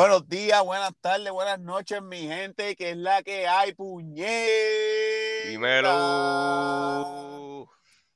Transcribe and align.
Buenos 0.00 0.26
días, 0.30 0.64
buenas 0.64 0.92
tardes, 1.02 1.30
buenas 1.30 1.60
noches, 1.60 2.00
mi 2.00 2.20
gente, 2.26 2.74
que 2.74 2.92
es 2.92 2.96
la 2.96 3.22
que 3.22 3.46
hay, 3.46 3.74
puñet. 3.74 5.50
Dímelo. 5.50 5.90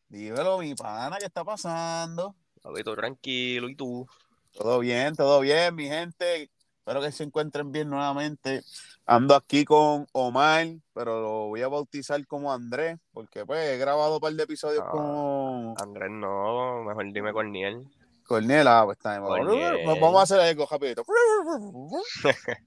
Dímelo, 0.09 0.61
mi 0.61 0.75
pana, 0.75 1.19
¿qué 1.19 1.27
está 1.27 1.45
pasando? 1.45 2.35
Papito, 2.63 2.97
tranquilo, 2.97 3.69
¿y 3.69 3.77
tú? 3.77 4.09
Todo 4.53 4.79
bien, 4.79 5.15
todo 5.15 5.41
bien, 5.41 5.75
mi 5.75 5.87
gente. 5.87 6.51
Espero 6.79 7.03
que 7.03 7.13
se 7.13 7.25
encuentren 7.25 7.71
bien 7.71 7.91
nuevamente. 7.91 8.63
Ando 9.05 9.35
aquí 9.35 9.67
con 9.67 10.07
Omar, 10.13 10.67
pero 10.95 11.21
lo 11.21 11.49
voy 11.49 11.61
a 11.61 11.69
bautizar 11.69 12.27
como 12.27 12.51
Andrés, 12.51 12.99
porque 13.13 13.45
pues 13.45 13.61
he 13.69 13.77
grabado 13.77 14.15
un 14.15 14.21
par 14.21 14.33
de 14.33 14.43
episodios 14.45 14.83
Ah. 14.87 14.91
con 14.91 15.75
Andrés 15.77 16.11
no, 16.11 16.83
mejor 16.83 17.13
dime 17.13 17.35
Corniel. 17.35 17.87
Cornela, 18.25 18.85
pues 18.85 18.97
está. 18.97 19.21
Vamos 19.21 20.17
a 20.17 20.23
hacer 20.23 20.41
algo 20.41 20.67
rapidito. 20.71 21.05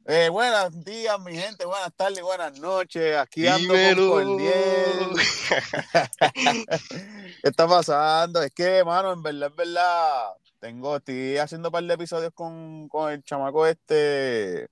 Eh, 0.06 0.30
buenos 0.30 0.84
días, 0.86 1.20
mi 1.20 1.36
gente, 1.36 1.66
buenas 1.66 1.94
tardes, 1.96 2.22
buenas 2.22 2.58
noches. 2.60 3.18
Aquí 3.18 3.48
ando 3.48 3.74
con 3.74 4.10
Corniel. 4.10 5.10
¿Qué 7.42 7.50
está 7.50 7.68
pasando? 7.68 8.42
Es 8.42 8.52
que, 8.52 8.84
mano, 8.86 9.14
en 9.14 9.22
verdad, 9.22 9.50
en 9.50 9.56
verdad, 9.56 10.28
tengo, 10.60 10.98
estoy 10.98 11.38
haciendo 11.38 11.70
un 11.70 11.74
par 11.74 11.84
de 11.84 11.94
episodios 11.94 12.32
con, 12.34 12.88
con 12.88 13.12
el 13.12 13.24
chamaco 13.24 13.66
este. 13.66 14.70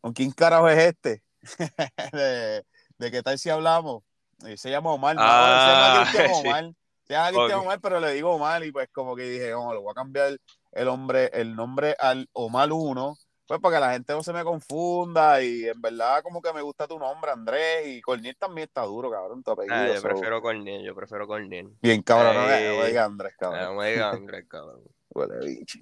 ¿Con 0.00 0.12
quién 0.12 0.32
carajo 0.32 0.68
es 0.68 0.78
este? 0.78 1.22
de, 2.12 2.64
de 2.98 3.10
qué 3.10 3.22
tal 3.22 3.38
si 3.38 3.48
hablamos. 3.48 4.02
Y 4.46 4.56
se 4.56 4.70
llama 4.70 4.92
Omar, 4.92 5.16
¿no? 5.16 5.22
Ah, 5.24 6.06
se 6.10 6.18
llama 6.18 6.32
Cristian 6.32 6.70
sí. 6.70 6.76
Se 7.06 7.14
Cristian. 7.14 7.60
Omar, 7.60 7.80
pero 7.80 8.00
le 8.00 8.12
digo 8.12 8.32
Omar 8.32 8.64
y 8.64 8.72
pues 8.72 8.88
como 8.90 9.14
que 9.14 9.24
dije, 9.24 9.52
oh, 9.54 9.72
le 9.72 9.78
voy 9.78 9.90
a 9.90 9.94
cambiar 9.94 10.36
el 10.72 10.88
hombre, 10.88 11.30
el 11.32 11.54
nombre 11.54 11.94
al 11.98 12.28
Omar 12.32 12.72
1, 12.72 13.16
pues 13.46 13.60
para 13.60 13.76
que 13.76 13.80
la 13.80 13.92
gente 13.92 14.12
no 14.14 14.22
se 14.22 14.32
me 14.32 14.42
confunda 14.42 15.42
y 15.42 15.68
en 15.68 15.80
verdad 15.80 16.22
como 16.22 16.40
que 16.40 16.52
me 16.52 16.62
gusta 16.62 16.86
tu 16.86 16.98
nombre, 16.98 17.30
Andrés, 17.30 17.86
y 17.86 18.00
Corniel 18.00 18.36
también 18.36 18.66
está 18.68 18.82
duro, 18.82 19.10
cabrón, 19.10 19.42
tu 19.42 19.50
apellido. 19.50 19.76
Ah, 19.76 19.88
yo 19.88 19.96
so- 20.00 20.08
prefiero 20.08 20.40
Corniel, 20.40 20.82
yo 20.82 20.94
prefiero 20.94 21.26
Corniel. 21.26 21.70
Bien, 21.82 22.02
cabrón, 22.02 22.34
no, 22.34 22.46
me 22.46 22.86
digas 22.88 23.06
Andrés, 23.06 23.32
Ah, 23.34 23.38
cabrón. 23.40 23.62
No 23.64 23.74
me 23.74 23.90
digas 23.90 24.14
Andrés, 24.14 24.46
cabrón. 24.48 24.80
Huele 25.14 25.46
bicho. 25.46 25.78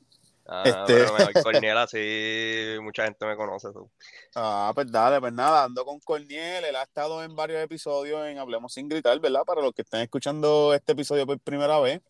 Ah, 0.47 0.62
Este- 0.67 1.05
pero 1.17 1.17
Corniel 1.45 1.79
así, 1.79 2.77
mucha 2.83 3.05
gente 3.05 3.25
me 3.27 3.37
conoce 3.37 3.73
tú. 3.73 3.89
Ah, 4.35 4.73
pues 4.75 4.91
dale, 4.91 5.21
pues 5.21 5.33
nada, 5.33 5.65
ando 5.65 5.85
con 5.85 6.01
Corniel, 6.01 6.65
él 6.65 6.77
ha 6.77 6.83
estado 6.83 7.23
en 7.23 7.35
varios 7.37 7.62
episodios 7.62 8.27
en 8.27 8.39
Hablemos 8.39 8.73
sin 8.73 8.89
gritar, 8.89 9.19
¿verdad? 9.20 9.45
Para 9.45 9.63
los 9.63 9.73
que 9.73 9.83
estén 9.83 10.01
escuchando 10.01 10.75
este 10.75 10.93
episodio 10.93 11.27
por 11.27 11.39
primera 11.41 11.79
vez, 11.81 12.01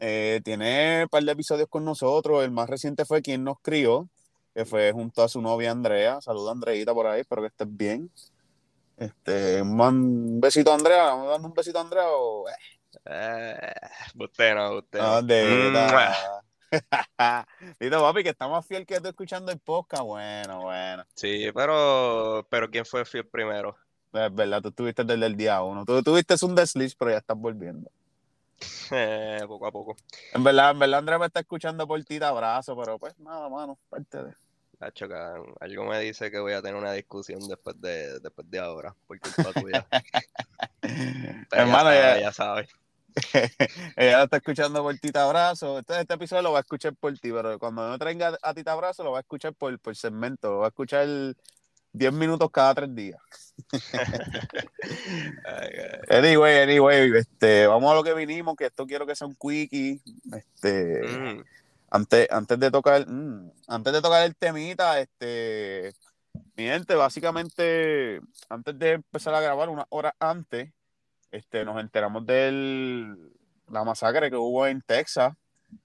eh, 0.00 0.40
tiene 0.44 1.02
un 1.04 1.08
par 1.08 1.22
de 1.22 1.32
episodios 1.32 1.68
con 1.68 1.84
nosotros, 1.84 2.42
el 2.42 2.50
más 2.50 2.68
reciente 2.68 3.04
fue 3.04 3.22
Quien 3.22 3.44
nos 3.44 3.58
crió, 3.62 4.08
que 4.54 4.64
fue 4.64 4.90
junto 4.92 5.22
a 5.22 5.28
su 5.28 5.40
novia 5.40 5.70
Andrea, 5.70 6.20
saluda 6.20 6.50
Andreita 6.52 6.92
por 6.92 7.06
ahí, 7.06 7.20
espero 7.20 7.42
que 7.42 7.48
estés 7.48 7.68
bien. 7.70 8.10
Este, 8.96 9.62
un 9.62 10.40
besito 10.40 10.72
a 10.72 10.74
Andrea, 10.74 11.04
¿vamos 11.04 11.28
dando 11.30 11.48
un 11.48 11.54
besito 11.54 11.78
a 11.78 11.82
Andrea 11.82 12.04
o...? 12.08 12.48
Eh, 12.48 12.52
Eh, 13.04 13.72
usted 14.18 14.54
no, 14.56 14.78
usted 14.78 14.98
no. 14.98 15.14
Andreita. 15.14 15.88
Mua. 15.92 16.42
Dito, 17.80 18.00
papi, 18.00 18.22
que 18.22 18.30
está 18.30 18.48
más 18.48 18.66
fiel 18.66 18.86
que 18.86 19.00
tú 19.00 19.08
escuchando 19.08 19.52
el 19.52 19.58
podcast, 19.58 20.04
bueno, 20.04 20.62
bueno. 20.62 21.04
Sí, 21.14 21.50
pero, 21.54 22.46
pero 22.50 22.70
¿quién 22.70 22.84
fue 22.84 23.04
fiel 23.04 23.26
primero? 23.26 23.76
Es 24.12 24.34
verdad, 24.34 24.60
tú 24.60 24.68
estuviste 24.68 25.04
desde 25.04 25.26
el 25.26 25.36
día 25.36 25.62
uno. 25.62 25.84
Tú 25.84 26.02
tuviste 26.02 26.34
un 26.44 26.54
desliz, 26.54 26.94
pero 26.94 27.12
ya 27.12 27.18
estás 27.18 27.36
volviendo. 27.36 27.90
Eh, 28.92 29.40
poco 29.46 29.66
a 29.66 29.72
poco. 29.72 29.96
En 30.34 30.42
verdad, 30.42 30.72
en 30.72 30.80
verdad, 30.80 30.98
Andrés 30.98 31.18
me 31.20 31.26
está 31.26 31.40
escuchando 31.40 31.86
por 31.86 32.02
ti, 32.04 32.18
te 32.18 32.24
abrazo, 32.24 32.76
pero 32.76 32.98
pues 32.98 33.18
nada, 33.18 33.48
mano, 33.48 33.78
parte 33.88 34.22
de. 34.22 34.34
Nacho, 34.80 35.06
algo 35.60 35.84
me 35.84 36.00
dice 36.00 36.30
que 36.30 36.38
voy 36.40 36.54
a 36.54 36.60
tener 36.60 36.74
una 36.74 36.92
discusión 36.92 37.38
después 37.46 37.80
de, 37.80 38.18
después 38.18 38.50
de 38.50 38.58
ahora, 38.58 38.94
por 39.06 39.20
culpa 39.20 39.52
tuya. 39.52 39.86
Hermano, 41.52 41.92
ya, 41.92 42.16
ya, 42.16 42.20
ya 42.20 42.32
sabes. 42.32 42.68
ella 43.96 44.18
lo 44.18 44.24
está 44.24 44.36
escuchando 44.38 44.82
por 44.82 44.96
ti, 44.98 45.10
te 45.10 45.18
abrazo. 45.18 45.78
Este, 45.78 46.00
este 46.00 46.14
episodio 46.14 46.42
lo 46.42 46.52
va 46.52 46.58
a 46.58 46.62
escuchar 46.62 46.94
por 46.94 47.12
ti, 47.18 47.30
pero 47.32 47.58
cuando 47.58 47.88
no 47.88 47.98
traiga 47.98 48.36
a 48.42 48.54
ti, 48.54 48.62
te 48.64 48.70
abrazo, 48.70 49.04
lo 49.04 49.12
va 49.12 49.18
a 49.18 49.20
escuchar 49.22 49.54
por, 49.54 49.78
por 49.78 49.96
segmento. 49.96 50.50
Lo 50.50 50.58
va 50.58 50.66
a 50.66 50.68
escuchar 50.68 51.06
10 51.92 52.12
minutos 52.12 52.50
cada 52.50 52.74
tres 52.74 52.94
días. 52.94 53.20
Ay, 55.44 55.70
ay. 56.08 56.18
Anyway, 56.18 56.58
anyway, 56.58 57.12
este, 57.14 57.66
vamos 57.66 57.92
a 57.92 57.94
lo 57.94 58.02
que 58.02 58.14
vinimos, 58.14 58.56
que 58.56 58.66
esto 58.66 58.86
quiero 58.86 59.06
que 59.06 59.14
sea 59.14 59.26
un 59.26 59.36
quickie. 59.36 60.00
Este. 60.32 61.02
Mm, 61.06 61.42
Antes, 61.90 62.28
antes 62.30 62.58
de 62.60 62.70
tocar, 62.70 63.06
mm, 63.08 63.50
antes 63.66 63.92
de 63.92 64.00
tocar 64.00 64.24
el 64.24 64.36
temita, 64.36 65.00
este, 65.00 65.92
mi 66.56 66.64
gente, 66.64 66.94
básicamente, 66.94 68.20
antes 68.48 68.78
de 68.78 68.92
empezar 68.92 69.34
a 69.34 69.40
grabar, 69.40 69.68
una 69.68 69.86
hora 69.90 70.14
antes, 70.20 70.72
este, 71.30 71.64
nos 71.64 71.80
enteramos 71.80 72.26
de 72.26 73.14
la 73.68 73.84
masacre 73.84 74.30
que 74.30 74.36
hubo 74.36 74.66
en 74.66 74.82
Texas, 74.82 75.34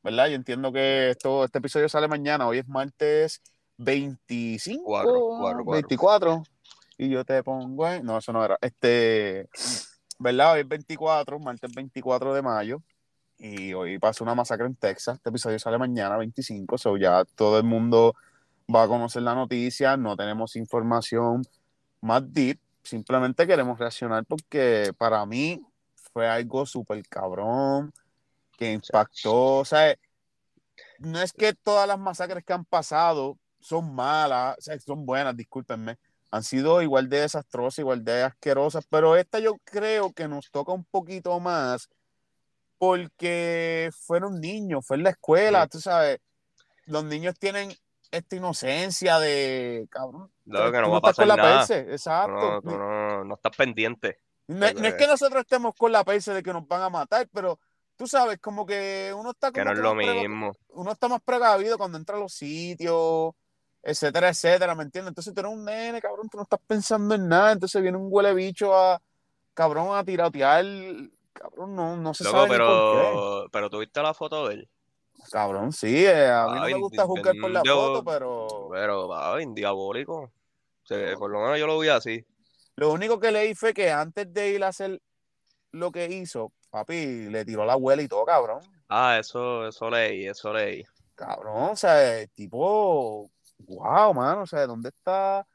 ¿verdad? 0.03 0.27
Yo 0.27 0.35
entiendo 0.35 0.71
que 0.71 1.11
esto, 1.11 1.43
este 1.45 1.59
episodio 1.59 1.87
sale 1.89 2.07
mañana, 2.07 2.47
hoy 2.47 2.59
es 2.59 2.67
martes 2.67 3.41
25, 3.77 4.83
Cuatro, 4.85 5.11
cuatro, 5.39 5.65
cuatro. 5.65 5.71
24, 5.71 6.43
y 6.97 7.09
yo 7.09 7.23
te 7.25 7.43
pongo, 7.43 7.87
en- 7.89 8.05
no, 8.05 8.17
eso 8.17 8.31
no 8.33 8.43
era, 8.43 8.57
este, 8.61 9.47
¿verdad? 10.19 10.53
Hoy 10.53 10.61
es 10.61 10.67
24, 10.67 11.39
martes 11.39 11.71
24 11.73 12.33
de 12.33 12.41
mayo. 12.41 12.81
Y 13.37 13.73
hoy 13.73 13.99
pasó 13.99 14.23
una 14.23 14.33
masacre 14.33 14.65
en 14.65 14.75
Texas. 14.75 15.17
Este 15.17 15.29
episodio 15.29 15.59
sale 15.59 15.77
mañana, 15.77 16.15
25. 16.15 16.77
So 16.77 16.95
ya 16.95 17.25
todo 17.35 17.57
el 17.57 17.65
mundo 17.65 18.15
va 18.73 18.83
a 18.83 18.87
conocer 18.87 19.23
la 19.23 19.35
noticia. 19.35 19.97
No 19.97 20.15
tenemos 20.15 20.55
información 20.55 21.41
más 21.99 22.33
deep. 22.33 22.57
Simplemente 22.85 23.47
queremos 23.47 23.79
reaccionar 23.79 24.23
porque 24.25 24.93
para 24.97 25.25
mí 25.25 25.59
fue 26.13 26.27
algo 26.27 26.65
súper 26.65 27.01
cabrón 27.07 27.91
que 28.57 28.71
impactó. 28.73 29.57
O 29.57 29.65
sea, 29.65 29.95
no 30.99 31.19
es 31.21 31.33
que 31.33 31.53
todas 31.53 31.87
las 31.87 31.99
masacres 31.99 32.43
que 32.45 32.53
han 32.53 32.63
pasado 32.63 33.37
son 33.59 33.93
malas, 33.93 34.55
o 34.59 34.61
sea, 34.61 34.79
son 34.79 35.05
buenas, 35.05 35.35
discúlpenme. 35.35 35.97
Han 36.29 36.43
sido 36.43 36.81
igual 36.81 37.09
de 37.09 37.21
desastrosas, 37.21 37.79
igual 37.79 38.03
de 38.03 38.23
asquerosas, 38.23 38.85
pero 38.89 39.15
esta 39.15 39.39
yo 39.39 39.57
creo 39.63 40.13
que 40.13 40.27
nos 40.27 40.51
toca 40.51 40.71
un 40.71 40.85
poquito 40.85 41.39
más 41.39 41.89
porque 42.77 43.89
fueron 44.05 44.39
niños, 44.39 44.85
fue 44.85 44.97
en 44.97 45.03
la 45.03 45.09
escuela, 45.11 45.63
Sí. 45.63 45.69
tú 45.69 45.79
sabes, 45.81 46.19
los 46.85 47.03
niños 47.03 47.33
tienen 47.39 47.73
esta 48.17 48.35
inocencia 48.35 49.19
de, 49.19 49.87
cabrón, 49.89 50.29
que 50.45 50.51
tú 50.51 50.57
no 50.57 51.01
va 51.01 51.09
a 51.09 51.13
con 51.13 51.27
la 51.27 51.35
nada. 51.35 51.67
Tú 51.67 51.73
exacto. 51.73 52.33
no, 52.33 52.61
tú 52.61 52.77
no, 52.77 53.23
no 53.23 53.35
estás 53.35 53.55
pendiente. 53.55 54.19
No, 54.47 54.71
no 54.73 54.87
es 54.87 54.93
que 54.95 55.07
nosotros 55.07 55.41
estemos 55.41 55.73
con 55.75 55.91
la 55.91 56.03
perse 56.03 56.33
de 56.33 56.43
que 56.43 56.53
nos 56.53 56.67
van 56.67 56.81
a 56.81 56.89
matar, 56.89 57.27
pero 57.33 57.59
tú 57.95 58.07
sabes, 58.07 58.39
como 58.39 58.65
que 58.65 59.13
uno 59.15 59.31
está 59.31 59.51
Que 59.51 59.61
como 59.61 59.65
no 59.65 59.71
es 59.71 59.77
que 59.79 59.83
lo 59.83 59.95
mismo. 59.95 60.51
uno 60.69 60.91
está 60.91 61.07
más 61.07 61.21
precavido 61.21 61.77
cuando 61.77 61.97
entra 61.97 62.17
a 62.17 62.19
los 62.19 62.33
sitios, 62.33 63.33
etcétera, 63.81 64.29
etcétera, 64.29 64.75
¿me 64.75 64.83
entiendes? 64.83 65.11
Entonces 65.11 65.33
tú 65.33 65.39
eres 65.39 65.51
un 65.51 65.65
nene, 65.65 66.01
cabrón, 66.01 66.29
tú 66.29 66.37
no 66.37 66.43
estás 66.43 66.59
pensando 66.67 67.15
en 67.15 67.27
nada, 67.27 67.51
entonces 67.53 67.81
viene 67.81 67.97
un 67.97 68.07
huele 68.09 68.33
bicho 68.33 68.75
a, 68.75 69.01
cabrón, 69.53 69.97
a 69.97 70.03
tirotear, 70.03 70.65
cabrón, 71.33 71.75
no, 71.75 71.95
no 71.95 72.13
se 72.13 72.23
Loco, 72.23 72.37
sabe 72.37 72.59
ni 72.59 72.65
por 72.65 72.91
qué. 72.91 72.97
pero, 72.97 73.47
pero 73.51 73.69
tuviste 73.69 74.01
la 74.01 74.13
foto 74.13 74.47
de 74.47 74.55
él. 74.55 74.69
Cabrón, 75.31 75.71
sí, 75.71 76.05
eh, 76.05 76.27
a 76.27 76.47
mí 76.47 76.55
no 76.55 76.63
Ay, 76.63 76.73
me 76.73 76.79
gusta 76.79 77.05
juzgar 77.05 77.35
por 77.39 77.51
la 77.51 77.63
foto, 77.63 78.03
pero 78.03 78.69
Pero, 78.71 79.07
va, 79.07 79.37
diabólico. 79.37 80.21
O 80.23 80.87
sea, 80.87 81.15
por 81.17 81.31
lo 81.31 81.41
menos 81.41 81.59
yo 81.59 81.67
lo 81.67 81.79
vi 81.79 81.89
así. 81.89 82.25
lo 82.75 82.91
único 82.91 83.19
que 83.19 83.31
leí 83.31 83.55
fue 83.55 83.73
que 83.73 83.91
antes 83.91 84.31
de 84.31 84.49
ir 84.49 84.63
a 84.63 84.67
hacer 84.67 85.01
lo 85.71 85.91
que 85.91 86.05
hizo, 86.05 86.51
papi, 86.69 87.29
le 87.29 87.43
tiró 87.43 87.65
la 87.65 87.73
abuela 87.73 88.01
y 88.01 88.07
todo, 88.07 88.25
cabrón. 88.25 88.61
Ah, 88.87 89.17
eso, 89.19 89.67
eso 89.67 89.89
leí, 89.89 90.27
eso 90.27 90.53
leí. 90.53 90.83
Cabrón, 91.15 91.71
o 91.71 91.75
sea, 91.75 92.25
tipo, 92.27 93.29
wow, 93.59 94.13
mano, 94.13 94.43
o 94.43 94.45
sea, 94.45 94.67
¿dónde 94.67 94.89
está? 94.89 95.45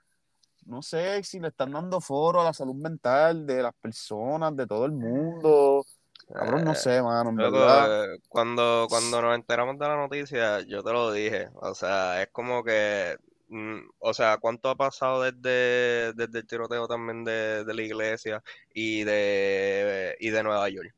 No 0.66 0.82
sé 0.82 1.22
si 1.22 1.40
le 1.40 1.48
están 1.48 1.72
dando 1.72 2.00
foro 2.00 2.40
a 2.40 2.44
la 2.44 2.52
salud 2.52 2.74
mental 2.74 3.46
de 3.46 3.62
las 3.62 3.74
personas, 3.80 4.54
de 4.56 4.66
todo 4.66 4.84
el 4.84 4.92
mundo. 4.92 5.84
Cabrón, 6.32 6.64
no 6.64 6.72
Eh, 6.72 6.76
sé, 6.76 7.02
mano, 7.02 7.30
en 7.30 7.36
verdad. 7.36 8.04
eh, 8.14 8.18
cuando, 8.28 8.86
cuando 8.88 9.20
nos 9.22 9.34
enteramos 9.34 9.78
de 9.78 9.88
la 9.88 9.96
noticia, 9.96 10.60
yo 10.60 10.82
te 10.82 10.92
lo 10.92 11.10
dije. 11.12 11.48
O 11.56 11.74
sea, 11.74 12.22
es 12.22 12.28
como 12.30 12.62
que, 12.62 13.16
mm, 13.48 13.78
o 13.98 14.14
sea, 14.14 14.38
¿cuánto 14.38 14.68
ha 14.70 14.76
pasado 14.76 15.22
desde, 15.22 16.12
desde 16.14 16.38
el 16.38 16.46
tiroteo 16.46 16.86
también 16.86 17.24
de, 17.24 17.64
de 17.64 17.74
la 17.74 17.82
iglesia 17.82 18.42
y 18.72 19.02
de, 19.04 20.16
y 20.20 20.30
de 20.30 20.42
Nueva 20.42 20.68
York? 20.68 20.94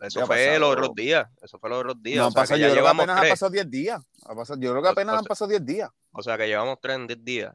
Eso 0.00 0.20
Ya 0.20 0.24
ha 0.24 0.26
fue 0.26 0.36
pasado. 0.36 0.58
los 0.60 0.70
otros 0.72 0.94
días. 0.94 1.28
Eso 1.42 1.58
fue 1.58 1.70
los 1.70 1.78
otros 1.80 2.02
días. 2.02 2.18
No 2.18 2.24
o 2.24 2.26
han 2.26 2.32
sea, 2.32 2.42
que 2.42 2.42
pasado, 2.42 2.58
ya 2.60 2.66
yo 2.68 2.72
creo 2.72 2.74
que 2.74 2.80
llevamos 2.82 3.02
apenas 3.02 3.16
han 3.16 3.22
tres. 3.22 3.32
pasado 3.32 3.50
10 3.50 3.70
días. 3.70 4.00
Ha 4.26 4.34
pasado- 4.34 4.60
yo 4.60 4.70
creo 4.70 4.82
que 4.82 4.88
O- 4.88 4.92
apenas 4.92 5.14
o 5.14 5.18
han 5.18 5.24
sea- 5.24 5.28
pasado 5.28 5.48
10 5.50 5.64
días. 5.66 5.90
O 6.12 6.22
sea, 6.22 6.38
que 6.38 6.46
llevamos 6.46 6.78
tres 6.80 6.96
en 6.96 7.06
10 7.08 7.24
días. 7.24 7.54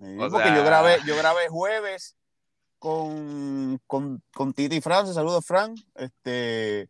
Sí, 0.00 0.16
O 0.18 0.30
porque 0.30 0.48
yo 0.48 0.54
sea- 0.56 0.64
grabé, 0.64 0.98
yo 1.06 1.16
grabé 1.16 1.48
jueves 1.48 2.16
con, 2.82 3.78
con, 3.86 4.20
con 4.34 4.52
Titi 4.52 4.78
y 4.78 4.80
Fran, 4.80 5.06
saludos 5.14 5.46
Fran. 5.46 5.76
Este, 5.94 6.88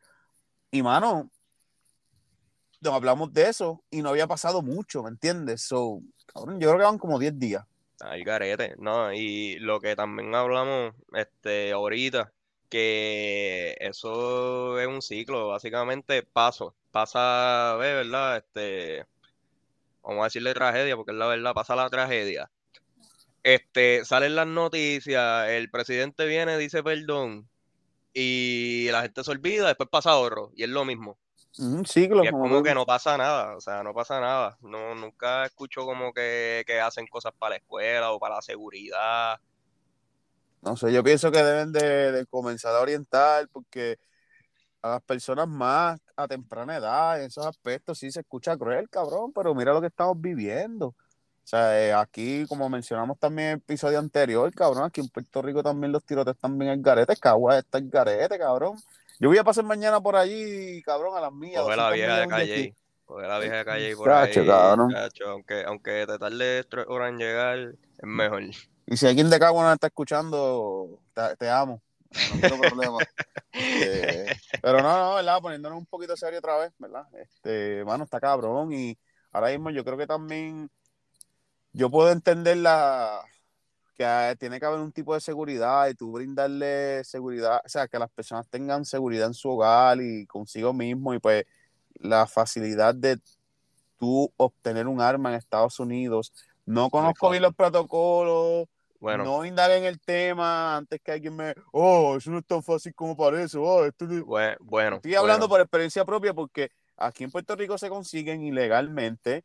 y 0.71 0.83
mano, 0.83 1.31
nos 2.81 2.95
hablamos 2.95 3.31
de 3.35 3.51
eso 3.51 3.85
y 3.91 4.01
no 4.01 4.09
había 4.09 4.27
pasado 4.27 4.63
mucho, 4.63 5.03
¿me 5.03 5.11
entiendes? 5.11 5.61
So, 5.61 6.01
yo 6.35 6.57
creo 6.57 6.79
que 6.79 6.85
van 6.85 6.97
como 6.97 7.19
10 7.19 7.39
días. 7.39 7.67
Al 8.01 8.25
garete, 8.25 8.75
¿no? 8.79 9.13
Y 9.13 9.59
lo 9.59 9.81
que 9.81 9.95
también 9.95 10.35
hablamos 10.35 10.95
este, 11.13 11.73
ahorita, 11.73 12.33
que 12.71 13.77
eso 13.79 14.81
es 14.81 14.87
un 14.87 15.03
ciclo, 15.03 15.49
básicamente 15.49 16.23
paso, 16.23 16.75
pasa, 16.91 17.77
ve, 17.79 17.97
¿verdad? 17.97 18.39
Este, 18.39 19.05
vamos 20.03 20.23
a 20.23 20.25
decirle 20.25 20.55
tragedia, 20.55 20.97
porque 20.97 21.13
es 21.13 21.19
la 21.19 21.27
verdad, 21.27 21.53
pasa 21.53 21.77
la 21.77 21.91
tragedia. 21.91 22.51
Este, 23.43 24.05
salen 24.05 24.37
las 24.37 24.47
noticias, 24.47 25.49
el 25.49 25.71
presidente 25.71 26.27
viene, 26.27 26.57
dice 26.59 26.83
perdón, 26.83 27.49
y 28.15 28.89
la 28.91 29.03
gente 29.03 29.25
se 29.25 29.31
olvida, 29.31 29.67
después 29.67 29.89
pasa 29.89 30.11
ahorro, 30.11 30.53
y 30.55 30.63
es 30.63 30.69
lo 30.69 30.85
mismo. 30.85 31.19
Un 31.59 31.85
ciclo. 31.85 32.25
Y 32.25 32.29
es 32.29 32.33
como 32.33 32.63
que 32.63 32.75
no 32.75 32.87
pasa 32.87 33.19
nada, 33.19 33.57
o 33.57 33.61
sea, 33.61 33.83
no 33.83 33.93
pasa 33.93 34.21
nada. 34.21 34.57
No, 34.63 34.95
nunca 34.95 35.45
escucho 35.45 35.85
como 35.85 36.13
que, 36.13 36.65
que 36.67 36.81
hacen 36.81 37.07
cosas 37.07 37.33
para 37.39 37.51
la 37.51 37.57
escuela 37.57 38.13
o 38.13 38.19
para 38.19 38.37
la 38.37 38.43
seguridad. 38.43 39.39
No 40.63 40.77
sé, 40.77 40.93
yo 40.93 41.03
pienso 41.03 41.31
que 41.31 41.43
deben 41.43 41.73
de, 41.73 42.13
de 42.13 42.27
comenzar 42.27 42.75
a 42.75 42.81
orientar 42.81 43.49
porque 43.49 43.99
a 44.81 44.91
las 44.91 45.03
personas 45.03 45.47
más 45.47 46.01
a 46.17 46.27
temprana 46.27 46.77
edad, 46.77 47.21
en 47.21 47.27
esos 47.27 47.45
aspectos 47.45 47.99
sí 47.99 48.11
se 48.11 48.21
escucha 48.21 48.57
cruel, 48.57 48.89
cabrón, 48.89 49.33
pero 49.33 49.55
mira 49.55 49.73
lo 49.73 49.81
que 49.81 49.89
estamos 49.89 50.21
viviendo. 50.21 50.95
O 51.45 51.47
sea, 51.47 51.81
eh, 51.81 51.93
aquí, 51.93 52.47
como 52.49 52.69
mencionamos 52.69 53.19
también 53.19 53.49
en 53.49 53.53
el 53.55 53.59
episodio 53.59 53.99
anterior, 53.99 54.53
cabrón, 54.55 54.85
aquí 54.85 55.01
en 55.01 55.09
Puerto 55.09 55.43
Rico 55.43 55.63
también 55.63 55.93
los 55.93 56.05
tirotes 56.05 56.35
están 56.35 56.57
bien 56.59 56.71
el 56.71 56.83
garete, 56.83 57.17
Cagua 57.17 57.59
está 57.59 57.79
el 57.79 57.91
garete, 57.91 58.39
cabrón. 58.39 58.77
Yo 59.19 59.29
voy 59.29 59.39
a 59.39 59.45
pasar 59.45 59.65
mañana 59.65 60.01
por 60.01 60.17
allí, 60.17 60.81
cabrón, 60.83 61.17
a 61.17 61.21
las 61.21 61.33
mías. 61.33 61.63
Coge 61.63 61.77
la 61.77 61.89
200 61.91 61.95
vieja 61.95 62.21
de 62.21 62.29
calle. 62.29 62.77
Coge 63.05 63.27
la 63.27 63.39
vieja 63.39 63.57
de 63.57 63.65
calle 63.65 63.97
por 63.97 64.07
Chacho, 64.09 64.41
ahí. 64.41 64.47
cabrón. 64.47 64.91
chacho, 64.93 65.29
aunque, 65.31 65.65
aunque 65.67 66.07
te 66.07 66.19
tardes 66.19 66.67
tres 66.69 66.87
horas 66.89 67.11
en 67.11 67.19
llegar, 67.19 67.59
es 67.59 67.77
mejor. 68.03 68.43
Y 68.87 68.97
si 68.97 69.07
alguien 69.07 69.29
de 69.29 69.39
Cagua 69.39 69.65
nos 69.65 69.75
está 69.75 69.89
escuchando, 69.89 71.01
te, 71.15 71.37
te 71.37 71.51
amo. 71.51 71.83
No, 72.13 72.35
no 72.37 72.41
tengo 72.49 72.63
problema. 72.63 72.99
Este, 73.53 74.27
pero 74.63 74.81
no, 74.83 74.99
no, 74.99 75.15
¿verdad? 75.17 75.41
Poniéndonos 75.41 75.79
un 75.79 75.87
poquito 75.87 76.17
serio 76.17 76.39
otra 76.39 76.57
vez, 76.59 76.73
¿verdad? 76.79 77.07
Este, 77.15 77.85
mano, 77.85 78.05
está 78.05 78.21
cabrón. 78.21 78.73
Y 78.73 78.99
ahora 79.31 79.49
mismo 79.49 79.71
yo 79.71 79.85
creo 79.85 79.97
que 79.99 80.07
también 80.07 80.71
yo 81.73 81.91
puedo 81.91 82.11
entender 82.11 82.59
la 82.59 83.23
que 83.95 84.37
tiene 84.39 84.59
que 84.59 84.67
haber 84.67 84.81
un 84.81 84.93
tipo 84.93 85.15
de 85.15 85.21
seguridad 85.21 85.89
y 85.89 85.95
tú 85.95 86.13
brindarle 86.13 87.05
seguridad, 87.05 87.61
o 87.65 87.69
sea, 87.69 87.89
que 87.89 87.99
las 87.99 88.11
personas 88.11 88.49
tengan 88.49 88.85
seguridad 88.85 89.27
en 89.27 89.35
su 89.35 89.51
hogar 89.51 90.01
y 90.01 90.27
consigo 90.27 90.73
mismo 90.73 91.15
y 91.15 91.19
pues 91.19 91.45
la 91.95 92.27
facilidad 92.27 92.95
de 92.95 93.19
tú 93.99 94.33
obtener 94.37 94.89
un 94.89 95.01
arma 95.01 95.31
en 95.31 95.37
Estados 95.37 95.79
Unidos. 95.79 96.33
No 96.65 96.91
conozco 96.91 97.31
bien 97.31 97.43
los 97.43 97.55
protocolos, 97.55 98.69
Bueno, 98.99 99.25
no 99.25 99.45
indague 99.45 99.77
en 99.77 99.85
el 99.85 100.01
tema 100.01 100.77
antes 100.77 101.01
que 101.01 101.13
alguien 101.13 101.37
me, 101.37 101.55
oh, 101.73 102.17
eso 102.17 102.31
no 102.31 102.39
es 102.39 102.47
tan 102.47 102.63
fácil 102.63 102.95
como 102.95 103.17
parece, 103.17 103.59
oh, 103.59 103.85
esto 103.85 104.07
no-". 104.07 104.25
bue- 104.25 104.57
bueno. 104.61 104.97
Estoy 104.97 105.15
hablando 105.15 105.49
bueno. 105.49 105.51
por 105.51 105.61
experiencia 105.61 106.05
propia 106.05 106.33
porque 106.33 106.71
aquí 106.97 107.25
en 107.25 107.31
Puerto 107.31 107.55
Rico 107.57 107.77
se 107.79 107.89
consiguen 107.89 108.43
ilegalmente, 108.43 109.45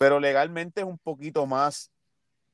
pero 0.00 0.18
legalmente 0.18 0.80
es 0.80 0.86
un 0.86 0.96
poquito 0.96 1.46
más 1.46 1.90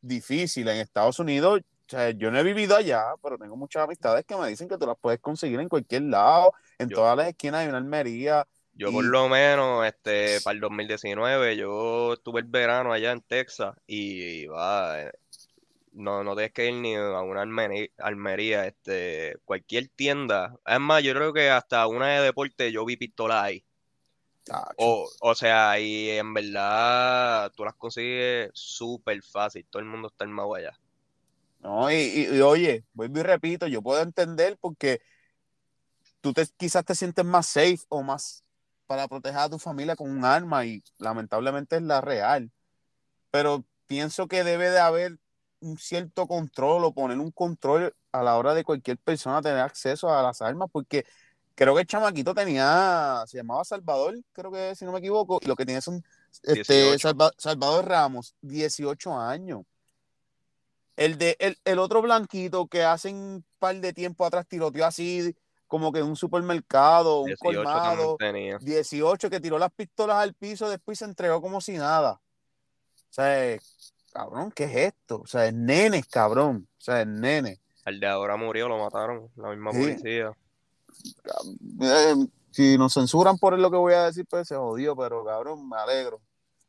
difícil. 0.00 0.66
En 0.66 0.78
Estados 0.78 1.20
Unidos, 1.20 1.60
o 1.60 1.88
sea, 1.88 2.10
yo 2.10 2.32
no 2.32 2.40
he 2.40 2.42
vivido 2.42 2.74
allá, 2.74 3.04
pero 3.22 3.38
tengo 3.38 3.56
muchas 3.56 3.84
amistades 3.84 4.24
que 4.26 4.36
me 4.36 4.48
dicen 4.48 4.68
que 4.68 4.76
tú 4.76 4.84
las 4.84 4.98
puedes 5.00 5.20
conseguir 5.20 5.60
en 5.60 5.68
cualquier 5.68 6.02
lado, 6.02 6.52
en 6.76 6.88
Yo- 6.88 6.96
todas 6.96 7.16
las 7.16 7.28
esquinas 7.28 7.60
hay 7.60 7.68
una 7.68 7.78
almería. 7.78 8.44
Yo 8.74 8.90
por 8.90 9.04
lo 9.04 9.28
menos, 9.28 9.86
este, 9.86 10.40
para 10.42 10.56
el 10.56 10.60
2019, 10.60 11.56
yo 11.56 12.14
estuve 12.14 12.40
el 12.40 12.46
verano 12.48 12.92
allá 12.92 13.12
en 13.12 13.20
Texas 13.20 13.76
y 13.86 14.46
va, 14.46 15.02
eh, 15.02 15.12
no, 15.92 16.24
no 16.24 16.34
tienes 16.34 16.52
que 16.52 16.66
ir 16.66 16.74
ni 16.74 16.96
a 16.96 17.20
una 17.20 17.42
almería, 17.42 18.66
este, 18.66 19.36
cualquier 19.44 19.86
tienda. 19.86 20.56
Es 20.66 20.80
más, 20.80 21.00
yo 21.04 21.14
creo 21.14 21.32
que 21.32 21.48
hasta 21.48 21.86
una 21.86 22.08
de 22.08 22.24
deporte 22.24 22.72
yo 22.72 22.84
vi 22.84 22.96
pistolas 22.96 23.44
ahí. 23.44 23.64
O, 24.78 25.08
o 25.20 25.34
sea, 25.34 25.78
y 25.80 26.10
en 26.10 26.32
verdad 26.34 27.50
tú 27.56 27.64
las 27.64 27.74
consigues 27.74 28.50
súper 28.54 29.22
fácil, 29.22 29.66
todo 29.70 29.80
el 29.82 29.88
mundo 29.88 30.08
está 30.08 30.24
armado 30.24 30.54
allá. 30.54 30.78
No, 31.60 31.90
y, 31.90 31.94
y- 31.96 32.36
y, 32.36 32.40
oye, 32.42 32.84
vuelvo 32.92 33.18
y 33.20 33.22
repito, 33.22 33.66
yo 33.66 33.82
puedo 33.82 34.02
entender 34.02 34.56
porque 34.60 35.00
tú 36.20 36.32
te, 36.32 36.46
quizás 36.56 36.84
te 36.84 36.94
sientes 36.94 37.24
más 37.24 37.46
safe 37.46 37.78
o 37.88 38.02
más 38.02 38.44
para 38.86 39.08
proteger 39.08 39.38
a 39.40 39.48
tu 39.50 39.58
familia 39.58 39.96
con 39.96 40.10
un 40.10 40.24
arma 40.24 40.64
y 40.64 40.82
lamentablemente 40.98 41.76
es 41.76 41.82
la 41.82 42.00
real. 42.00 42.50
Pero 43.30 43.66
pienso 43.86 44.28
que 44.28 44.44
debe 44.44 44.70
de 44.70 44.80
haber 44.80 45.18
un 45.60 45.78
cierto 45.78 46.26
control 46.28 46.84
o 46.84 46.94
poner 46.94 47.18
un 47.20 47.32
control 47.32 47.94
a 48.12 48.22
la 48.22 48.36
hora 48.38 48.54
de 48.54 48.64
cualquier 48.64 48.98
persona 48.98 49.42
tener 49.42 49.60
acceso 49.60 50.10
a 50.14 50.22
las 50.22 50.42
armas 50.42 50.68
porque 50.72 51.06
creo 51.56 51.74
que 51.74 51.80
el 51.80 51.86
chamaquito 51.88 52.32
tenía, 52.34 53.24
se 53.26 53.38
llamaba 53.38 53.64
Salvador, 53.64 54.14
creo 54.32 54.52
que 54.52 54.76
si 54.76 54.84
no 54.84 54.92
me 54.92 55.00
equivoco, 55.00 55.40
y 55.42 55.46
lo 55.46 55.56
que 55.56 55.66
tenía 55.66 55.80
son 55.80 56.04
este, 56.44 56.52
18. 56.54 57.08
Salva- 57.08 57.32
Salvador 57.36 57.86
Ramos, 57.88 58.36
18 58.42 59.18
años. 59.18 59.62
El 60.96 61.18
de 61.18 61.36
el, 61.40 61.58
el 61.64 61.78
otro 61.78 62.00
blanquito 62.00 62.68
que 62.68 62.82
hace 62.84 63.12
un 63.12 63.44
par 63.58 63.76
de 63.76 63.92
tiempo 63.92 64.24
atrás 64.24 64.46
tiroteó 64.48 64.86
así 64.86 65.36
como 65.66 65.92
que 65.92 65.98
en 65.98 66.06
un 66.06 66.16
supermercado, 66.16 67.20
un 67.20 67.26
18 67.26 67.42
colmado, 67.64 68.16
tenía. 68.18 68.56
18 68.58 69.28
que 69.28 69.40
tiró 69.40 69.58
las 69.58 69.72
pistolas 69.72 70.18
al 70.18 70.32
piso, 70.34 70.70
después 70.70 70.98
se 70.98 71.04
entregó 71.04 71.42
como 71.42 71.60
si 71.60 71.76
nada. 71.76 72.12
O 72.12 73.12
sea, 73.16 73.58
cabrón, 74.12 74.52
¿qué 74.52 74.64
es 74.64 74.76
esto? 74.94 75.20
O 75.22 75.26
sea, 75.26 75.46
es 75.46 75.54
nenes, 75.54 76.06
cabrón. 76.06 76.68
O 76.78 76.80
sea, 76.80 77.00
es 77.00 77.06
nene. 77.06 77.60
El 77.84 77.98
de 78.00 78.06
ahora 78.06 78.36
murió, 78.36 78.68
lo 78.68 78.78
mataron, 78.78 79.28
la 79.36 79.50
misma 79.50 79.72
Sí. 79.72 79.78
policía. 79.80 80.32
Eh, 81.80 82.14
si 82.50 82.78
nos 82.78 82.94
censuran 82.94 83.38
por 83.38 83.58
lo 83.58 83.70
que 83.70 83.76
voy 83.76 83.94
a 83.94 84.04
decir, 84.06 84.26
pues 84.28 84.48
se 84.48 84.56
jodió, 84.56 84.96
pero 84.96 85.24
cabrón, 85.24 85.68
me 85.68 85.76
alegro. 85.76 86.20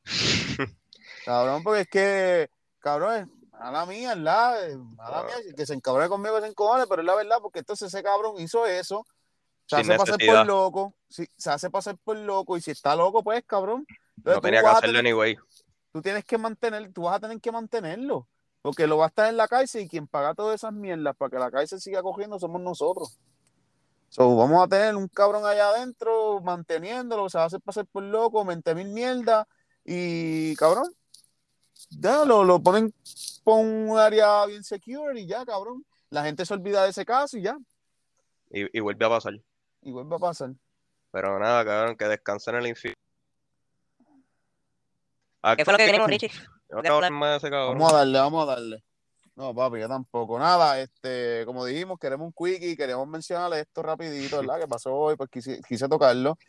Cabrón, 1.25 1.62
porque 1.63 1.81
es 1.81 1.88
que, 1.89 2.50
cabrón, 2.79 3.15
es 3.15 3.51
mala 3.59 3.85
mía. 3.85 4.13
Es 4.13 4.18
Mala 4.77 5.24
mía, 5.24 5.35
que 5.56 5.65
se 5.65 5.74
encabrone 5.74 6.07
conmigo, 6.07 6.35
que 6.35 6.41
se 6.44 6.47
encojone, 6.47 6.88
pero 6.88 7.01
es 7.01 7.06
la 7.06 7.15
verdad, 7.15 7.38
porque 7.41 7.59
entonces 7.59 7.94
ese 7.94 8.01
cabrón 8.03 8.35
hizo 8.39 8.65
eso, 8.65 9.06
se 9.65 9.75
Sin 9.83 9.91
hace 9.91 9.97
pasar 9.97 10.18
por 10.25 10.45
loco, 10.45 10.94
sí, 11.09 11.27
se 11.38 11.50
hace 11.50 11.69
pasar 11.69 11.97
por 11.97 12.15
loco, 12.18 12.56
y 12.56 12.62
si 12.62 12.71
está 12.71 12.95
loco, 12.95 13.24
pues, 13.24 13.44
cabrón. 13.45 13.85
entonces 14.18 14.35
No 14.38 14.41
tenía 14.41 14.62
que 14.62 14.68
a 14.68 14.71
hacerlo 14.71 15.00
tener- 15.00 15.12
anyway. 15.12 15.38
tú 15.91 16.01
tienes 16.01 16.24
que 16.24 16.38
mantener, 16.38 16.94
tú 16.94 17.01
vas 17.03 17.15
a 17.15 17.19
tener 17.19 17.41
que 17.41 17.51
mantenerlo, 17.51 18.27
porque 18.62 18.88
lo 18.88 18.98
va 18.98 19.05
a 19.05 19.10
estar 19.10 19.27
en 19.27 19.36
la 19.36 19.48
cárcel 19.50 19.81
y 19.84 19.89
quien 19.89 20.07
paga 20.07 20.34
todas 20.34 20.55
esas 20.55 20.72
mierdas 20.72 21.13
para 21.17 21.29
que 21.29 21.39
la 21.39 21.51
cárcel 21.51 21.81
siga 21.81 22.01
cogiendo 22.01 22.39
somos 22.39 22.62
nosotros. 22.62 23.19
So, 24.10 24.36
vamos 24.36 24.64
a 24.64 24.68
tener 24.68 24.96
un 24.96 25.08
cabrón 25.08 25.46
allá 25.46 25.70
adentro 25.70 26.42
manteniéndolo, 26.42 27.30
se 27.30 27.38
va 27.38 27.44
a 27.44 27.48
hacer 27.48 27.62
pasar 27.62 27.86
por 27.86 28.04
loco, 28.04 28.44
mente 28.46 28.74
mil 28.74 28.88
mierda 28.90 29.48
y 29.84 30.56
cabrón, 30.56 30.92
ya 31.90 32.26
lo, 32.26 32.44
lo 32.44 32.60
ponen 32.62 32.94
por 33.44 33.60
un 33.60 33.98
área 33.98 34.46
bien 34.46 34.64
secure 34.64 35.20
y 35.20 35.28
ya, 35.28 35.46
cabrón. 35.46 35.86
La 36.10 36.24
gente 36.24 36.46
se 36.46 36.54
olvida 36.54 36.84
de 36.84 36.90
ese 36.90 37.06
caso 37.06 37.38
y 37.38 37.42
ya, 37.44 37.58
Y, 38.50 38.78
y 38.78 38.80
vuelve 38.80 39.06
a 39.06 39.10
pasar. 39.10 39.34
y 39.82 39.92
vuelve 39.92 40.16
a 40.16 40.20
pasar. 40.20 40.52
Pero 41.12 41.38
nada, 41.40 41.64
cabrón, 41.66 41.96
que 41.98 42.06
descansen 42.06 42.56
en 42.56 42.62
el 42.62 42.68
infierno. 42.68 42.98
¿Qué 45.58 45.64
fue 45.64 45.74
lo 45.74 45.78
que 45.78 45.86
queremos, 45.86 46.08
Richie? 46.08 46.32
No. 46.70 46.82
Vamos 46.82 47.94
a 47.94 47.98
darle, 47.98 48.20
vamos 48.20 48.44
a 48.44 48.56
darle. 48.56 48.84
No, 49.38 49.53
papi, 49.53 49.79
yo 49.79 49.88
tampoco. 49.88 50.39
Nada, 50.39 50.82
este, 50.82 51.46
como 51.46 51.63
dijimos, 51.63 52.00
queremos 52.00 52.25
un 52.25 52.34
quickie, 52.34 52.75
queremos 52.75 53.08
mencionarle 53.08 53.60
esto 53.60 53.84
rapidito, 53.84 54.38
¿verdad? 54.41 54.60
Que 54.60 54.67
pasó 54.67 54.96
hoy, 54.96 55.15
pues 55.15 55.29
quise, 55.29 55.62
quise 55.62 55.88
tocarlo. 55.88 56.39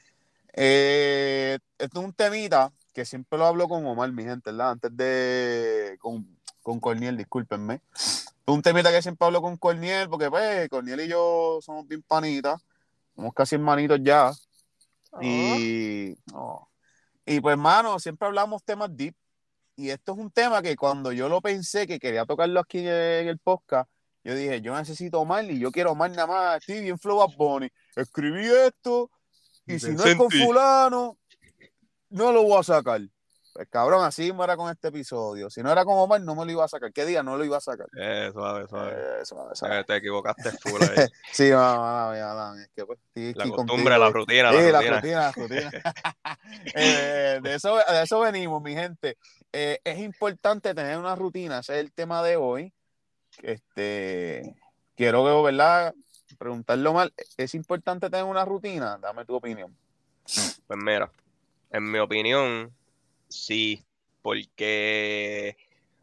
Eh, 0.55 1.59
esto 1.77 2.01
es 2.01 2.05
un 2.07 2.15
temita 2.15 2.73
que 2.95 3.05
siempre 3.05 3.39
lo 3.39 3.45
hablo 3.45 3.69
con 3.69 3.85
Omar, 3.85 4.11
mi 4.13 4.25
gente, 4.25 4.51
¿verdad? 4.51 4.71
Antes 4.71 4.97
de, 4.97 5.99
con, 6.01 6.27
con 6.63 6.81
Corniel, 6.81 7.19
discúlpenme. 7.19 7.83
Es 7.95 8.33
un 8.47 8.63
temita 8.63 8.91
que 8.91 9.03
siempre 9.03 9.27
hablo 9.27 9.43
con 9.43 9.59
Corniel, 9.59 10.09
porque 10.09 10.31
pues 10.31 10.67
Corniel 10.71 11.03
y 11.03 11.09
yo 11.09 11.59
somos 11.61 11.87
bien 11.87 12.01
panitas, 12.01 12.59
somos 13.15 13.35
casi 13.35 13.57
hermanitos 13.57 14.01
ya. 14.03 14.33
Y, 15.21 16.17
oh. 16.33 16.67
y 17.27 17.39
pues, 17.41 17.59
mano, 17.59 17.99
siempre 17.99 18.29
hablamos 18.29 18.65
temas 18.65 18.89
deep. 18.97 19.15
Y 19.79 19.91
esto 19.91 20.11
es 20.11 20.19
un 20.19 20.33
tema 20.33 20.61
que 20.61 20.75
cuando 20.75 21.13
yo 21.13 21.29
lo 21.29 21.41
pensé 21.41 21.87
que 21.87 22.01
quería 22.01 22.27
tocarlo 22.27 22.59
aquí 22.59 22.81
en 22.81 23.29
el 23.29 23.39
podcast, 23.39 23.89
yo 24.25 24.35
dije, 24.35 24.61
yo 24.61 24.77
necesito 24.77 25.21
Omar 25.21 25.45
y 25.45 25.61
yo 25.61 25.71
quiero 25.71 25.93
Omar 25.93 26.11
nada 26.11 26.27
más. 26.27 26.57
Estoy 26.57 26.81
bien 26.81 26.99
flow 26.99 27.19
Bad 27.19 27.37
Bunny. 27.37 27.69
Escribí 27.95 28.45
esto 28.45 29.09
y 29.67 29.79
si 29.79 29.93
no 29.93 30.03
es 30.03 30.17
con 30.17 30.33
fulano, 30.33 31.17
no 32.11 32.33
lo 32.33 32.43
voy 32.43 32.59
a 32.59 32.65
sacar. 32.65 33.03
Pues 33.59 33.71
cabrón, 33.71 34.05
así 34.05 34.23
mismo 34.23 34.45
era 34.45 34.57
con 34.57 34.71
este 34.71 34.87
episodio. 34.87 35.51
Si 35.51 35.65
no 35.65 35.73
era 35.73 35.85
como 35.85 36.05
Omar, 36.05 36.21
no 36.21 36.37
me 36.37 36.45
lo 36.45 36.53
iba 36.53 36.65
a 36.65 36.69
sacar. 36.69 36.93
¿Qué 36.93 37.05
día 37.05 37.25
no 37.25 37.37
lo 37.37 37.45
iba 37.45 37.57
a 37.57 37.61
sacar? 37.61 37.89
Eh, 37.99 38.31
suave, 38.33 38.69
suave. 38.69 38.93
Eh, 38.95 39.25
suave, 39.25 39.57
suave. 39.57 39.81
Eh, 39.81 39.85
te 39.85 39.97
equivocaste 39.97 40.53
full 40.63 40.81
ahí. 40.81 41.09
Sí, 41.33 41.51
mamá, 41.51 42.13
mamá, 42.17 42.63
es 42.63 42.71
que 42.73 42.87
pues, 42.87 43.01
La 43.17 43.49
costumbre, 43.49 43.67
contigo. 43.67 43.99
la 43.99 44.11
rutina, 44.11 44.53
Sí, 44.53 44.59
la 44.71 44.81
la 44.81 44.91
rutina. 45.01 45.21
la 45.21 45.33
rutina. 45.33 45.71
Eh, 46.77 47.41
de, 47.43 47.55
eso, 47.57 47.79
de 47.79 48.03
eso 48.05 48.21
venimos, 48.21 48.63
mi 48.63 48.75
gente. 48.75 49.19
Eh, 49.53 49.81
es 49.83 49.99
importante 49.99 50.73
tener 50.73 50.97
una 50.97 51.17
rutina, 51.17 51.59
ese 51.59 51.75
es 51.75 51.81
el 51.81 51.93
tema 51.93 52.23
de 52.23 52.37
hoy. 52.37 52.73
Este, 53.43 54.55
quiero, 54.97 55.43
¿verdad? 55.43 55.93
Preguntarlo 56.39 56.93
mal. 56.93 57.13
¿Es 57.37 57.57
importante 57.57 58.09
tener 58.09 58.25
una 58.25 58.45
rutina? 58.45 58.99
Dame 58.99 59.25
tu 59.25 59.35
opinión. 59.35 59.77
Pues 60.25 60.79
mira, 60.81 61.11
en 61.71 61.91
mi 61.91 61.99
opinión, 61.99 62.73
sí, 63.29 63.85
porque 64.23 65.57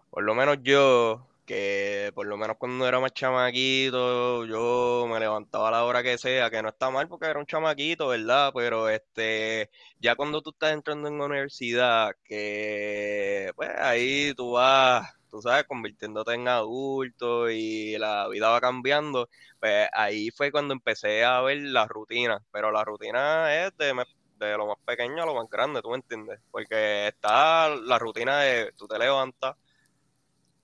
por 0.10 0.24
lo 0.24 0.36
menos 0.36 0.60
yo, 0.63 1.27
que 1.46 2.12
por 2.15 2.27
lo 2.27 2.38
menos 2.38 2.58
cuando 2.58 2.88
era 2.88 3.00
más 3.00 3.13
chamaquito, 3.13 4.46
yo 4.46 5.08
me 5.10 5.20
levantaba 5.20 5.70
a 5.70 5.72
la 5.72 5.86
hora 5.86 6.03
que 6.03 6.17
sea, 6.17 6.50
que 6.51 6.62
no 6.63 6.70
está 6.70 6.89
mal 6.91 7.08
porque 7.10 7.27
era 7.27 7.39
un 7.39 7.46
chamaquito, 7.46 8.10
¿verdad? 8.10 8.51
Pero 8.55 8.89
este, 8.89 9.70
ya 10.00 10.15
cuando 10.15 10.41
tú 10.41 10.51
estás 10.51 10.74
entrando 10.74 11.08
en 11.10 11.20
la 11.20 11.25
universidad, 11.25 12.15
que 12.24 13.51
pues 13.55 13.70
ahí 13.79 14.34
tú 14.36 14.53
vas, 14.53 15.12
tú 15.29 15.41
sabes, 15.41 15.65
convirtiéndote 15.65 16.34
en 16.34 16.48
adulto 16.48 17.50
y 17.51 17.98
la 17.98 18.27
vida 18.29 18.50
va 18.50 18.62
cambiando, 18.62 19.29
pues 19.60 19.89
ahí 19.94 20.32
fue 20.32 20.51
cuando 20.51 20.74
empecé 20.74 21.24
a 21.25 21.41
ver 21.41 21.60
la 21.60 21.88
rutina, 21.88 22.44
pero 22.51 22.72
la 22.72 22.84
rutina 22.86 23.65
es 23.65 23.77
de, 23.77 23.94
de 24.38 24.58
lo 24.58 24.68
más 24.68 24.77
pequeño 24.86 25.24
a 25.24 25.25
lo 25.25 25.36
más 25.36 25.50
grande, 25.50 25.82
¿tú 25.82 25.89
me 25.89 25.98
entiendes? 25.98 26.39
Porque 26.51 27.08
está 27.10 27.70
la 27.70 28.00
rutina 28.00 28.39
de 28.42 28.72
tú 28.77 28.88
te 28.88 29.00
levantas, 29.00 29.56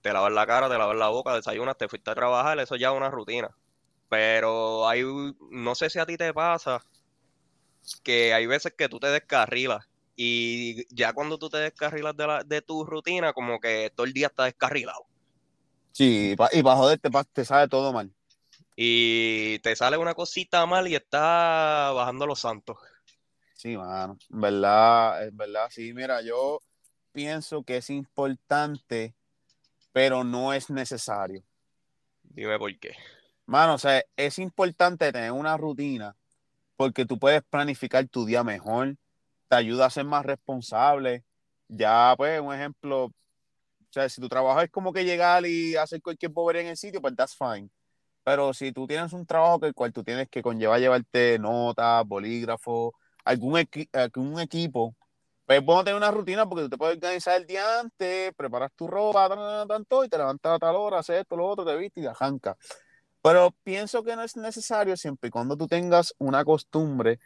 te 0.02 0.14
lavas 0.14 0.32
la 0.34 0.46
cara, 0.48 0.70
te 0.70 0.78
lavas 0.78 0.96
la 0.98 1.10
boca, 1.10 1.36
desayunas, 1.36 1.78
te 1.78 1.88
fuiste 1.88 2.12
a 2.12 2.16
trabajar, 2.16 2.60
eso 2.60 2.76
ya 2.76 2.90
es 2.90 2.98
una 2.98 3.10
rutina. 3.12 3.50
Pero 4.10 4.88
hay, 4.88 5.04
no 5.52 5.76
sé 5.76 5.90
si 5.90 6.00
a 6.00 6.06
ti 6.06 6.18
te 6.18 6.34
pasa 6.34 6.84
que 8.04 8.34
hay 8.34 8.46
veces 8.48 8.74
que 8.78 8.90
tú 8.90 9.00
te 9.00 9.08
descarrilas 9.08 9.86
y 10.16 10.86
ya 10.94 11.14
cuando 11.14 11.38
tú 11.38 11.50
te 11.50 11.58
descarrilas 11.58 12.16
de, 12.16 12.28
la, 12.28 12.44
de 12.44 12.62
tu 12.62 12.86
rutina, 12.86 13.34
como 13.34 13.60
que 13.60 13.92
todo 13.96 14.06
el 14.06 14.14
día 14.14 14.28
está 14.28 14.46
descarrilado. 14.46 15.06
Sí, 15.94 16.32
y 16.54 16.64
para 16.64 16.78
joderte, 16.78 17.10
pa- 17.12 17.24
te 17.24 17.46
sabe 17.46 17.68
todo 17.68 17.94
mal. 17.94 18.14
Y 18.76 19.60
te 19.60 19.76
sale 19.76 19.98
una 19.98 20.14
cosita 20.16 20.66
mal 20.66 20.88
y 20.88 20.96
está 20.96 21.92
bajando 21.94 22.26
los 22.26 22.40
santos. 22.42 22.78
Sí, 23.62 23.78
mano. 23.78 24.18
En 24.32 24.42
verdad, 24.42 25.28
es 25.28 25.36
verdad. 25.36 25.68
Sí, 25.70 25.94
mira, 25.94 26.20
yo 26.24 26.60
pienso 27.12 27.64
que 27.64 27.78
es 27.78 27.92
importante, 27.92 29.14
pero 29.92 30.24
no 30.24 30.54
es 30.54 30.72
necesario. 30.72 31.44
Dime 32.24 32.60
por 32.60 32.78
qué. 32.80 32.94
Mano, 33.46 33.76
o 33.76 33.78
sea, 33.78 34.04
es 34.16 34.40
importante 34.40 35.12
tener 35.12 35.32
una 35.32 35.58
rutina 35.58 36.16
porque 36.78 37.06
tú 37.06 37.20
puedes 37.20 37.44
planificar 37.44 38.08
tu 38.10 38.26
día 38.26 38.44
mejor, 38.44 38.98
te 39.50 39.56
ayuda 39.58 39.88
a 39.88 39.92
ser 39.92 40.06
más 40.06 40.26
responsable. 40.26 41.24
Ya, 41.68 42.16
pues, 42.18 42.42
un 42.42 42.54
ejemplo, 42.56 43.06
o 43.06 43.14
sea, 43.92 44.10
si 44.10 44.22
tu 44.22 44.30
trabajo 44.30 44.62
es 44.62 44.72
como 44.72 44.94
que 44.94 45.06
llegar 45.06 45.46
y 45.46 45.76
hacer 45.76 46.02
cualquier 46.02 46.32
bobería 46.32 46.62
en 46.64 46.70
el 46.70 46.78
sitio, 46.78 47.02
pues 47.02 47.16
that's 47.16 47.36
fine. 47.38 47.70
Pero 48.24 48.54
si 48.54 48.72
tú 48.74 48.88
tienes 48.88 49.14
un 49.14 49.26
trabajo 49.26 49.60
que 49.60 49.68
el 49.68 49.74
cual 49.76 49.94
tú 49.94 50.04
tienes 50.04 50.30
que 50.30 50.42
conllevar 50.44 50.80
llevarte 50.80 51.40
notas, 51.40 52.06
bolígrafo, 52.08 52.94
algún, 53.24 53.54
equi- 53.60 53.90
algún 53.94 54.40
equipo, 54.40 54.96
pues 55.46 55.60
es 55.60 55.66
bueno 55.66 55.84
tener 55.84 55.98
una 55.98 56.12
rutina 56.12 56.48
porque 56.48 56.64
tú 56.64 56.70
te 56.70 56.78
puedes 56.78 56.96
organizar 56.98 57.40
el 57.40 57.46
día 57.48 57.80
antes, 57.80 58.34
preparas 58.36 58.72
tu 58.76 58.88
ropa, 58.88 59.28
tan, 59.30 59.38
tan, 59.38 59.68
tan, 59.68 59.86
todo, 59.86 60.04
y 60.06 60.10
te 60.10 60.18
levantas 60.18 60.54
a 60.54 60.60
tal 60.60 60.76
hora, 60.76 61.00
haces 61.00 61.22
esto, 61.22 61.36
lo 61.36 61.48
otro, 61.48 61.66
te 61.66 61.76
vistes 61.76 62.04
y 62.04 62.08
arrancas. 62.08 62.56
Pero 63.22 63.54
pienso 63.64 64.04
que 64.04 64.16
no 64.16 64.24
es 64.24 64.36
necesario 64.38 64.96
siempre 64.98 65.28
y 65.28 65.32
cuando 65.32 65.56
tú 65.56 65.68
tengas 65.68 66.14
una 66.18 66.44
costumbre, 66.44 67.20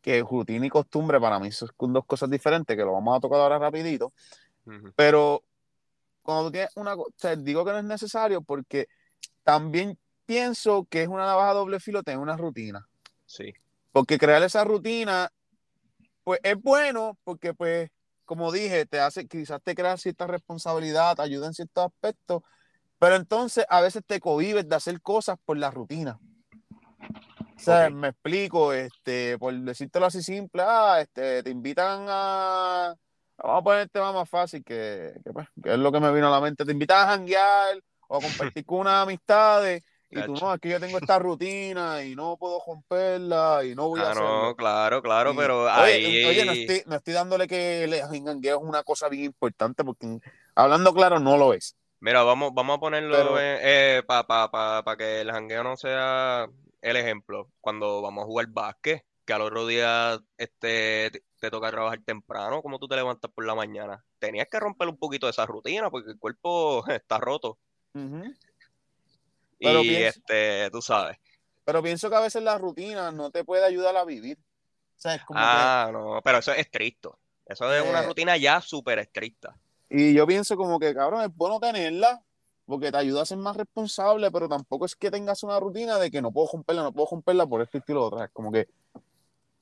que 0.00 0.20
rutina 0.22 0.66
y 0.66 0.68
costumbre 0.68 1.18
para 1.18 1.38
mí 1.38 1.50
son 1.50 1.70
dos 1.92 2.04
cosas 2.04 2.28
diferentes, 2.28 2.76
que 2.76 2.84
lo 2.84 2.92
vamos 2.92 3.16
a 3.16 3.20
tocar 3.20 3.40
ahora 3.40 3.58
rapidito, 3.58 4.12
Ujú. 4.66 4.92
pero 4.94 5.42
cuando 6.22 6.44
tú 6.44 6.52
tienes 6.52 6.76
una, 6.76 6.94
o 6.94 7.06
sea, 7.16 7.34
digo 7.36 7.64
que 7.64 7.72
no 7.72 7.78
es 7.78 7.84
necesario 7.84 8.42
porque 8.42 8.86
también 9.42 9.98
pienso 10.26 10.86
que 10.90 11.02
es 11.02 11.08
una 11.08 11.24
navaja 11.26 11.54
doble 11.54 11.80
filo 11.80 12.02
tener 12.02 12.18
una 12.18 12.36
rutina, 12.36 12.86
Sí, 13.26 13.54
porque 13.94 14.18
crear 14.18 14.42
esa 14.42 14.64
rutina, 14.64 15.30
pues 16.24 16.40
es 16.42 16.60
bueno, 16.60 17.16
porque 17.22 17.54
pues, 17.54 17.90
como 18.24 18.50
dije, 18.50 18.86
te 18.86 18.98
hace, 18.98 19.28
quizás 19.28 19.62
te 19.62 19.76
crea 19.76 19.96
cierta 19.96 20.26
responsabilidad, 20.26 21.14
te 21.14 21.22
ayuda 21.22 21.46
en 21.46 21.54
ciertos 21.54 21.86
aspectos, 21.86 22.42
pero 22.98 23.14
entonces 23.14 23.64
a 23.68 23.80
veces 23.80 24.02
te 24.04 24.18
cohibes 24.18 24.68
de 24.68 24.74
hacer 24.74 25.00
cosas 25.00 25.36
por 25.44 25.58
la 25.58 25.70
rutina. 25.70 26.18
O 27.56 27.60
sea, 27.60 27.88
me 27.88 28.08
explico, 28.08 28.72
este, 28.72 29.38
por 29.38 29.54
decírtelo 29.54 30.06
así 30.06 30.24
simple, 30.24 30.64
ah, 30.66 31.00
este, 31.00 31.44
te 31.44 31.50
invitan 31.50 32.06
a, 32.08 32.96
vamos 33.36 33.60
a 33.60 33.62
poner 33.62 33.80
el 33.82 33.90
tema 33.90 34.12
más 34.12 34.28
fácil, 34.28 34.64
que, 34.64 35.14
que, 35.24 35.32
pues, 35.32 35.46
que 35.62 35.72
es 35.72 35.78
lo 35.78 35.92
que 35.92 36.00
me 36.00 36.12
vino 36.12 36.26
a 36.26 36.32
la 36.32 36.40
mente, 36.40 36.64
te 36.64 36.72
invitan 36.72 37.06
a 37.06 37.12
janguear 37.12 37.80
o 38.08 38.16
a 38.16 38.20
compartir 38.20 38.66
con 38.66 38.80
unas 38.80 39.04
amistades, 39.04 39.84
y 40.20 40.26
tú 40.26 40.34
no, 40.34 40.58
que 40.58 40.68
yo 40.68 40.80
tengo 40.80 40.98
esta 40.98 41.18
rutina 41.18 42.02
y 42.04 42.14
no 42.14 42.36
puedo 42.36 42.60
romperla 42.66 43.62
y 43.64 43.74
no 43.74 43.88
voy 43.88 44.00
a 44.00 44.10
hacerlo. 44.10 44.42
no, 44.42 44.56
claro, 44.56 45.02
claro, 45.02 45.32
Y, 45.32 45.36
pero 45.36 45.62
oye, 45.62 45.70
ahí... 45.70 46.24
oye, 46.24 46.44
no 46.44 46.52
estoy, 46.52 46.82
no 46.86 46.96
estoy 46.96 47.14
dándole 47.14 47.46
que 47.48 47.84
el 47.84 47.94
jangueo 48.00 48.58
es 48.58 48.62
una 48.62 48.82
cosa 48.82 49.08
bien 49.08 49.24
importante, 49.24 49.84
porque 49.84 50.18
hablando 50.54 50.92
claro, 50.94 51.18
no 51.20 51.36
lo 51.36 51.52
es. 51.52 51.76
Mira, 52.00 52.22
vamos, 52.22 52.52
vamos 52.54 52.76
a 52.76 52.80
ponerlo 52.80 53.16
Pero- 53.16 54.04
para 54.06 54.26
pa, 54.26 54.50
pa, 54.50 54.82
pa 54.84 54.96
que 54.96 55.22
el 55.22 55.30
jangueo 55.30 55.64
no 55.64 55.76
sea 55.76 56.46
el 56.82 56.96
ejemplo. 56.96 57.50
Cuando 57.60 58.02
vamos 58.02 58.22
a 58.24 58.26
jugar 58.26 58.46
básquet, 58.48 59.04
que 59.24 59.32
al 59.32 59.40
otro 59.40 59.66
día 59.66 60.20
este, 60.36 61.10
te, 61.10 61.24
te 61.40 61.50
toca 61.50 61.70
trabajar 61.70 62.00
temprano, 62.04 62.60
como 62.60 62.78
tú 62.78 62.86
te 62.88 62.96
levantas 62.96 63.30
por 63.30 63.46
la 63.46 63.54
mañana. 63.54 64.04
Tenías 64.18 64.48
que 64.50 64.60
romper 64.60 64.88
un 64.88 64.98
poquito 64.98 65.26
de 65.26 65.30
esa 65.30 65.46
rutina 65.46 65.90
porque 65.90 66.10
el 66.10 66.18
cuerpo 66.18 66.84
está 66.88 67.18
roto. 67.18 67.58
Pero 69.64 69.80
y 69.82 69.88
pienso- 69.88 70.18
este, 70.20 70.70
tú 70.70 70.82
sabes. 70.82 71.18
Pero 71.64 71.82
pienso 71.82 72.10
que 72.10 72.16
a 72.16 72.20
veces 72.20 72.42
la 72.42 72.58
rutina 72.58 73.10
no 73.10 73.30
te 73.30 73.42
puede 73.44 73.64
ayudar 73.64 73.96
a 73.96 74.04
vivir. 74.04 74.38
O 74.38 75.00
sea, 75.00 75.14
es 75.14 75.22
como 75.24 75.40
Ah, 75.42 75.90
no, 75.92 76.20
pero 76.22 76.38
eso 76.38 76.52
es 76.52 76.58
estricto. 76.58 77.18
Eso 77.46 77.72
es 77.72 77.82
una 77.82 78.02
Eh, 78.02 78.06
rutina 78.06 78.36
ya 78.36 78.60
súper 78.60 78.98
estricta. 78.98 79.56
Y 79.90 80.14
yo 80.14 80.26
pienso 80.26 80.56
como 80.56 80.78
que, 80.78 80.94
cabrón, 80.94 81.22
es 81.22 81.34
bueno 81.34 81.60
tenerla, 81.60 82.22
porque 82.66 82.90
te 82.90 82.96
ayuda 82.98 83.22
a 83.22 83.26
ser 83.26 83.38
más 83.38 83.56
responsable, 83.56 84.30
pero 84.30 84.48
tampoco 84.48 84.86
es 84.86 84.96
que 84.96 85.10
tengas 85.10 85.42
una 85.42 85.60
rutina 85.60 85.98
de 85.98 86.10
que 86.10 86.22
no 86.22 86.32
puedo 86.32 86.48
romperla, 86.52 86.82
no 86.82 86.92
puedo 86.92 87.08
romperla 87.10 87.46
por 87.46 87.60
esto 87.60 87.78
y 87.86 87.92
lo 87.92 88.04
otro. 88.04 88.24
Es 88.24 88.30
como 88.30 88.50
que 88.50 88.68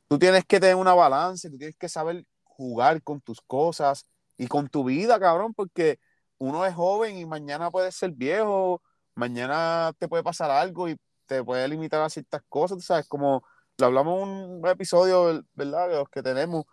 tú 0.09 0.19
tienes 0.19 0.45
que 0.45 0.61
tener 0.61 0.77
una 0.77 0.95
balance, 0.95 1.51
tú 1.51 1.59
tienes 1.59 1.77
que 1.77 1.89
saber 1.89 2.25
jugar 2.45 3.03
con 3.03 3.21
tus 3.21 3.41
cosas 3.41 4.07
y 4.37 4.47
con 4.47 4.69
tu 4.69 4.85
vida, 4.85 5.19
cabrón, 5.19 5.55
porque 5.55 5.99
uno 6.39 6.65
es 6.67 6.75
joven 6.75 7.17
y 7.17 7.27
mañana 7.27 7.71
puedes 7.71 7.95
ser 7.97 8.13
viejo, 8.13 8.83
mañana 9.15 9.93
te 9.99 10.09
puede 10.09 10.23
pasar 10.23 10.51
algo 10.51 10.89
y 10.89 10.97
te 11.27 11.43
puede 11.43 11.67
limitar 11.69 12.03
a 12.03 12.11
ciertas 12.11 12.43
cosas, 12.49 12.79
tú 12.79 12.83
sabes, 12.83 13.07
como 13.09 13.45
lo 13.79 13.87
hablamos 13.87 14.23
en 14.23 14.29
un 14.29 14.69
episodio, 14.69 15.45
¿verdad? 15.55 15.89
De 15.89 15.97
los 15.97 16.09
que 16.09 16.23
tenemos, 16.23 16.65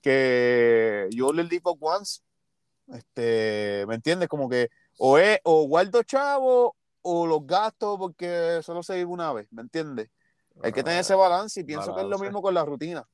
que 0.00 1.08
yo 1.10 1.32
le 1.32 1.44
digo 1.44 1.76
once, 1.80 2.20
este, 2.88 3.84
¿me 3.88 3.96
entiendes? 3.96 4.28
Como 4.28 4.48
que 4.48 4.70
o 4.98 5.18
es 5.18 5.40
o 5.42 5.66
guardo 5.66 6.02
chavo 6.02 6.76
o 7.02 7.26
los 7.26 7.46
gastos 7.46 7.98
porque 7.98 8.60
solo 8.62 8.82
se 8.82 8.94
vive 8.94 9.10
una 9.10 9.32
vez, 9.32 9.48
¿me 9.50 9.62
entiendes? 9.62 10.08
Hay 10.62 10.72
que 10.72 10.82
tener 10.82 11.00
ese 11.00 11.14
balance 11.14 11.60
y 11.60 11.64
pienso 11.64 11.94
que 11.94 12.00
es 12.00 12.04
lo 12.04 12.10
balance. 12.10 12.24
mismo 12.24 12.42
con 12.42 12.54
la 12.54 12.64
rutina. 12.64 13.06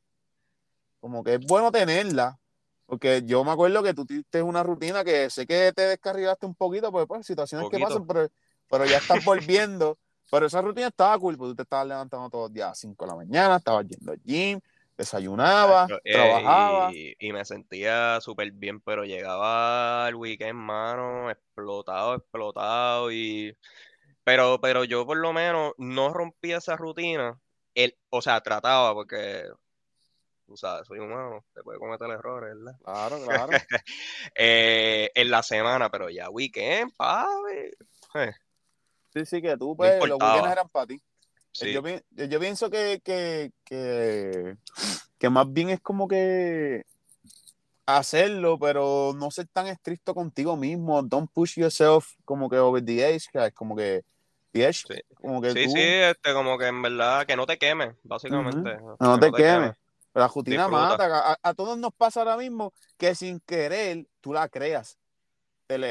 Como 1.00 1.24
que 1.24 1.34
es 1.34 1.40
bueno 1.40 1.72
tenerla, 1.72 2.38
porque 2.86 3.22
yo 3.24 3.42
me 3.42 3.50
acuerdo 3.50 3.82
que 3.82 3.94
tú 3.94 4.06
tuviste 4.06 4.42
una 4.42 4.62
rutina 4.62 5.02
que 5.02 5.28
sé 5.28 5.46
que 5.46 5.72
te 5.74 5.82
descarrilaste 5.82 6.46
un 6.46 6.54
poquito, 6.54 6.92
pues, 6.92 7.06
pues 7.06 7.26
situaciones 7.26 7.68
que 7.68 7.78
Poquito. 7.78 7.88
pasan, 7.88 8.06
pero, 8.06 8.28
pero 8.72 8.86
ya 8.86 8.96
estás 8.96 9.22
volviendo. 9.22 9.98
pero 10.30 10.46
esa 10.46 10.62
rutina 10.62 10.86
estaba 10.86 11.18
cool, 11.18 11.36
porque 11.36 11.50
tú 11.50 11.56
te 11.56 11.62
estabas 11.64 11.88
levantando 11.88 12.30
todos 12.30 12.44
los 12.44 12.54
días 12.54 12.64
a 12.64 12.68
las 12.70 12.78
5 12.78 13.04
de 13.04 13.10
la 13.10 13.16
mañana, 13.16 13.56
estabas 13.56 13.86
yendo 13.86 14.12
al 14.12 14.22
gym, 14.22 14.60
desayunabas, 14.96 15.90
Cacho, 15.90 16.00
eh, 16.04 16.12
trabajabas. 16.14 16.94
y, 16.94 17.14
y 17.18 17.32
me 17.34 17.44
sentía 17.44 18.18
súper 18.22 18.50
bien, 18.52 18.80
pero 18.80 19.04
llegaba 19.04 20.06
al 20.06 20.14
weekend, 20.14 20.58
mano, 20.58 21.30
explotado, 21.30 22.14
explotado 22.14 23.12
y... 23.12 23.54
Pero, 24.24 24.58
pero 24.58 24.84
yo 24.84 25.04
por 25.04 25.18
lo 25.18 25.34
menos 25.34 25.74
no 25.76 26.10
rompía 26.14 26.56
esa 26.56 26.76
rutina, 26.76 27.38
el, 27.74 27.94
o 28.08 28.22
sea, 28.22 28.40
trataba 28.40 28.94
porque, 28.94 29.50
tú 30.46 30.56
sabes, 30.56 30.86
soy 30.86 31.00
humano, 31.00 31.44
te 31.52 31.62
puede 31.62 31.78
cometer 31.78 32.08
errores, 32.08 32.54
¿verdad? 32.56 32.78
Claro, 32.82 33.22
claro. 33.22 33.52
Eh, 34.34 35.10
en 35.14 35.30
la 35.30 35.42
semana, 35.42 35.90
pero 35.90 36.08
ya 36.08 36.30
weekend, 36.30 36.94
papi. 36.96 37.72
Eh, 38.14 38.32
Sí, 39.12 39.26
sí, 39.26 39.42
que 39.42 39.56
tú, 39.56 39.76
pues, 39.76 39.98
los 40.08 40.18
weekends 40.20 40.52
eran 40.52 40.68
para 40.68 40.86
ti. 40.86 41.00
sí, 41.52 41.72
Yo, 41.72 41.82
yo 42.10 42.40
pienso 42.40 42.70
que, 42.70 43.00
que, 43.04 43.52
que, 43.64 44.56
que 45.18 45.30
más 45.30 45.52
bien 45.52 45.70
es 45.70 45.80
como 45.80 46.08
que 46.08 46.84
hacerlo, 47.84 48.58
pero 48.58 49.12
no 49.16 49.30
ser 49.30 49.48
tan 49.48 49.66
estricto 49.66 50.14
contigo 50.14 50.56
mismo. 50.56 51.02
Don't 51.02 51.30
push 51.32 51.58
yourself 51.58 52.14
como 52.24 52.48
que 52.48 52.58
over 52.58 52.84
the 52.84 53.04
edge, 53.14 53.26
guys, 53.32 53.52
como 53.52 53.76
que 53.76 54.02
edge, 54.52 54.84
Sí. 54.86 55.00
como 55.14 55.40
que 55.42 55.52
Sí, 55.52 55.64
tú 55.64 55.70
sí, 55.72 55.80
este, 55.80 56.32
como 56.32 56.56
que 56.58 56.66
en 56.68 56.80
verdad 56.82 57.26
que 57.26 57.36
no 57.36 57.46
te 57.46 57.58
quemes, 57.58 57.94
básicamente. 58.02 58.78
no 59.00 59.18
te 59.18 59.32
quemes. 59.32 59.72
La 60.14 60.28
rutina 60.28 60.68
mata. 60.68 61.32
A, 61.32 61.38
a 61.42 61.54
todos 61.54 61.78
nos 61.78 61.92
pasa 61.94 62.20
ahora 62.20 62.36
mismo 62.36 62.72
que 62.98 63.14
sin 63.14 63.40
querer 63.40 64.06
tú 64.20 64.32
la 64.32 64.48
creas. 64.48 64.98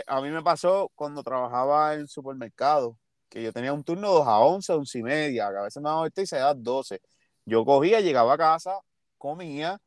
A 0.05 0.21
mí 0.21 0.29
me 0.29 0.43
pasó 0.43 0.91
cuando 0.93 1.23
trabajaba 1.23 1.95
en 1.95 2.07
supermercado, 2.07 2.97
que 3.31 3.41
yo 3.41 3.53
tenía 3.53 3.71
un 3.71 3.83
turno 3.83 4.11
2 4.11 4.27
a 4.27 4.39
11, 4.39 4.73
11 4.73 4.99
y 4.99 5.03
media, 5.03 5.49
que 5.49 5.57
a 5.57 5.61
veces 5.61 5.81
me 5.81 5.89
daba 5.89 6.07
y 6.13 6.25
se 6.27 6.35
da 6.37 6.53
12. 6.53 7.01
Yo 7.45 7.63
cogía, 7.63 8.01
llegaba 8.01 8.33
a 8.33 8.37
casa, 8.37 8.79
comía, 9.17 9.79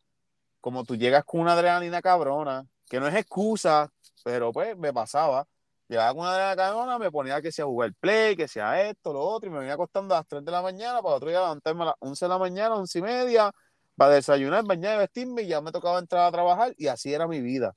como 0.62 0.82
tú 0.84 0.96
llegas 0.96 1.24
con 1.24 1.42
una 1.42 1.52
adrenalina 1.52 2.00
cabrona, 2.00 2.66
que 2.88 2.98
no 2.98 3.06
es 3.06 3.14
excusa, 3.14 3.92
pero 4.24 4.50
pues 4.50 4.76
me 4.78 4.94
pasaba. 4.94 5.46
Llegaba 5.88 6.14
con 6.14 6.20
una 6.22 6.30
adrenalina 6.30 6.56
cabrona, 6.56 6.98
me 6.98 7.10
ponía 7.10 7.42
que 7.42 7.52
sea 7.52 7.66
jugar 7.66 7.92
play, 8.00 8.34
que 8.34 8.48
sea 8.48 8.88
esto, 8.88 9.12
lo 9.12 9.20
otro, 9.20 9.50
y 9.50 9.52
me 9.52 9.58
venía 9.58 9.74
acostando 9.74 10.14
a 10.14 10.18
las 10.20 10.26
3 10.26 10.42
de 10.42 10.50
la 10.50 10.62
mañana 10.62 11.02
para 11.02 11.16
otro 11.16 11.28
día 11.28 11.40
levantarme 11.40 11.82
a 11.82 11.86
las 11.86 11.94
11 11.98 12.24
de 12.24 12.28
la 12.30 12.38
mañana, 12.38 12.74
11 12.76 12.98
y 12.98 13.02
media, 13.02 13.52
para 13.94 14.14
desayunar, 14.14 14.64
bañar 14.64 14.96
y 14.96 14.98
vestirme, 15.00 15.42
y 15.42 15.48
ya 15.48 15.60
me 15.60 15.70
tocaba 15.70 15.98
entrar 15.98 16.26
a 16.26 16.32
trabajar, 16.32 16.74
y 16.78 16.86
así 16.86 17.12
era 17.12 17.28
mi 17.28 17.42
vida. 17.42 17.74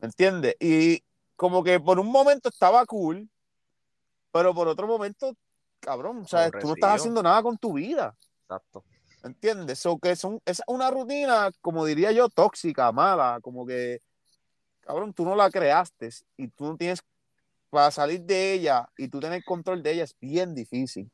¿Me 0.00 0.08
entiendes? 0.08 0.56
Y 0.60 1.02
como 1.36 1.64
que 1.64 1.80
por 1.80 1.98
un 1.98 2.12
momento 2.12 2.50
estaba 2.50 2.84
cool, 2.84 3.30
pero 4.32 4.54
por 4.54 4.68
otro 4.68 4.86
momento, 4.86 5.34
cabrón, 5.80 6.26
¿sabes? 6.26 6.52
Tú 6.60 6.68
no 6.68 6.74
estás 6.74 6.96
haciendo 6.96 7.22
nada 7.22 7.42
con 7.42 7.56
tu 7.56 7.74
vida. 7.74 8.14
Exacto. 8.42 8.84
¿Entiendes? 9.22 9.78
So 9.78 9.98
que 9.98 10.14
son, 10.16 10.40
es 10.44 10.62
una 10.66 10.90
rutina, 10.90 11.50
como 11.60 11.84
diría 11.84 12.12
yo, 12.12 12.28
tóxica, 12.28 12.92
mala, 12.92 13.38
como 13.42 13.66
que, 13.66 14.00
cabrón, 14.80 15.12
tú 15.12 15.24
no 15.24 15.34
la 15.34 15.50
creaste 15.50 16.10
y 16.36 16.48
tú 16.48 16.66
no 16.66 16.76
tienes, 16.76 17.02
para 17.70 17.90
salir 17.90 18.22
de 18.22 18.54
ella 18.54 18.88
y 18.96 19.08
tú 19.08 19.20
tener 19.20 19.44
control 19.44 19.82
de 19.82 19.92
ella 19.92 20.04
es 20.04 20.16
bien 20.20 20.54
difícil. 20.54 21.10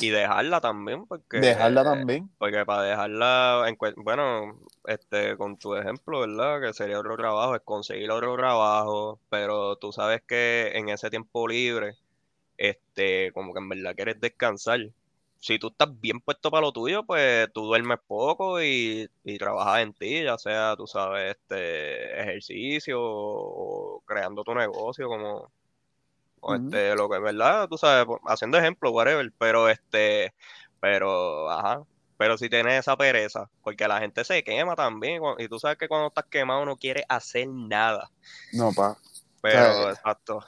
Y 0.00 0.10
dejarla 0.10 0.60
también, 0.60 1.06
porque 1.06 1.38
Dejarla 1.38 1.84
también. 1.84 2.28
Porque 2.38 2.64
para 2.66 2.82
dejarla, 2.82 3.64
bueno, 3.96 4.58
este, 4.84 5.36
con 5.36 5.56
tu 5.56 5.76
ejemplo, 5.76 6.20
¿verdad? 6.20 6.60
Que 6.60 6.72
sería 6.72 6.98
otro 6.98 7.16
trabajo, 7.16 7.54
es 7.54 7.62
conseguir 7.62 8.10
otro 8.10 8.36
trabajo, 8.36 9.20
pero 9.28 9.76
tú 9.76 9.92
sabes 9.92 10.22
que 10.26 10.72
en 10.74 10.88
ese 10.88 11.10
tiempo 11.10 11.46
libre, 11.46 11.96
este, 12.58 13.32
como 13.32 13.54
que 13.54 13.60
en 13.60 13.68
verdad 13.68 13.94
quieres 13.94 14.20
descansar. 14.20 14.80
Si 15.40 15.58
tú 15.58 15.68
estás 15.68 15.88
bien 16.00 16.20
puesto 16.20 16.50
para 16.50 16.62
lo 16.62 16.72
tuyo, 16.72 17.04
pues 17.04 17.48
tú 17.52 17.62
duermes 17.62 17.98
poco 18.08 18.60
y, 18.60 19.08
y 19.22 19.38
trabajas 19.38 19.82
en 19.82 19.94
ti, 19.94 20.24
ya 20.24 20.36
sea, 20.36 20.74
tú 20.76 20.88
sabes, 20.88 21.36
este, 21.36 22.20
ejercicio 22.20 22.98
o, 23.00 24.02
creando 24.04 24.42
tu 24.42 24.52
negocio, 24.52 25.06
como, 25.06 25.48
o 26.40 26.54
este, 26.56 26.96
lo 26.96 27.08
que 27.08 27.16
es 27.16 27.22
verdad, 27.22 27.68
tú 27.68 27.78
sabes, 27.78 28.06
haciendo 28.26 28.58
ejemplo, 28.58 28.90
whatever, 28.90 29.32
pero 29.38 29.68
este, 29.68 30.34
pero, 30.80 31.48
ajá, 31.50 31.84
pero 32.16 32.36
si 32.36 32.48
tienes 32.48 32.80
esa 32.80 32.96
pereza, 32.96 33.48
porque 33.62 33.86
la 33.86 34.00
gente 34.00 34.24
se 34.24 34.42
quema 34.42 34.74
también, 34.74 35.22
y 35.38 35.46
tú 35.46 35.60
sabes 35.60 35.78
que 35.78 35.86
cuando 35.86 36.08
estás 36.08 36.24
quemado 36.24 36.64
no 36.64 36.76
quieres 36.76 37.04
hacer 37.08 37.46
nada, 37.48 38.10
No, 38.52 38.72
pa. 38.72 38.96
Pero 39.40 39.90
exacto, 39.90 40.44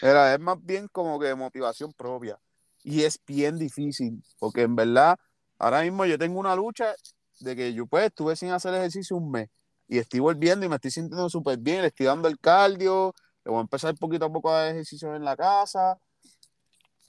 Era, 0.00 0.34
es 0.34 0.40
más 0.40 0.56
bien 0.62 0.88
como 0.88 1.18
que 1.18 1.34
motivación 1.34 1.92
propia. 1.92 2.38
Y 2.84 3.04
es 3.04 3.18
bien 3.26 3.58
difícil, 3.58 4.22
porque 4.38 4.62
en 4.62 4.74
verdad, 4.74 5.16
ahora 5.58 5.82
mismo 5.82 6.04
yo 6.04 6.18
tengo 6.18 6.40
una 6.40 6.56
lucha 6.56 6.94
de 7.40 7.54
que 7.56 7.72
yo 7.72 7.86
pues 7.86 8.06
estuve 8.06 8.34
sin 8.36 8.50
hacer 8.50 8.74
ejercicio 8.74 9.16
un 9.16 9.30
mes 9.30 9.48
y 9.88 9.98
estoy 9.98 10.20
volviendo 10.20 10.66
y 10.66 10.68
me 10.68 10.76
estoy 10.76 10.90
sintiendo 10.90 11.28
súper 11.28 11.58
bien, 11.58 11.82
le 11.82 11.88
estoy 11.88 12.06
dando 12.06 12.28
el 12.28 12.38
cardio, 12.38 13.14
le 13.44 13.50
voy 13.50 13.58
a 13.58 13.62
empezar 13.62 13.94
poquito 13.96 14.24
a 14.24 14.32
poco 14.32 14.50
a 14.50 14.62
dar 14.62 14.70
ejercicio 14.72 15.14
en 15.14 15.24
la 15.24 15.36
casa 15.36 15.98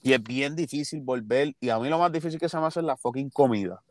y 0.02 0.12
es 0.12 0.22
bien 0.22 0.54
difícil 0.54 1.00
volver 1.00 1.54
y 1.60 1.70
a 1.70 1.78
mí 1.78 1.88
lo 1.88 1.98
más 1.98 2.12
difícil 2.12 2.38
que 2.38 2.48
se 2.48 2.58
me 2.58 2.66
hace 2.66 2.80
es 2.80 2.86
la 2.86 2.96
fucking 2.96 3.30
comida. 3.30 3.82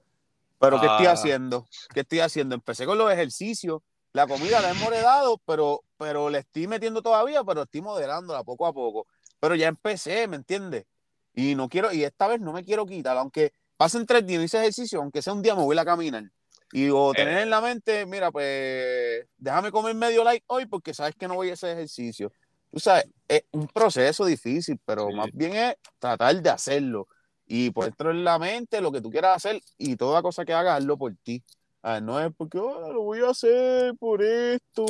Pero 0.59 0.79
¿qué 0.79 0.85
estoy 0.85 1.07
Ah. 1.07 1.11
haciendo? 1.13 1.67
¿Qué 1.93 2.01
estoy 2.01 2.19
haciendo? 2.21 2.55
Empecé 2.55 2.85
con 2.85 2.97
los 2.97 3.11
ejercicios, 3.11 3.81
la 4.13 4.27
comida 4.27 4.61
la 4.61 4.69
hemos 4.69 4.87
heredado, 4.87 5.41
pero, 5.45 5.83
pero 5.97 6.29
le 6.29 6.39
estoy 6.39 6.67
metiendo 6.67 7.01
todavía, 7.01 7.43
pero 7.43 7.63
estoy 7.63 7.81
moderándola 7.81 8.43
poco 8.43 8.67
a 8.67 8.73
poco. 8.73 9.07
Pero 9.39 9.55
ya 9.55 9.67
empecé, 9.67 10.27
¿me 10.27 10.35
entiendes? 10.37 10.85
Y 11.33 11.55
no 11.55 11.67
quiero, 11.67 11.91
y 11.91 12.03
esta 12.03 12.27
vez 12.27 12.39
no 12.39 12.53
me 12.53 12.63
quiero 12.63 12.85
quitar, 12.85 13.17
aunque 13.17 13.53
pasen 13.75 14.05
tres 14.05 14.25
días 14.25 14.41
y 14.41 14.45
hice 14.45 14.59
ejercicio, 14.59 15.01
aunque 15.01 15.21
sea 15.21 15.33
un 15.33 15.41
día 15.41 15.55
me 15.55 15.63
voy 15.63 15.77
a 15.77 15.83
caminar. 15.83 16.23
Y 16.71 16.89
o 16.89 17.11
tener 17.13 17.39
en 17.39 17.49
la 17.49 17.59
mente, 17.59 18.05
mira, 18.05 18.31
pues 18.31 19.25
déjame 19.37 19.71
comer 19.71 19.95
medio 19.95 20.23
light 20.23 20.43
hoy 20.47 20.65
porque 20.65 20.93
sabes 20.93 21.15
que 21.15 21.27
no 21.27 21.35
voy 21.35 21.49
a 21.49 21.53
hacer 21.53 21.71
ejercicio. 21.71 22.31
Tú 22.71 22.79
sabes, 22.79 23.05
es 23.27 23.43
un 23.51 23.67
proceso 23.67 24.25
difícil, 24.25 24.79
pero 24.85 25.07
Sí. 25.07 25.13
más 25.15 25.29
bien 25.33 25.55
es 25.55 25.75
tratar 25.99 26.41
de 26.41 26.49
hacerlo. 26.49 27.07
Y 27.45 27.69
por 27.71 27.85
dentro 27.85 28.11
en 28.11 28.23
la 28.23 28.39
mente 28.39 28.81
lo 28.81 28.91
que 28.91 29.01
tú 29.01 29.11
quieras 29.11 29.37
hacer 29.37 29.61
y 29.77 29.95
toda 29.95 30.21
cosa 30.21 30.45
que 30.45 30.53
hagas, 30.53 30.77
hazlo 30.79 30.97
por 30.97 31.15
ti. 31.23 31.43
Ah, 31.83 31.99
no 31.99 32.19
es 32.19 32.31
porque 32.35 32.57
"Ah, 32.59 32.89
lo 32.93 33.01
voy 33.01 33.19
a 33.19 33.29
hacer 33.31 33.93
por 33.97 34.23
esto, 34.23 34.85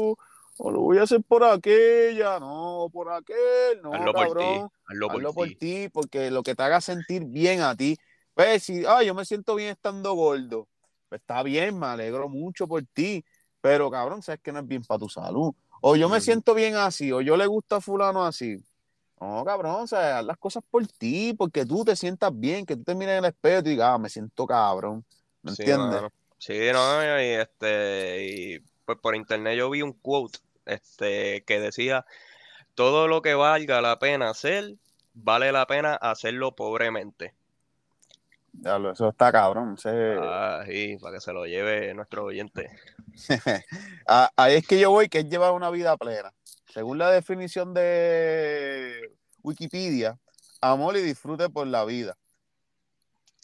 o 0.60 0.72
lo 0.72 0.82
voy 0.82 1.00
a 1.00 1.04
hacer 1.04 1.22
por 1.28 1.44
aquella, 1.44 2.40
no, 2.40 2.88
por 2.94 3.12
aquel, 3.12 3.82
no, 3.82 3.94
hazlo 3.96 4.14
por 4.14 4.28
ti, 4.28 4.34
cabrón. 4.46 4.70
hazlo 5.10 5.34
por 5.34 5.50
ti. 5.60 5.90
porque 5.90 6.30
lo 6.32 6.44
que 6.44 6.56
te 6.56 6.64
haga 6.64 6.82
sentir 6.82 7.26
bien 7.26 7.62
a 7.62 7.76
ti. 7.76 7.98
Pues 8.36 8.64
si, 8.64 8.86
ah, 8.86 9.04
yo 9.04 9.14
me 9.16 9.26
siento 9.26 9.56
bien 9.56 9.70
estando 9.70 10.14
gordo, 10.14 10.68
pues 11.10 11.22
está 11.22 11.44
bien, 11.44 11.78
me 11.80 11.88
alegro 11.88 12.30
mucho 12.30 12.68
por 12.68 12.84
ti, 12.94 13.24
pero 13.62 13.90
cabrón, 13.92 14.22
sabes 14.22 14.42
que 14.42 14.52
no 14.52 14.60
es 14.60 14.68
bien 14.68 14.84
para 14.84 15.00
tu 15.00 15.10
salud. 15.10 15.54
O 15.82 15.96
yo 15.96 16.10
me 16.10 16.22
siento 16.22 16.54
bien 16.54 16.76
así, 16.76 17.12
o 17.12 17.22
yo 17.22 17.38
le 17.38 17.46
gusta 17.48 17.78
a 17.78 17.82
fulano 17.82 18.24
así. 18.26 18.58
No, 19.20 19.44
cabrón, 19.46 19.84
o 19.84 19.88
sea, 19.88 20.20
haz 20.20 20.26
las 20.26 20.38
cosas 20.38 20.64
por 20.70 20.86
ti, 20.88 21.34
porque 21.38 21.66
tú 21.66 21.84
te 21.86 21.96
sientas 21.96 22.32
bien, 22.38 22.66
que 22.66 22.76
tú 22.76 22.84
te 22.84 22.96
mires 22.96 23.14
en 23.20 23.26
el 23.26 23.32
espejo 23.32 23.60
y 23.62 23.72
digas, 23.72 23.90
ah, 23.94 23.98
me 23.98 24.10
siento 24.10 24.46
cabrón. 24.46 25.06
¿Me 25.42 25.52
Sí, 25.52 25.64
entiendes? 25.64 26.02
Sí, 26.46 26.60
no, 26.74 27.02
y 27.22 27.26
este, 27.36 28.26
y 28.26 28.60
pues 28.84 28.98
por 29.02 29.16
internet 29.16 29.58
yo 29.58 29.70
vi 29.70 29.82
un 29.82 29.94
quote, 29.94 30.40
este, 30.66 31.46
que 31.46 31.62
decía, 31.62 32.06
todo 32.76 33.08
lo 33.08 33.22
que 33.22 33.34
valga 33.34 33.80
la 33.82 33.98
pena 33.98 34.30
hacer, 34.30 34.74
vale 35.14 35.54
la 35.54 35.66
pena 35.68 35.96
hacerlo 35.96 36.54
pobremente. 36.54 37.34
Eso 38.62 39.08
está 39.08 39.32
cabrón. 39.32 39.76
ese- 39.78 40.18
Ah, 40.20 40.66
sí, 40.68 40.98
para 41.02 41.16
que 41.16 41.22
se 41.22 41.32
lo 41.32 41.46
lleve 41.46 41.94
nuestro 41.94 42.26
oyente. 42.26 42.70
Ah, 44.06 44.30
Ahí 44.36 44.56
es 44.56 44.68
que 44.68 44.78
yo 44.78 44.92
voy, 44.92 45.08
que 45.08 45.20
es 45.20 45.30
llevar 45.30 45.54
una 45.54 45.70
vida 45.70 45.96
plena. 45.96 46.34
Según 46.74 46.98
la 46.98 47.10
definición 47.10 47.74
de 47.74 49.14
Wikipedia, 49.44 50.20
amor 50.60 50.98
y 50.98 51.02
disfrute 51.02 51.50
por 51.50 51.68
la 51.68 51.86
vida. 51.86 52.18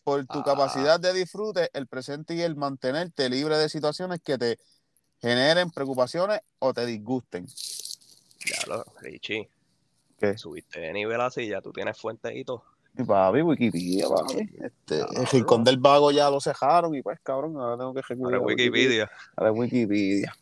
Por 0.03 0.25
tu 0.25 0.39
Ah. 0.39 0.43
capacidad 0.43 0.99
de 0.99 1.13
disfrute, 1.13 1.69
el 1.73 1.87
presente 1.87 2.33
y 2.35 2.41
el 2.41 2.55
mantenerte 2.55 3.29
libre 3.29 3.57
de 3.57 3.69
situaciones 3.69 4.21
que 4.21 4.37
te 4.37 4.57
generen 5.21 5.69
preocupaciones 5.71 6.39
o 6.59 6.73
te 6.73 6.85
disgusten. 6.85 7.45
Ya 7.47 8.57
lo, 8.67 8.85
Richie, 9.01 9.49
¿Qué? 10.17 10.37
subiste 10.37 10.79
de 10.79 10.93
nivel 10.93 11.19
así, 11.21 11.47
ya 11.47 11.61
tú 11.61 11.71
tienes 11.73 11.99
fuentes 11.99 12.33
y 12.35 12.43
todo. 12.45 12.63
Y 12.97 13.03
papi, 13.03 13.41
Wikipedia, 13.41 14.07
papi. 14.09 14.49
Este, 14.61 14.99
el 15.01 15.27
rincón 15.27 15.63
del 15.63 15.77
vago 15.77 16.11
ya 16.11 16.29
lo 16.29 16.41
cejaron 16.41 16.95
y 16.95 17.01
pues, 17.01 17.19
cabrón, 17.21 17.55
ahora 17.57 17.77
tengo 17.77 17.93
que 17.93 17.99
Ahora 17.99 18.07
recurrir 18.09 18.35
a 18.35 18.39
Wikipedia. 18.41 19.11
Ahora 19.35 19.51
Wikipedia. 19.51 20.33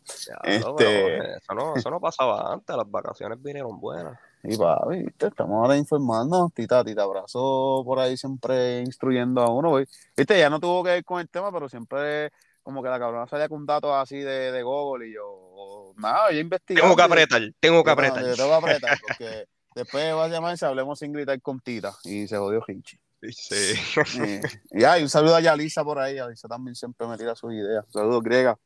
Este- 0.44 0.74
pero 0.76 1.34
eso 1.36 1.54
no, 1.54 1.76
eso 1.76 1.90
no 1.90 2.00
pasaba 2.00 2.52
antes, 2.52 2.74
las 2.74 2.90
vacaciones 2.90 3.40
vinieron 3.42 3.78
buenas. 3.78 4.18
Y 4.44 4.56
papi, 4.56 5.02
¿viste? 5.04 5.26
estamos 5.26 5.56
ahora 5.56 5.76
informando. 5.76 6.50
Tita, 6.54 6.84
tita, 6.84 7.02
abrazo 7.02 7.82
por 7.84 7.98
ahí 7.98 8.16
siempre 8.16 8.80
instruyendo 8.80 9.42
a 9.42 9.50
uno. 9.50 9.70
güey. 9.70 9.86
Viste, 10.16 10.38
ya 10.38 10.48
no 10.48 10.60
tuvo 10.60 10.84
que 10.84 10.90
ver 10.90 11.04
con 11.04 11.20
el 11.20 11.28
tema, 11.28 11.50
pero 11.52 11.68
siempre 11.68 12.30
como 12.62 12.82
que 12.82 12.88
la 12.88 12.98
cabrona 12.98 13.26
salía 13.26 13.48
con 13.48 13.64
datos 13.66 13.90
así 13.94 14.18
de, 14.18 14.52
de 14.52 14.62
Google 14.62 15.08
y 15.08 15.14
yo, 15.14 15.92
nada, 15.96 16.30
yo 16.30 16.38
investigando. 16.38 16.82
Tengo 16.94 16.96
que 16.96 17.02
y- 17.02 17.06
apretar, 17.06 17.42
tengo 17.60 17.82
que 17.82 17.86
no, 17.88 17.92
apretar. 17.92 18.24
yo 18.24 18.36
tengo 18.36 18.48
que 18.50 18.54
apretar 18.56 18.98
porque 19.08 19.44
después 19.74 20.14
va 20.14 20.24
a 20.24 20.28
llamarse 20.28 20.66
Hablemos 20.66 20.98
sin 20.98 21.12
gritar 21.12 21.40
con 21.40 21.60
Tita 21.60 21.94
y 22.04 22.28
se 22.28 22.36
jodió 22.36 22.62
Hinchi. 22.66 22.98
Sí. 23.32 23.74
Eh, 24.22 24.40
y 24.70 24.84
ay, 24.84 25.02
un 25.02 25.08
saludo 25.08 25.34
a 25.34 25.40
Yalisa 25.40 25.82
por 25.82 25.98
ahí. 25.98 26.14
Yalisa 26.16 26.46
también 26.46 26.74
siempre 26.76 27.06
me 27.08 27.16
tira 27.18 27.34
sus 27.34 27.52
ideas. 27.52 27.84
Saludos, 27.90 28.22
griega. 28.22 28.56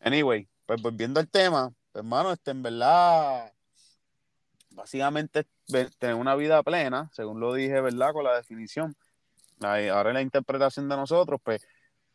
Anyway, 0.00 0.48
pues 0.66 0.80
volviendo 0.80 1.20
al 1.20 1.28
tema, 1.28 1.70
pues, 1.92 2.02
hermano, 2.04 2.32
este, 2.32 2.52
en 2.52 2.62
verdad, 2.62 3.52
básicamente 4.74 5.46
tener 5.98 6.16
una 6.16 6.34
vida 6.34 6.62
plena, 6.62 7.10
según 7.12 7.40
lo 7.40 7.54
dije, 7.54 7.80
¿verdad? 7.80 8.12
Con 8.12 8.24
la 8.24 8.36
definición. 8.36 8.94
Ahora 9.60 10.10
en 10.10 10.14
la 10.14 10.22
interpretación 10.22 10.88
de 10.88 10.96
nosotros, 10.96 11.40
pues, 11.42 11.66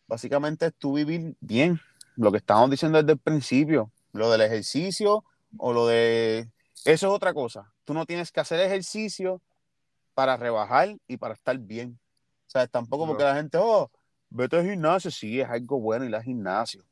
básicamente 0.08 0.67
es 0.67 0.74
tú 0.78 0.93
vivir 0.93 1.36
bien. 1.39 1.80
Lo 2.15 2.32
que 2.32 2.38
estábamos 2.38 2.69
diciendo 2.69 2.98
desde 2.98 3.13
el 3.13 3.17
principio, 3.19 3.91
lo 4.12 4.30
del 4.30 4.41
ejercicio 4.41 5.24
o 5.58 5.74
lo 5.74 5.88
de... 5.88 6.50
Eso 6.86 7.08
es 7.08 7.13
otra 7.13 7.34
cosa. 7.34 7.72
Tú 7.86 7.93
no 7.93 8.06
tienes 8.06 8.32
que 8.32 8.39
hacer 8.39 8.60
ejercicio 8.60 9.41
para 10.13 10.38
rebajar 10.38 10.95
y 11.08 11.17
para 11.17 11.34
estar 11.34 11.58
bien. 11.58 11.98
O 12.48 12.50
sea, 12.50 12.67
tampoco 12.67 13.08
porque 13.08 13.24
la 13.24 13.36
gente, 13.36 13.58
oh, 13.60 13.89
vete 14.30 14.58
al 14.58 14.65
gimnasio, 14.65 15.10
sí, 15.12 15.39
es 15.39 15.50
algo 15.50 15.80
bueno 15.80 16.06
ir 16.06 16.15
al 16.15 16.24
gimnasio. 16.24 16.84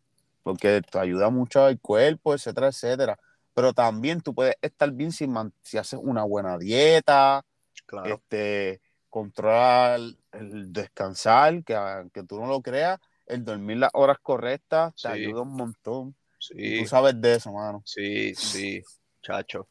porque 0.48 0.82
te 0.82 0.98
ayuda 0.98 1.30
mucho 1.30 1.66
al 1.66 1.78
cuerpo, 1.78 2.34
etcétera, 2.34 2.68
etcétera. 2.68 3.20
Pero 3.58 3.74
también 3.74 4.22
tú 4.22 4.36
puedes 4.36 4.56
estar 4.62 4.92
bien 4.92 5.12
si, 5.12 5.28
si 5.64 5.80
haces 5.80 6.00
una 6.00 6.24
buena 6.24 6.60
dieta, 6.60 7.44
Claro. 7.88 8.14
este, 8.14 8.80
controlar 9.10 10.00
el 10.32 10.72
descansar, 10.72 11.64
que 11.64 11.74
aunque 11.74 12.22
tú 12.22 12.40
no 12.40 12.46
lo 12.46 12.62
creas, 12.62 13.00
el 13.26 13.44
dormir 13.44 13.78
las 13.78 13.90
horas 13.94 14.20
correctas 14.22 14.94
te 14.94 15.02
Sí. 15.02 15.08
ayuda 15.08 15.42
un 15.42 15.54
montón. 15.56 16.16
Sí, 16.38 16.82
tú 16.82 16.86
sabes 16.86 17.20
de 17.20 17.34
eso, 17.34 17.52
mano. 17.52 17.82
sí, 17.84 18.36
sí, 18.36 18.84
chacho. 19.24 19.68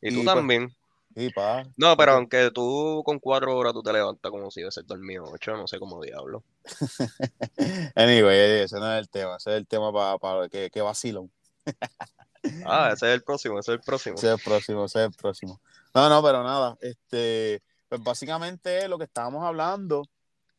Y 0.00 0.10
tú 0.14 0.20
Y, 0.20 0.22
pues, 0.22 0.34
también. 0.36 0.72
Sí, 1.16 1.30
pa. 1.30 1.64
No, 1.76 1.96
pero 1.96 2.12
aunque 2.12 2.52
tú 2.52 3.02
con 3.04 3.18
cuatro 3.18 3.56
horas 3.56 3.72
tú 3.72 3.82
te 3.82 3.92
levantas 3.92 4.30
como 4.30 4.48
si 4.52 4.60
hubiese 4.60 4.82
dormido 4.84 5.24
ocho, 5.24 5.56
no 5.56 5.66
sé 5.66 5.80
cómo 5.80 6.00
diablo. 6.00 6.44
Anyway, 7.96 8.60
ese 8.62 8.76
no 8.78 8.92
es 8.92 9.00
el 9.00 9.08
tema, 9.08 9.38
ese 9.38 9.50
es 9.50 9.56
el 9.56 9.66
tema 9.66 9.92
para 9.92 10.18
pa, 10.18 10.48
que, 10.48 10.70
que. 10.70 10.80
Ah, 12.64 12.90
ese 12.92 13.08
es 13.08 13.14
el 13.14 13.22
próximo, 13.22 13.58
ese 13.58 13.72
es 13.72 13.78
el 13.78 13.84
próximo. 13.84 14.16
Ese 14.16 14.26
es 14.28 14.32
el 14.34 14.40
próximo, 14.44 14.84
ese 14.84 14.98
es 15.00 15.04
el 15.06 15.12
próximo. 15.12 15.60
No, 15.94 16.08
no, 16.08 16.22
pero 16.22 16.42
nada, 16.42 16.76
este, 16.80 17.62
pues 17.88 18.02
básicamente 18.02 18.88
lo 18.88 18.98
que 18.98 19.04
estábamos 19.04 19.44
hablando, 19.44 20.04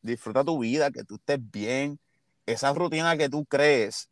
disfruta 0.02 0.44
tu 0.44 0.60
vida, 0.60 0.92
que 0.92 1.04
tú 1.04 1.16
estés 1.16 1.40
bien, 1.52 2.00
esa 2.46 2.74
rutina 2.74 3.18
que 3.18 3.30
tú 3.30 3.46
crees, 3.46 4.10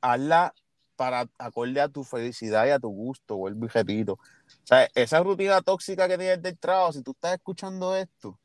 hazla 0.00 0.54
para 0.96 1.28
acorde 1.38 1.80
a 1.80 1.88
tu 1.88 2.02
felicidad 2.02 2.66
y 2.66 2.70
a 2.70 2.78
tu 2.78 2.88
gusto, 2.88 3.36
vuelvo 3.36 3.66
y 3.66 3.68
repito. 3.68 4.14
O 4.14 4.74
esa 4.94 5.20
rutina 5.20 5.60
tóxica 5.62 6.08
que 6.08 6.18
tienes 6.18 6.42
del 6.42 6.58
trabajo, 6.58 6.92
si 6.92 7.02
tú 7.02 7.12
estás 7.12 7.34
escuchando 7.34 7.94
esto, 7.94 8.38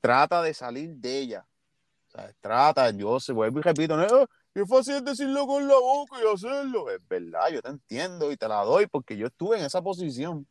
trata 0.00 0.42
de 0.42 0.54
salir 0.54 0.90
de 0.96 1.18
ella. 1.18 1.46
O 2.08 2.10
sea, 2.10 2.32
trata, 2.40 2.90
yo 2.90 3.20
se 3.20 3.32
vuelvo 3.32 3.60
y 3.60 3.62
repito, 3.62 3.96
no, 3.96 4.04
"Ah, 4.04 4.26
qué 4.58 4.66
fácil 4.66 4.94
es 4.96 5.04
decirlo 5.04 5.46
con 5.46 5.68
la 5.68 5.74
boca 5.76 6.16
y 6.20 6.34
hacerlo. 6.34 6.90
Es 6.90 7.00
verdad, 7.08 7.48
yo 7.52 7.62
te 7.62 7.68
entiendo 7.68 8.32
y 8.32 8.36
te 8.36 8.48
la 8.48 8.64
doy 8.64 8.86
porque 8.88 9.16
yo 9.16 9.28
estuve 9.28 9.58
en 9.58 9.64
esa 9.64 9.80
posición. 9.82 10.46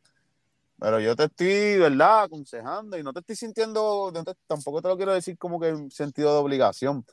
Pero 0.78 1.00
yo 1.00 1.14
te 1.16 1.24
estoy, 1.24 1.76
¿verdad?, 1.78 2.22
aconsejando 2.22 2.96
y 2.96 3.02
no 3.02 3.12
te 3.12 3.20
estoy 3.20 3.36
sintiendo, 3.36 4.10
no 4.14 4.24
te- 4.24 4.34
tampoco 4.46 4.80
te 4.80 4.88
lo 4.88 4.96
quiero 4.96 5.12
decir 5.12 5.36
como 5.36 5.60
que 5.60 5.68
en 5.68 5.90
sentido 5.90 6.32
de 6.32 6.38
obligación. 6.38 7.04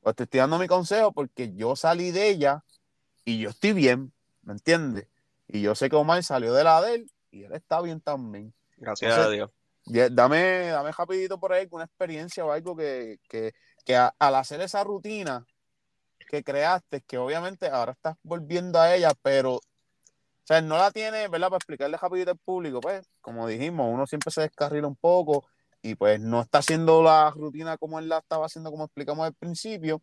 Pues 0.00 0.16
te 0.16 0.24
estoy 0.24 0.40
dando 0.40 0.58
mi 0.58 0.66
consejo 0.66 1.12
porque 1.12 1.54
yo 1.54 1.76
salí 1.76 2.10
de 2.10 2.28
ella 2.28 2.64
y 3.24 3.38
yo 3.38 3.50
estoy 3.50 3.72
bien, 3.72 4.12
¿me 4.42 4.52
entiendes? 4.52 5.06
Y 5.46 5.62
yo 5.62 5.74
sé 5.74 5.88
que 5.88 5.96
Omar 5.96 6.22
salió 6.24 6.52
de 6.52 6.64
la 6.64 6.82
de 6.82 6.96
él 6.96 7.10
y 7.30 7.44
él 7.44 7.52
está 7.52 7.80
bien 7.80 8.00
también. 8.00 8.52
Gracias 8.76 9.10
Entonces, 9.10 9.28
a 9.28 9.30
Dios. 9.30 9.50
Ya, 9.84 10.08
Dame, 10.10 10.66
dame 10.66 10.90
rapidito 10.92 11.38
por 11.38 11.52
ahí 11.52 11.66
una 11.70 11.84
experiencia 11.84 12.44
o 12.44 12.50
algo 12.52 12.76
que, 12.76 13.18
que, 13.28 13.52
que 13.84 13.96
a- 13.96 14.14
al 14.18 14.34
hacer 14.34 14.60
esa 14.60 14.82
rutina 14.84 15.46
que 16.32 16.42
creaste, 16.42 17.02
que 17.02 17.18
obviamente 17.18 17.68
ahora 17.68 17.92
estás 17.92 18.16
volviendo 18.22 18.80
a 18.80 18.94
ella, 18.94 19.12
pero, 19.20 19.56
o 19.56 19.60
sea, 20.44 20.62
no 20.62 20.78
la 20.78 20.90
tienes, 20.90 21.28
¿verdad? 21.30 21.48
Para 21.48 21.58
explicarle 21.58 21.98
rapidito 21.98 22.30
al 22.30 22.38
público, 22.38 22.80
pues, 22.80 23.06
como 23.20 23.46
dijimos, 23.46 23.86
uno 23.92 24.06
siempre 24.06 24.30
se 24.30 24.40
descarrila 24.40 24.86
un 24.86 24.96
poco 24.96 25.44
y 25.82 25.94
pues 25.94 26.20
no 26.20 26.40
está 26.40 26.58
haciendo 26.58 27.02
la 27.02 27.30
rutina 27.32 27.76
como 27.76 27.98
él 27.98 28.08
la 28.08 28.18
estaba 28.18 28.46
haciendo, 28.46 28.70
como 28.70 28.84
explicamos 28.84 29.26
al 29.26 29.34
principio, 29.34 30.00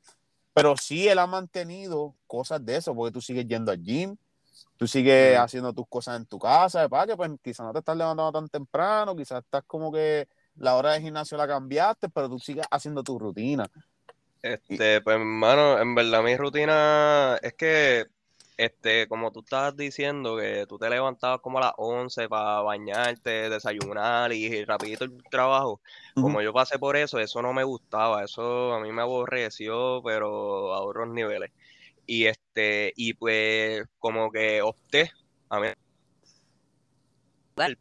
pero 0.54 0.78
sí 0.78 1.08
él 1.08 1.18
ha 1.18 1.26
mantenido 1.26 2.14
cosas 2.28 2.64
de 2.64 2.76
eso, 2.76 2.94
porque 2.94 3.12
tú 3.12 3.22
sigues 3.22 3.48
yendo 3.48 3.72
al 3.72 3.82
gym, 3.82 4.16
tú 4.78 4.86
sigues 4.86 5.36
haciendo 5.36 5.74
tus 5.74 5.88
cosas 5.88 6.18
en 6.18 6.28
tu 6.28 6.38
casa, 6.38 6.88
para 6.90 7.08
que 7.08 7.18
pues 7.18 7.32
quizás 7.42 7.66
no 7.66 7.74
te 7.74 7.80
estás 7.80 7.98
levantando 7.98 8.32
tan 8.32 8.48
temprano, 8.50 9.16
quizás 9.16 9.44
estás 9.44 9.64
como 9.66 9.92
que 9.92 10.28
la 10.58 10.76
hora 10.76 10.92
de 10.92 11.02
gimnasio 11.02 11.38
la 11.38 11.48
cambiaste, 11.48 12.08
pero 12.10 12.30
tú 12.30 12.38
sigues 12.38 12.68
haciendo 12.70 13.02
tu 13.02 13.18
rutina. 13.18 13.68
Este, 14.42 15.02
pues, 15.02 15.16
hermano, 15.18 15.80
en 15.80 15.96
verdad 15.96 16.24
mi 16.24 16.38
rutina 16.38 17.38
es 17.42 17.54
que, 17.56 18.06
este, 18.58 19.08
como 19.08 19.32
tú 19.32 19.42
estabas 19.42 19.76
diciendo, 19.76 20.38
que 20.38 20.66
tú 20.68 20.78
te 20.78 20.90
levantabas 20.90 21.42
como 21.42 21.58
a 21.58 21.62
las 21.62 21.74
11 21.78 22.30
para 22.30 22.62
bañarte, 22.62 23.50
desayunar 23.50 24.32
y 24.32 24.64
rapidito 24.66 25.04
el 25.06 25.24
trabajo. 25.30 25.82
Como 26.14 26.42
yo 26.42 26.54
pasé 26.54 26.80
por 26.80 26.96
eso, 26.96 27.20
eso 27.20 27.42
no 27.42 27.54
me 27.54 27.64
gustaba, 27.64 28.24
eso 28.24 28.74
a 28.74 28.80
mí 28.82 28.92
me 28.92 29.02
aborreció, 29.02 30.02
pero 30.04 30.74
a 30.74 30.82
otros 30.82 31.08
niveles. 31.10 31.52
Y 32.06 32.26
este, 32.26 32.94
y 32.96 33.14
pues 33.14 33.84
como 34.00 34.32
que 34.32 34.62
opté, 34.62 35.12
a 35.50 35.60
mí, 35.60 35.68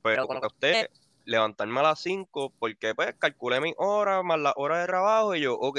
pero 0.02 0.26
como 0.26 0.40
que 0.40 0.46
opté 0.46 0.90
levantarme 1.28 1.80
a 1.80 1.82
las 1.82 2.00
5 2.00 2.54
porque 2.58 2.94
pues 2.94 3.14
calculé 3.18 3.60
mis 3.60 3.74
horas 3.76 4.24
más 4.24 4.40
las 4.40 4.54
horas 4.56 4.80
de 4.80 4.86
trabajo 4.86 5.34
y 5.34 5.42
yo, 5.42 5.54
ok, 5.54 5.78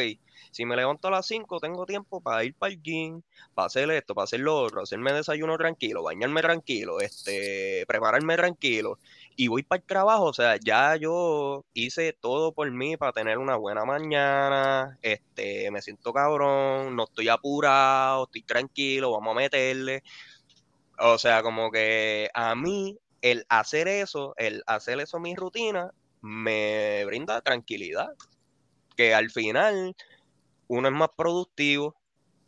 si 0.52 0.64
me 0.64 0.76
levanto 0.76 1.08
a 1.08 1.12
las 1.12 1.26
5 1.26 1.60
tengo 1.60 1.88
tiempo 1.88 2.22
para 2.22 2.44
ir 2.44 2.54
para 2.54 2.72
el 2.72 2.82
gym, 2.82 3.24
para 3.56 3.66
hacer 3.66 3.90
esto, 3.90 4.14
para 4.14 4.26
hacer 4.26 4.42
lo 4.42 4.56
otro, 4.56 4.82
hacerme 4.84 5.12
desayuno 5.12 5.58
tranquilo, 5.58 6.04
bañarme 6.04 6.42
tranquilo, 6.42 7.02
este, 7.02 7.84
prepararme 7.88 8.36
tranquilo 8.38 9.00
y 9.36 9.48
voy 9.48 9.64
para 9.64 9.80
el 9.80 9.88
trabajo, 9.88 10.26
o 10.26 10.34
sea, 10.34 10.58
ya 10.64 10.96
yo 10.98 11.66
hice 11.74 12.14
todo 12.14 12.52
por 12.54 12.70
mí 12.70 12.96
para 12.98 13.12
tener 13.14 13.40
una 13.40 13.56
buena 13.56 13.86
mañana, 13.86 15.00
este, 15.02 15.72
me 15.72 15.82
siento 15.82 16.14
cabrón, 16.14 16.96
no 16.96 17.06
estoy 17.06 17.30
apurado, 17.30 18.26
estoy 18.26 18.44
tranquilo, 18.44 19.12
vamos 19.12 19.32
a 19.32 19.40
meterle. 19.40 20.04
O 21.00 21.18
sea, 21.18 21.42
como 21.42 21.72
que 21.72 22.30
a 22.34 22.54
mí 22.56 22.98
el 23.22 23.46
hacer 23.50 23.88
eso, 23.88 24.34
el 24.38 24.64
hacer 24.68 25.00
eso 25.00 25.20
mi 25.20 25.36
rutina, 25.36 25.92
me 26.22 27.04
brinda 27.06 27.42
tranquilidad. 27.42 28.10
Que 28.96 29.14
al 29.16 29.30
final 29.32 29.96
uno 30.68 30.88
es 30.90 30.94
más 30.94 31.10
productivo, 31.18 31.96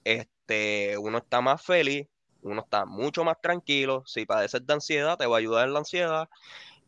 este, 0.04 0.98
uno 0.98 1.20
está 1.20 1.42
más 1.42 1.64
feliz, 1.64 2.08
uno 2.42 2.62
está 2.62 2.86
mucho 2.86 3.24
más 3.24 3.40
tranquilo. 3.42 4.04
Si 4.06 4.26
padeces 4.26 4.66
de 4.66 4.74
ansiedad, 4.74 5.18
te 5.18 5.28
va 5.28 5.38
a 5.38 5.40
ayudar 5.40 5.68
en 5.68 5.74
la 5.74 5.80
ansiedad. 5.80 6.30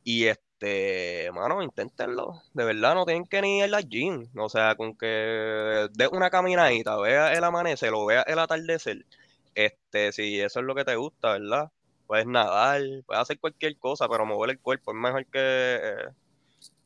Y 0.03 0.25
este, 0.27 1.31
mano, 1.33 1.61
inténtenlo. 1.63 2.41
De 2.53 2.65
verdad, 2.65 2.95
no 2.95 3.05
tienen 3.05 3.25
que 3.25 3.41
ni 3.41 3.59
ir 3.59 3.73
al 3.75 3.87
gym. 3.89 4.29
O 4.37 4.49
sea, 4.49 4.75
con 4.75 4.95
que 4.97 5.87
de 5.91 6.07
una 6.11 6.29
caminadita, 6.29 6.97
vea 6.97 7.33
el 7.33 7.43
amanecer 7.43 7.93
o 7.93 8.05
vea 8.05 8.23
el 8.23 8.39
atardecer. 8.39 9.05
Este, 9.55 10.11
si 10.11 10.39
eso 10.41 10.59
es 10.59 10.65
lo 10.65 10.75
que 10.75 10.85
te 10.85 10.95
gusta, 10.95 11.33
¿verdad? 11.33 11.71
Puedes 12.13 12.27
nadar, 12.27 12.79
puedes 13.07 13.21
hacer 13.23 13.39
cualquier 13.39 13.75
cosa, 13.79 14.07
pero 14.07 14.23
mover 14.23 14.51
el 14.51 14.59
cuerpo 14.59 14.91
es 14.91 14.97
mejor 14.97 15.25
que, 15.25 15.79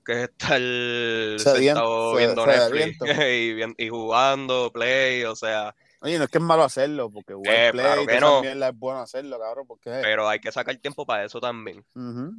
que 0.05 0.23
estar 0.23 0.57
Sediento, 0.57 2.13
sentado 2.13 2.45
se- 2.45 2.71
viendo. 2.71 3.05
Netflix 3.05 3.17
y, 3.77 3.85
y 3.85 3.89
jugando 3.89 4.71
Play, 4.71 5.25
o 5.25 5.35
sea, 5.35 5.75
Oye, 5.99 6.17
no 6.17 6.23
es 6.23 6.29
que 6.29 6.37
es 6.37 6.43
malo 6.45 6.63
hacerlo, 6.63 7.09
porque 7.09 7.33
jugar 7.33 7.55
Eh, 7.57 7.71
play 7.73 7.83
claro 7.83 8.05
que 8.05 8.21
no. 8.21 8.41
mierda 8.41 8.69
es 8.69 8.79
bueno 8.79 9.01
hacerlo, 9.01 9.37
cabrón, 9.37 9.67
porque 9.67 9.99
pero 10.01 10.29
hay 10.29 10.39
que 10.39 10.49
sacar 10.49 10.77
tiempo 10.77 11.05
para 11.05 11.25
eso 11.25 11.41
también. 11.41 11.83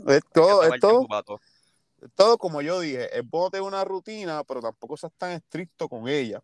Es 0.07 0.22
todo, 0.33 0.62
es 0.64 0.81
todo, 0.81 1.07
todo. 1.24 1.40
todo 2.14 2.38
como 2.38 2.62
yo 2.62 2.81
dije, 2.81 3.18
es 3.18 3.29
bueno 3.29 3.51
tener 3.51 3.64
una 3.66 3.85
rutina, 3.85 4.44
pero 4.44 4.62
tampoco 4.62 4.96
seas 4.96 5.12
tan 5.18 5.33
estricto 5.33 5.90
con 5.90 6.09
ella. 6.09 6.40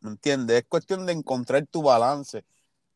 ¿Me 0.00 0.10
entiendes? 0.10 0.58
Es 0.58 0.64
cuestión 0.68 1.06
de 1.06 1.14
encontrar 1.14 1.66
tu 1.68 1.82
balance. 1.82 2.44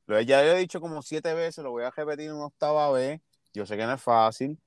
Lo 0.08 0.18
ya 0.22 0.42
lo 0.42 0.52
he 0.52 0.58
dicho 0.58 0.80
como 0.80 1.02
siete 1.02 1.34
veces, 1.34 1.62
lo 1.62 1.70
voy 1.70 1.84
a 1.84 1.90
repetir 1.90 2.32
una 2.32 2.46
octava 2.46 2.90
vez. 2.90 3.20
Yo 3.52 3.66
sé 3.66 3.76
que 3.76 3.84
no 3.84 3.92
es 3.92 4.02
fácil. 4.02 4.58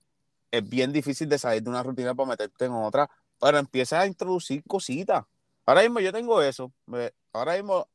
Es 0.51 0.67
bien 0.69 0.93
difícil 0.93 1.27
de 1.27 1.39
salir 1.39 1.63
de 1.63 1.69
una 1.69 1.81
rutina 1.81 2.13
para 2.13 2.29
meterte 2.29 2.65
en 2.65 2.73
otra, 2.73 3.09
pero 3.39 3.57
empiezas 3.57 4.01
a 4.01 4.05
introducir 4.05 4.63
cositas. 4.67 5.25
Ahora 5.65 5.81
mismo 5.81 5.99
yo 5.99 6.13
tengo 6.13 6.41
eso. 6.43 6.71
Ahora 7.33 7.55
mismo 7.57 7.87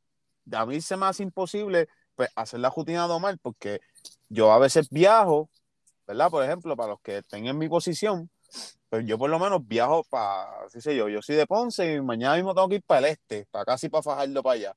a 0.52 0.66
mí 0.66 0.80
se 0.80 0.96
me 0.96 1.06
hace 1.06 1.22
imposible 1.22 1.88
pues, 2.16 2.30
hacer 2.35 2.59
la 2.61 2.70
rutina 2.70 3.06
Omar 3.06 3.38
porque 3.40 3.80
yo 4.28 4.50
a 4.52 4.59
veces 4.59 4.90
viajo, 4.90 5.48
¿verdad? 6.04 6.30
Por 6.30 6.44
ejemplo, 6.44 6.76
para 6.76 6.90
los 6.90 7.00
que 7.00 7.18
estén 7.18 7.46
en 7.46 7.59
mi 7.59 7.68
posición, 7.68 8.28
pues 8.88 9.06
yo 9.06 9.18
por 9.18 9.30
lo 9.30 9.38
menos 9.38 9.66
viajo 9.66 10.02
para, 10.04 10.48
qué 10.72 10.80
sé 10.80 10.96
yo, 10.96 11.09
yo 11.09 11.22
soy 11.22 11.37
de 11.37 11.46
Ponce 11.46 11.94
y 11.94 12.00
mañana 12.00 12.35
mismo 12.35 12.54
tengo 12.54 12.68
que 12.68 12.76
ir 12.76 12.82
para 12.82 13.00
el 13.00 13.12
este, 13.12 13.46
para 13.52 13.64
casi 13.64 13.88
para 13.88 14.02
Fajardo 14.02 14.42
para 14.42 14.54
allá. 14.54 14.76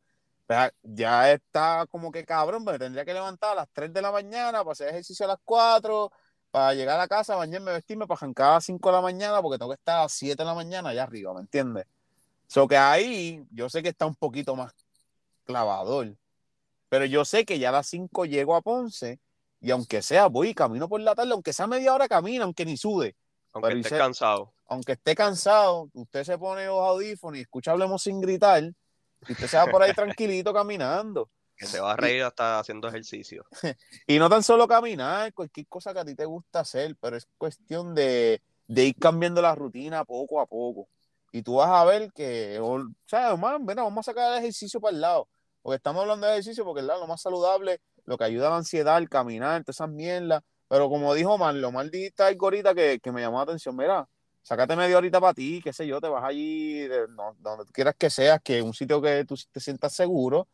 Pues, 0.50 0.72
ya 0.82 1.32
está 1.32 1.86
como 1.92 2.12
que 2.12 2.26
cabrón, 2.26 2.64
me 2.64 2.80
tendría 2.80 3.06
que 3.06 3.14
levantar 3.14 3.52
a 3.52 3.56
las 3.56 3.68
3 3.72 3.94
de 3.94 4.02
la 4.02 4.12
mañana 4.12 4.64
para 4.64 4.72
hacer 4.72 4.88
ejercicio 4.90 5.24
a 5.28 5.30
las 5.30 5.38
4, 5.46 6.12
para 6.50 6.74
llegar 6.74 7.00
a 7.00 7.08
casa, 7.08 7.36
bañarme, 7.36 7.72
vestirme, 7.72 8.08
para 8.08 8.18
arrancar 8.18 8.48
a 8.50 8.54
las 8.56 8.66
5 8.66 8.90
de 8.90 8.96
la 8.96 9.02
mañana 9.04 9.44
porque 9.44 9.60
tengo 9.60 9.70
que 9.70 9.76
estar 9.76 10.00
a 10.00 10.02
las 10.06 10.12
7 10.12 10.42
de 10.42 10.46
la 10.46 10.56
mañana 10.56 10.90
allá 10.90 11.04
arriba, 11.04 11.36
¿me 11.36 11.42
entiendes? 11.42 11.86
So 12.48 12.68
que 12.68 12.78
ahí 12.78 13.46
yo 13.52 13.70
sé 13.70 13.84
que 13.84 13.90
está 13.90 14.08
un 14.08 14.16
poquito 14.16 14.56
más 14.56 14.74
clavador, 15.44 16.16
pero 16.90 17.06
yo 17.06 17.26
sé 17.26 17.46
que 17.46 17.60
ya 17.60 17.70
a 17.70 17.74
las 17.74 17.86
5 17.86 18.26
llego 18.26 18.56
a 18.56 18.62
Ponce 18.64 19.20
y 19.62 19.70
aunque 19.70 20.02
sea 20.02 20.26
voy 20.30 20.50
y 20.50 20.54
camino 20.56 20.90
por 20.90 21.00
la 21.00 21.14
tarde, 21.14 21.32
aunque 21.34 21.54
sea 21.54 21.68
media 21.68 21.94
hora 21.94 22.08
camino, 22.08 22.46
aunque 22.46 22.66
ni 22.66 22.76
sude, 22.76 23.16
Aunque 23.54 23.78
hice- 23.78 24.00
cansado. 24.00 24.52
aunque 24.66 24.94
esté 24.94 25.14
cansado, 25.14 25.92
usted 25.94 26.24
se 26.24 26.40
pone 26.40 26.66
los 26.66 26.80
audífonos 26.80 27.38
y 27.38 27.42
escucha 27.42 27.70
Hablemos 27.70 28.02
sin 28.02 28.20
gritar 28.20 28.64
y 29.28 29.34
usted 29.34 29.48
se 29.48 29.58
va 29.58 29.68
por 29.68 29.82
ahí 29.82 29.94
tranquilito 29.94 30.54
caminando. 30.54 31.30
Que 31.56 31.66
se 31.66 31.82
va 31.82 31.92
a 31.92 31.98
reír 31.98 32.24
hasta 32.24 32.60
haciendo 32.60 32.88
ejercicio. 32.88 33.46
Y 34.08 34.18
no 34.18 34.30
tan 34.30 34.44
solo 34.44 34.68
caminar, 34.68 35.34
cualquier 35.34 35.68
cosa 35.68 35.94
que 35.94 36.00
a 36.00 36.06
ti 36.06 36.16
te 36.16 36.26
gusta 36.26 36.62
hacer, 36.62 36.96
pero 37.02 37.18
es 37.18 37.28
cuestión 37.38 37.94
de, 37.94 38.42
de 38.68 38.86
ir 38.86 38.96
cambiando 38.96 39.42
la 39.42 39.56
rutina 39.56 40.06
poco 40.06 40.40
a 40.40 40.46
poco. 40.46 40.88
Y 41.32 41.44
tú 41.44 41.56
vas 41.56 41.70
a 41.70 41.84
ver 41.86 42.12
que, 42.14 42.60
o 42.62 42.86
sea, 43.06 43.36
man, 43.36 43.66
ven, 43.66 43.76
vamos 43.76 44.08
a 44.08 44.12
sacar 44.12 44.32
el 44.32 44.40
ejercicio 44.40 44.80
para 44.80 44.96
el 44.96 45.02
lado. 45.02 45.28
Porque 45.62 45.76
estamos 45.76 46.02
hablando 46.02 46.28
de 46.28 46.34
ejercicio 46.34 46.64
porque 46.64 46.82
es 46.82 46.88
lo 46.88 47.08
más 47.08 47.22
saludable, 47.22 47.82
lo 48.06 48.18
que 48.18 48.24
ayuda 48.24 48.48
a 48.48 48.52
la 48.52 48.58
ansiedad, 48.58 48.98
el 48.98 49.10
caminar, 49.10 49.62
todas 49.64 49.76
esas 49.76 49.90
mierdas. 49.90 50.42
Pero 50.68 50.90
como 50.90 51.14
dijo 51.14 51.34
Omar, 51.34 51.56
lo 51.56 51.72
mal 51.72 51.92
dijiste 51.92 52.24
algo 52.24 52.48
ahorita 52.48 52.74
que, 52.74 53.00
que 53.02 53.12
me 53.12 53.22
llamó 53.22 53.38
la 53.38 53.44
atención. 53.44 53.76
Mira, 53.76 54.08
sácate 54.42 54.76
media 54.76 54.98
horita 54.98 55.20
para 55.20 55.34
ti, 55.34 55.62
qué 55.64 55.74
sé 55.74 55.86
yo, 55.88 56.02
te 56.02 56.08
vas 56.08 56.24
allí, 56.24 56.88
de, 56.88 57.08
no, 57.10 57.36
donde 57.40 57.66
tú 57.66 57.72
quieras 57.72 57.96
que 57.98 58.10
seas, 58.10 58.42
que 58.42 58.62
un 58.62 58.74
sitio 58.74 59.02
que 59.02 59.26
tú 59.26 59.36
te 59.52 59.60
sientas 59.60 59.94
seguro, 59.94 60.48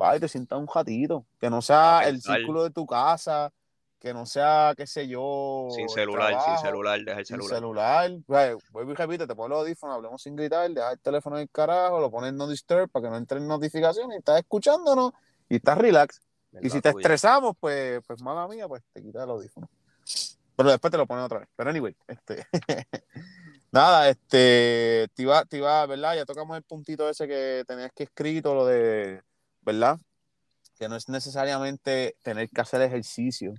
va 0.00 0.16
y 0.16 0.20
te 0.20 0.28
sientas 0.28 0.58
un 0.58 0.68
ratito, 0.72 1.26
que 1.40 1.50
no 1.50 1.62
sea 1.62 2.06
el 2.06 2.20
círculo 2.20 2.64
de 2.64 2.70
tu 2.70 2.86
casa, 2.86 3.52
que 3.98 4.14
no 4.14 4.26
sea, 4.26 4.74
qué 4.76 4.86
sé 4.86 5.08
yo. 5.08 5.68
Sin 5.70 5.88
celular, 5.88 6.28
trabajo, 6.28 6.56
sin 6.56 6.66
celular, 6.66 7.00
deja 7.04 7.18
el 7.18 7.26
sin 7.26 7.36
celular. 7.36 8.06
celular. 8.06 8.22
Pues, 8.26 8.56
vuelvo 8.70 8.92
y 8.92 8.94
repite, 8.94 9.26
te 9.26 9.34
pones 9.34 9.50
los 9.50 9.58
audífonos, 9.60 9.96
hablemos 9.96 10.22
sin 10.22 10.36
gritar, 10.36 10.70
deja 10.70 10.92
el 10.92 11.00
teléfono 11.00 11.36
en 11.36 11.42
el 11.42 11.50
carajo, 11.50 12.00
lo 12.00 12.10
pones 12.10 12.30
en 12.30 12.36
no 12.36 12.48
disturb 12.48 12.88
para 12.90 13.04
que 13.04 13.10
no 13.10 13.16
entren 13.16 13.46
notificaciones 13.46 14.16
y 14.16 14.18
estás 14.18 14.38
escuchándonos 14.38 15.12
y 15.48 15.56
estás 15.56 15.78
relax. 15.78 16.20
Y 16.60 16.70
si 16.70 16.80
te 16.80 16.92
tuya. 16.92 17.02
estresamos, 17.02 17.56
pues, 17.58 18.00
pues 18.06 18.22
mala 18.22 18.46
mía, 18.48 18.68
pues 18.68 18.82
te 18.92 19.02
quitas 19.02 19.24
el 19.24 19.30
audífono. 19.30 19.68
Pero 20.58 20.70
después 20.70 20.90
te 20.90 20.96
lo 20.96 21.06
pones 21.06 21.24
otra 21.24 21.38
vez. 21.38 21.48
Pero 21.54 21.70
anyway, 21.70 21.94
este. 22.08 22.44
Nada, 23.70 24.08
este. 24.08 25.06
Te 25.14 25.22
iba, 25.22 25.44
te 25.44 25.58
iba, 25.58 25.86
¿verdad? 25.86 26.16
Ya 26.16 26.24
tocamos 26.24 26.56
el 26.56 26.64
puntito 26.64 27.08
ese 27.08 27.28
que 27.28 27.62
tenías 27.64 27.92
que 27.94 28.02
escrito, 28.02 28.56
lo 28.56 28.66
de. 28.66 29.22
¿Verdad? 29.62 30.00
Que 30.76 30.88
no 30.88 30.96
es 30.96 31.08
necesariamente 31.08 32.16
tener 32.24 32.50
que 32.50 32.60
hacer 32.60 32.82
ejercicio. 32.82 33.52
O 33.52 33.54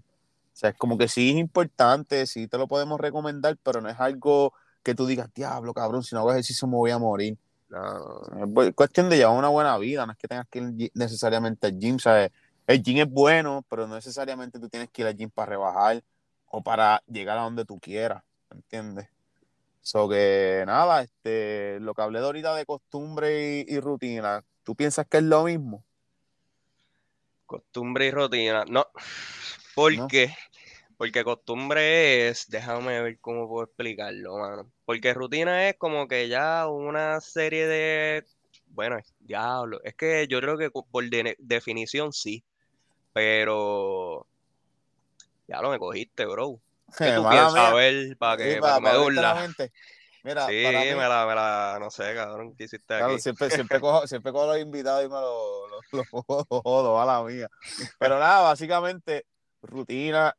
sea, 0.52 0.72
es 0.72 0.76
como 0.76 0.98
que 0.98 1.08
sí 1.08 1.30
es 1.30 1.38
importante, 1.38 2.28
sí 2.28 2.50
te 2.50 2.58
lo 2.58 2.68
podemos 2.68 3.00
recomendar, 3.00 3.56
pero 3.64 3.80
no 3.80 3.88
es 3.88 3.98
algo 3.98 4.54
que 4.84 4.94
tú 4.94 5.06
digas, 5.06 5.30
diablo, 5.34 5.74
cabrón, 5.74 6.04
si 6.04 6.16
no 6.16 6.20
hago 6.20 6.32
ejercicio 6.32 6.68
me 6.68 6.76
voy 6.76 6.92
a 6.92 6.98
morir. 6.98 7.38
No, 7.70 8.62
Es 8.64 8.76
cuestión 8.76 9.10
de 9.10 9.16
llevar 9.16 9.38
una 9.38 9.48
buena 9.48 9.78
vida, 9.78 10.06
no 10.06 10.12
es 10.12 10.18
que 10.18 10.28
tengas 10.28 10.48
que 10.50 10.60
ir 10.60 10.92
necesariamente 10.96 11.68
al 11.68 11.80
gym, 11.80 11.98
¿sabes? 11.98 12.32
El 12.68 12.84
gym 12.84 12.98
es 12.98 13.10
bueno, 13.10 13.64
pero 13.70 13.88
no 13.88 13.96
necesariamente 13.96 14.60
tú 14.60 14.68
tienes 14.68 14.90
que 14.90 15.04
ir 15.04 15.08
al 15.08 15.16
gym 15.16 15.30
para 15.30 15.52
rebajar 15.52 16.04
o 16.50 16.64
para 16.64 17.02
llegar 17.08 17.38
a 17.38 17.44
donde 17.44 17.66
tú 17.66 17.80
quieras, 17.80 18.24
¿entiendes? 18.52 19.08
So 19.82 20.10
que 20.10 20.64
nada, 20.68 21.04
este, 21.04 21.80
lo 21.80 21.94
que 21.94 22.02
hablé 22.02 22.20
de 22.20 22.26
ahorita 22.26 22.56
de 22.56 22.66
costumbre 22.66 23.66
y, 23.68 23.76
y 23.76 23.80
rutina, 23.80 24.44
¿tú 24.64 24.76
piensas 24.76 25.08
que 25.08 25.18
es 25.18 25.24
lo 25.24 25.44
mismo? 25.46 25.84
costumbre 27.50 28.06
y 28.08 28.12
rutina. 28.12 28.64
No. 28.70 28.86
¿Por 29.76 29.94
¿No? 29.98 30.08
qué? 30.08 30.34
Porque 30.98 31.24
costumbre 31.24 32.30
es, 32.30 32.48
déjame 32.50 33.02
ver 33.02 33.20
cómo 33.20 33.48
puedo 33.48 33.66
explicarlo, 33.66 34.38
mano. 34.38 34.72
Porque 34.86 35.14
rutina 35.14 35.70
es 35.70 35.78
como 35.78 36.08
que 36.08 36.28
ya 36.28 36.68
una 36.68 37.20
serie 37.22 37.68
de, 37.68 38.26
bueno, 38.68 38.98
diablo, 39.20 39.80
es 39.84 39.96
que 39.96 40.28
yo 40.28 40.40
creo 40.42 40.58
que 40.58 40.70
por 40.70 41.10
de- 41.10 41.36
definición 41.40 42.12
sí, 42.12 42.44
pero 43.14 44.28
ya 45.50 45.62
lo 45.62 45.70
me 45.72 45.80
cogiste, 45.80 46.26
bro. 46.26 46.60
¿Qué 46.98 47.12
tú. 47.12 47.28
A 47.28 47.74
ver, 47.74 48.18
para 48.18 48.38
Sí, 48.38 48.44
que, 48.44 48.60
para- 48.62 48.62
para 48.62 48.76
que 48.78 48.82
me 48.82 48.82
para 48.82 48.94
la 48.94 49.00
burla. 49.04 49.56
Mira, 50.24 50.46
Sí, 50.48 50.64
para 50.64 50.80
mí, 50.82 50.88
me 50.90 51.08
la, 51.08 51.26
me 51.26 51.36
la, 51.36 51.78
no 51.80 51.90
sé, 51.90 52.14
cabrón, 52.14 52.54
¿qué 52.58 52.66
hiciste 52.66 52.94
Claro, 52.94 53.14
aquí? 53.14 53.22
siempre, 53.22 53.50
siempre, 53.50 53.80
cojo, 53.82 54.08
siempre 54.08 54.32
cojo 54.34 54.48
los 54.48 54.60
invitados 54.60 55.06
y 55.06 55.08
me 55.08 55.16
los 55.16 55.70
lo, 55.92 56.04
lo 56.04 56.06
jodo, 56.64 57.00
a 57.02 57.06
la 57.06 57.24
mía. 57.24 57.50
Pero 57.98 58.20
nada, 58.20 58.42
básicamente, 58.42 59.26
rutina 59.62 60.36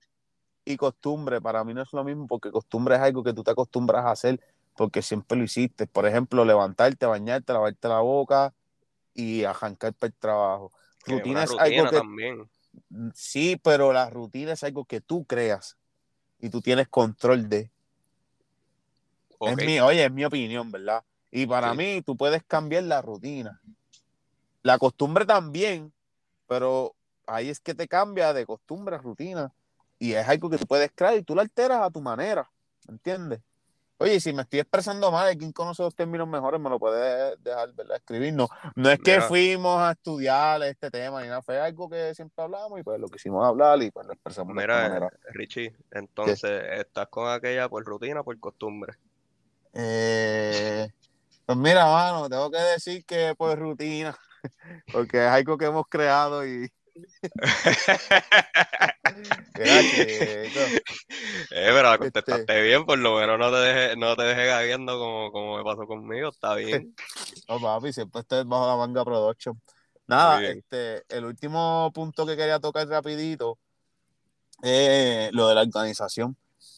y 0.65 0.77
costumbre 0.77 1.41
para 1.41 1.65
mí 1.65 1.75
no 1.75 1.83
es 1.83 1.93
lo 1.93 2.05
mismo 2.05 2.27
porque 2.27 2.51
costumbre 2.51 2.95
es 2.97 3.01
algo 3.01 3.25
que 3.25 3.33
tú 3.33 3.43
te 3.43 3.51
acostumbras 3.53 4.05
a 4.05 4.11
hacer 4.13 4.39
porque 4.77 5.03
siempre 5.03 5.39
lo 5.39 5.45
hiciste. 5.45 5.87
Por 5.87 6.07
ejemplo, 6.07 6.45
levantarte, 6.45 7.07
bañarte, 7.07 7.53
lavarte 7.53 7.89
la 7.89 8.01
boca 8.01 8.55
y 9.15 9.45
arrancar 9.45 9.95
para 9.95 10.09
el 10.09 10.15
trabajo. 10.15 10.73
Rutina 11.07 11.33
una 11.33 11.45
es 11.45 11.51
rutina 11.51 11.79
algo 11.81 11.91
que 11.91 11.97
también. 11.97 12.51
Sí, 13.15 13.61
pero 13.63 13.93
la 13.93 14.11
rutina 14.11 14.53
es 14.53 14.65
algo 14.65 14.85
que 14.85 15.01
tú 15.01 15.25
creas 15.25 15.77
y 16.41 16.51
tú 16.51 16.61
tienes 16.61 16.89
control 16.89 17.49
de. 17.49 17.71
Es 19.41 19.57
mi, 19.57 19.81
oye, 19.81 20.05
es 20.05 20.13
mi 20.13 20.25
opinión, 20.25 20.71
¿verdad? 20.71 21.03
Y 21.31 21.47
para 21.47 21.71
Sí. 21.73 21.77
mí, 21.79 22.03
tú 22.03 22.17
puedes 22.17 22.43
cambiar 22.45 22.85
la 22.85 23.01
rutina. 23.01 23.61
La 24.63 24.79
costumbre 24.79 25.25
también, 25.25 25.93
pero 26.47 26.95
ahí 27.27 27.49
es 27.49 27.61
que 27.61 27.75
te 27.75 27.89
cambia 27.89 28.33
de 28.33 28.45
costumbre 28.45 28.97
a 28.97 28.99
rutina. 28.99 29.53
Y 29.99 30.13
es 30.13 30.29
algo 30.29 30.51
que 30.51 30.59
tú 30.59 30.67
puedes 30.67 30.91
crear 30.95 31.17
y 31.17 31.23
tú 31.23 31.35
lo 31.35 31.41
alteras 31.41 31.81
a 31.83 31.91
tu 31.91 32.01
manera. 32.01 32.51
¿Entiendes? 32.89 33.41
Oye, 34.03 34.19
si 34.19 34.33
me 34.33 34.41
estoy 34.43 34.61
expresando 34.61 35.13
mal, 35.13 35.37
quien 35.37 35.53
conoce 35.53 35.83
los 35.83 35.95
términos 35.95 36.27
mejores 36.27 36.59
me 36.59 36.71
lo 36.71 36.79
puede 36.79 37.37
dejar, 37.37 37.71
¿verdad? 37.75 37.99
Escribir. 37.99 38.33
No, 38.33 38.49
no 38.75 38.89
es 38.89 38.99
que 38.99 39.17
Mira. 39.17 39.29
fuimos 39.29 39.79
a 39.79 39.91
estudiar 39.91 40.63
este 40.63 40.91
tema 40.91 41.21
ni 41.21 41.29
nada, 41.29 41.43
fue 41.43 41.61
algo 41.61 41.87
que 41.91 42.15
siempre 42.15 42.43
hablamos 42.43 42.81
y 42.81 42.83
pues 42.83 42.99
lo 42.99 43.09
quisimos 43.09 43.47
hablar 43.47 43.83
y 43.83 43.91
pues 43.91 44.07
lo 44.07 44.15
expresamos 44.15 44.57
de 44.57 44.63
Mira, 44.63 44.89
manera. 44.89 45.11
Richie, 45.35 45.77
entonces, 45.91 46.63
¿estás 46.79 47.09
con 47.09 47.31
aquella 47.31 47.69
por 47.69 47.85
rutina 47.85 48.21
o 48.21 48.25
por 48.25 48.41
costumbre? 48.41 48.95
Eh, 49.75 50.89
pues 51.45 51.59
mira, 51.59 51.85
mano, 51.85 52.27
tengo 52.31 52.51
que 52.51 52.59
decir 52.59 53.05
que 53.05 53.35
por 53.37 53.59
rutina, 53.59 54.17
porque 54.95 55.19
es 55.19 55.31
algo 55.31 55.59
que 55.59 55.67
hemos 55.67 55.87
creado 55.87 56.47
y. 56.47 56.73
Eh, 59.57 60.51
pero 61.51 61.83
la 61.83 61.95
Este- 61.95 61.99
contestaste 61.99 62.63
bien, 62.63 62.87
por 62.87 62.99
lo 62.99 63.17
menos 63.17 63.39
no 63.39 63.51
te 63.51 63.57
dejes, 63.59 63.97
no 63.97 64.17
te 64.17 64.23
dejes 64.23 64.47
gagueando 64.47 64.99
como, 64.99 65.33
como 65.33 65.57
me 65.59 65.65
pasó 65.65 65.87
conmigo, 65.87 66.29
está 66.31 66.55
bien. 66.55 66.95
no, 67.49 67.61
papi, 67.61 67.93
siempre 67.93 68.21
estoy 68.21 68.45
bajo 68.45 68.67
la 68.69 68.77
manga 68.77 69.05
production. 69.05 69.61
Nada, 70.07 70.43
este, 70.45 71.03
el 71.09 71.25
último 71.25 71.91
punto 71.95 72.27
que 72.27 72.37
quería 72.37 72.59
tocar 72.61 72.87
rapidito 72.89 73.59
es 74.63 75.33
lo 75.33 75.49
de 75.49 75.55
la 75.55 75.63
organización. 75.63 76.37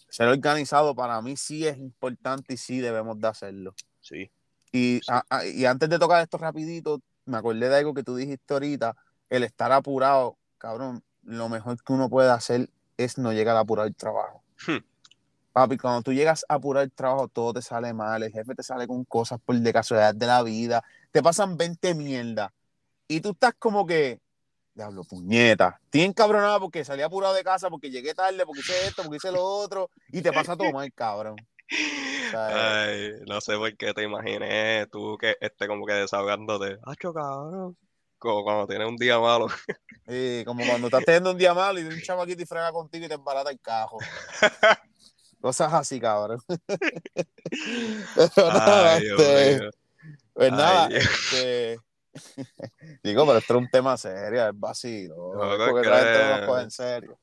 Ser 0.08 0.28
organizado 0.28 0.94
para 0.94 1.20
mí 1.22 1.36
sí 1.36 1.66
es 1.66 1.76
importante 1.78 2.54
y 2.54 2.56
sí 2.56 2.80
debemos 2.80 3.20
de 3.20 3.28
hacerlo. 3.28 3.74
Sí, 4.00 4.30
Y, 4.74 5.00
Sí. 5.02 5.06
a- 5.08 5.22
a- 5.28 5.44
y 5.46 5.64
antes 5.66 5.88
de 5.90 5.98
tocar 5.98 6.22
esto 6.22 6.38
rapidito, 6.38 7.00
me 7.26 7.36
acordé 7.36 7.68
de 7.68 7.76
algo 7.76 7.92
que 7.94 8.02
tú 8.02 8.16
dijiste 8.16 8.54
ahorita, 8.54 8.96
el 9.32 9.44
estar 9.44 9.72
apurado, 9.72 10.36
cabrón, 10.58 11.02
lo 11.22 11.48
mejor 11.48 11.82
que 11.82 11.92
uno 11.94 12.10
puede 12.10 12.30
hacer 12.30 12.68
es 12.98 13.16
no 13.16 13.32
llegar 13.32 13.56
a 13.56 13.60
apurar 13.60 13.86
el 13.86 13.94
trabajo. 13.94 14.42
Hmm. 14.66 14.84
Papi, 15.54 15.78
cuando 15.78 16.02
tú 16.02 16.12
llegas 16.12 16.44
a 16.50 16.54
apurar 16.54 16.84
el 16.84 16.92
trabajo, 16.92 17.28
todo 17.28 17.54
te 17.54 17.62
sale 17.62 17.94
mal, 17.94 18.22
el 18.22 18.30
jefe 18.30 18.54
te 18.54 18.62
sale 18.62 18.86
con 18.86 19.04
cosas 19.06 19.40
por 19.40 19.56
de 19.56 19.72
casualidad 19.72 20.14
de 20.14 20.26
la 20.26 20.42
vida, 20.42 20.84
te 21.10 21.22
pasan 21.22 21.56
20 21.56 21.94
mierdas 21.94 22.50
y 23.08 23.22
tú 23.22 23.30
estás 23.30 23.54
como 23.58 23.86
que, 23.86 24.20
diablo, 24.74 25.02
puñeta, 25.04 25.80
estoy 25.84 26.02
encabronado 26.02 26.60
porque 26.60 26.84
salí 26.84 27.00
apurado 27.00 27.32
de 27.32 27.42
casa, 27.42 27.70
porque 27.70 27.90
llegué 27.90 28.14
tarde, 28.14 28.44
porque 28.44 28.60
hice 28.60 28.86
esto, 28.86 29.02
porque 29.02 29.16
hice 29.16 29.32
lo 29.32 29.42
otro, 29.42 29.88
y 30.08 30.20
te 30.20 30.30
pasa 30.30 30.58
todo 30.58 30.70
mal, 30.72 30.92
cabrón. 30.92 31.36
sea, 32.30 32.82
Ay, 32.82 33.12
no 33.26 33.40
sé 33.40 33.56
por 33.56 33.74
qué 33.78 33.94
te 33.94 34.02
imaginé 34.02 34.86
tú 34.92 35.16
que 35.16 35.36
esté 35.40 35.66
como 35.66 35.86
que 35.86 35.94
desahogándote. 35.94 36.78
¡Acho, 36.84 37.14
cabrón! 37.14 37.78
Como 38.22 38.44
cuando 38.44 38.68
tienes 38.68 38.86
un 38.86 38.96
día 38.96 39.18
malo. 39.18 39.48
Sí, 40.06 40.44
como 40.46 40.64
cuando 40.64 40.86
estás 40.86 41.04
teniendo 41.04 41.32
un 41.32 41.38
día 41.38 41.52
malo 41.54 41.80
y 41.80 41.82
un 41.82 42.00
chamaquito 42.00 42.40
y 42.40 42.46
frega 42.46 42.70
contigo 42.70 43.04
y 43.04 43.08
te 43.08 43.14
embarata 43.14 43.50
el 43.50 43.60
cajo. 43.60 43.98
Cosas 45.40 45.72
así, 45.72 45.98
cabrón. 45.98 46.40
Pero 48.36 48.52
nada, 48.52 48.94
Ay, 48.94 49.06
este, 49.08 49.70
pues 50.32 50.52
nada, 50.52 50.88
este, 50.88 51.78
digo, 53.02 53.26
pero 53.26 53.38
esto 53.38 53.54
es 53.54 53.58
un 53.58 53.68
tema 53.68 53.96
serio, 53.96 54.48
es 54.48 54.52
vacío. 54.54 55.14
No, 55.16 55.52
es 55.52 55.58
no, 55.58 55.66
porque 55.66 55.88
no 55.88 56.38
nos 56.38 56.46
coge 56.46 56.62
en 56.62 56.70
serio. 56.70 57.18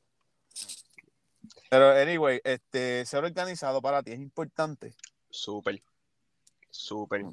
Pero, 1.70 1.92
anyway, 1.92 2.40
este, 2.44 3.06
ser 3.06 3.24
organizado 3.24 3.80
para 3.80 4.02
ti 4.02 4.12
es 4.12 4.20
importante. 4.20 4.94
Súper. 5.30 5.82
Súper. 6.70 7.24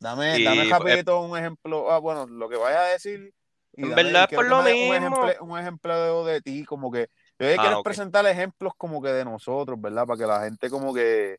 Dame, 0.00 0.38
Y, 0.38 0.44
dame 0.44 0.62
eh, 0.62 0.70
rapidito 0.70 1.20
un 1.20 1.36
ejemplo, 1.38 1.90
ah, 1.92 1.98
bueno, 1.98 2.26
lo 2.26 2.48
que 2.48 2.56
vaya 2.56 2.80
a 2.80 2.86
decir. 2.88 3.32
y 3.76 3.82
En 3.82 3.90
dame- 3.90 4.02
verdad 4.02 4.30
por 4.34 4.46
lo 4.46 4.62
des 4.62 4.74
un 4.74 4.80
mismo. 4.80 4.94
ejemplo, 4.94 5.44
un 5.44 5.58
ejemplo 5.58 6.24
de 6.24 6.40
ti, 6.40 6.64
como 6.64 6.90
que 6.90 7.08
yo 7.38 7.46
Ah, 7.56 7.56
quiero 7.60 7.82
presentar 7.82 8.26
ejemplos 8.26 8.72
como 8.76 9.00
que 9.02 9.10
de 9.10 9.24
nosotros, 9.24 9.80
¿verdad? 9.80 10.06
Para 10.06 10.18
que 10.18 10.26
la 10.26 10.40
gente 10.42 10.68
como 10.70 10.92
que 10.94 11.38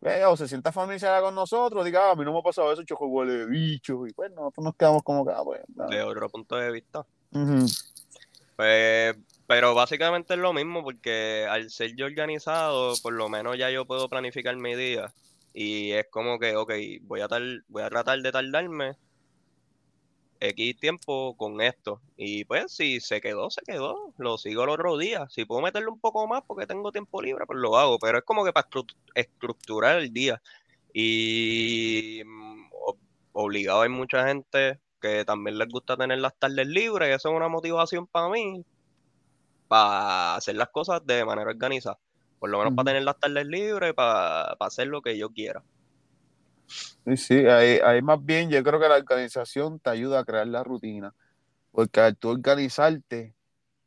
vea 0.00 0.30
o 0.30 0.36
se 0.36 0.48
sienta 0.48 0.72
familiarizada 0.72 1.20
con 1.20 1.34
nosotros, 1.34 1.84
diga, 1.84 2.08
ah, 2.08 2.12
a 2.12 2.16
mí 2.16 2.24
no 2.24 2.32
me 2.32 2.38
ha 2.40 2.42
pasado 2.42 2.72
eso, 2.72 2.82
choco 2.82 3.06
huele 3.06 3.32
de 3.34 3.46
bicho, 3.46 4.06
y 4.06 4.12
pues 4.12 4.30
nosotros 4.32 4.64
nos 4.64 4.74
quedamos 4.74 5.02
como 5.02 5.24
que, 5.24 5.32
ah, 5.32 5.42
pues. 5.44 5.60
De 5.68 6.02
otro 6.02 6.28
punto 6.30 6.56
de 6.56 6.72
vista. 6.72 7.06
Ujú. 7.32 7.66
Pues, 8.56 9.16
pero 9.46 9.74
básicamente 9.74 10.34
es 10.34 10.40
lo 10.40 10.52
mismo 10.52 10.82
porque 10.82 11.46
al 11.48 11.70
ser 11.70 11.94
yo 11.94 12.06
organizado, 12.06 12.94
por 13.02 13.12
lo 13.12 13.28
menos 13.28 13.56
ya 13.58 13.70
yo 13.70 13.86
puedo 13.86 14.08
planificar 14.08 14.56
mi 14.56 14.74
día. 14.74 15.12
Y 15.54 15.92
es 15.92 16.06
como 16.10 16.38
que, 16.38 16.56
ok, 16.56 16.72
voy 17.02 17.20
a, 17.22 17.28
tal, 17.28 17.64
voy 17.68 17.82
a 17.82 17.90
tratar 17.90 18.20
de 18.20 18.32
tardarme 18.32 18.96
X 20.40 20.76
tiempo 20.80 21.36
con 21.36 21.60
esto. 21.60 22.00
Y 22.16 22.44
pues 22.44 22.72
si 22.74 23.00
se 23.00 23.20
quedó, 23.20 23.50
se 23.50 23.62
quedó. 23.62 24.12
Lo 24.18 24.38
sigo 24.38 24.64
el 24.64 24.70
otro 24.70 24.98
día. 24.98 25.26
Si 25.30 25.44
puedo 25.44 25.62
meterle 25.62 25.88
un 25.88 26.00
poco 26.00 26.26
más 26.26 26.42
porque 26.46 26.66
tengo 26.66 26.90
tiempo 26.92 27.22
libre, 27.22 27.46
pues 27.46 27.58
lo 27.60 27.76
hago. 27.76 27.98
Pero 27.98 28.18
es 28.18 28.24
como 28.24 28.44
que 28.44 28.52
para 28.52 28.68
estru- 28.68 28.94
estructurar 29.14 29.98
el 29.98 30.12
día. 30.12 30.42
Y 30.94 32.22
mm, 32.26 32.70
obligado 33.32 33.82
hay 33.82 33.88
mucha 33.90 34.26
gente 34.28 34.80
que 35.00 35.24
también 35.24 35.58
les 35.58 35.68
gusta 35.68 35.96
tener 35.96 36.18
las 36.20 36.36
tardes 36.38 36.66
libres, 36.68 37.08
y 37.10 37.12
eso 37.12 37.30
es 37.30 37.36
una 37.36 37.48
motivación 37.48 38.06
para 38.06 38.28
mí, 38.30 38.64
para 39.68 40.36
hacer 40.36 40.56
las 40.56 40.68
cosas 40.70 41.04
de 41.06 41.24
manera 41.24 41.50
organizada. 41.50 41.98
Por 42.42 42.50
lo 42.50 42.58
menos 42.58 42.74
para 42.74 42.86
tener 42.86 43.04
las 43.04 43.20
tardes 43.20 43.46
libres, 43.46 43.94
para, 43.94 44.54
hacer 44.54 44.88
lo 44.88 45.00
que 45.00 45.16
yo 45.16 45.30
quiera. 45.30 45.62
Sí, 46.66 47.16
sí, 47.16 47.46
ahí, 47.46 48.02
más 48.02 48.18
bien 48.24 48.50
yo 48.50 48.60
creo 48.64 48.80
que 48.80 48.88
la 48.88 48.96
organización 48.96 49.78
te 49.78 49.90
ayuda 49.90 50.18
a 50.18 50.24
crear 50.24 50.48
la 50.48 50.64
rutina, 50.64 51.14
porque 51.70 52.00
al 52.00 52.16
tú 52.16 52.30
organizarte, 52.30 53.36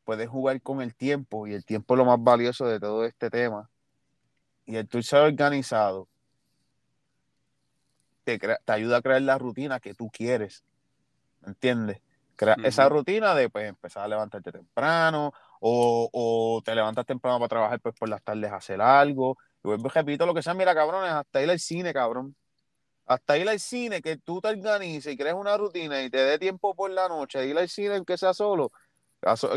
puedes 0.06 0.30
jugar 0.30 0.62
con 0.62 0.82
el 0.82 0.96
tiempo, 0.96 1.48
y 1.48 1.54
el 1.54 1.66
tiempo 1.66 1.96
es 1.96 1.98
lo 1.98 2.06
más 2.06 2.24
valioso 2.24 2.66
de 2.66 2.80
todo 2.80 3.04
este 3.04 3.30
tema. 3.30 3.70
Y 4.66 4.78
el 4.78 4.88
tú 4.88 5.04
ser 5.04 5.24
organizado, 5.24 6.08
te, 8.24 8.40
te 8.40 8.72
ayuda 8.72 9.00
a 9.00 9.02
crear 9.02 9.22
la 9.22 9.38
rutina 9.38 9.82
que 9.82 9.94
tú 9.94 10.10
quieres. 10.10 10.64
¿Entiendes? 11.46 12.00
esa 12.64 12.90
rutina 12.90 13.36
de 13.36 13.50
pues, 13.50 13.68
empezar 13.68 14.04
a 14.04 14.08
levantarte 14.08 14.52
temprano 14.52 15.34
o, 15.68 16.62
te 16.64 16.76
levantas 16.76 17.06
temprano 17.06 17.40
para 17.40 17.50
trabajar 17.50 17.80
pues 17.80 17.96
por 17.96 18.08
las 18.10 18.24
tardes 18.24 18.52
hacer 18.52 18.82
algo. 18.82 19.38
Y 19.64 19.68
vuelvo, 19.68 19.90
repito 19.90 20.26
lo 20.26 20.34
que 20.34 20.44
sea, 20.44 20.54
mira, 20.54 20.76
cabrones, 20.76 21.12
hasta 21.12 21.42
ir 21.42 21.50
al 21.50 21.60
cine, 21.60 21.94
cabrón. 21.94 22.36
Hasta 23.06 23.38
ir 23.38 23.50
al 23.50 23.60
cine, 23.60 24.02
que 24.02 24.18
tú 24.18 24.42
te 24.42 24.50
organices 24.50 25.14
y 25.14 25.18
crees 25.18 25.36
una 25.36 25.58
rutina 25.58 26.02
y 26.04 26.10
te 26.10 26.18
dé 26.18 26.40
tiempo 26.40 26.76
por 26.76 26.92
la 26.92 27.08
noche, 27.08 27.46
ir 27.48 27.58
al 27.58 27.70
cine 27.70 28.04
que 28.06 28.18
sea 28.18 28.34
solo. 28.34 28.72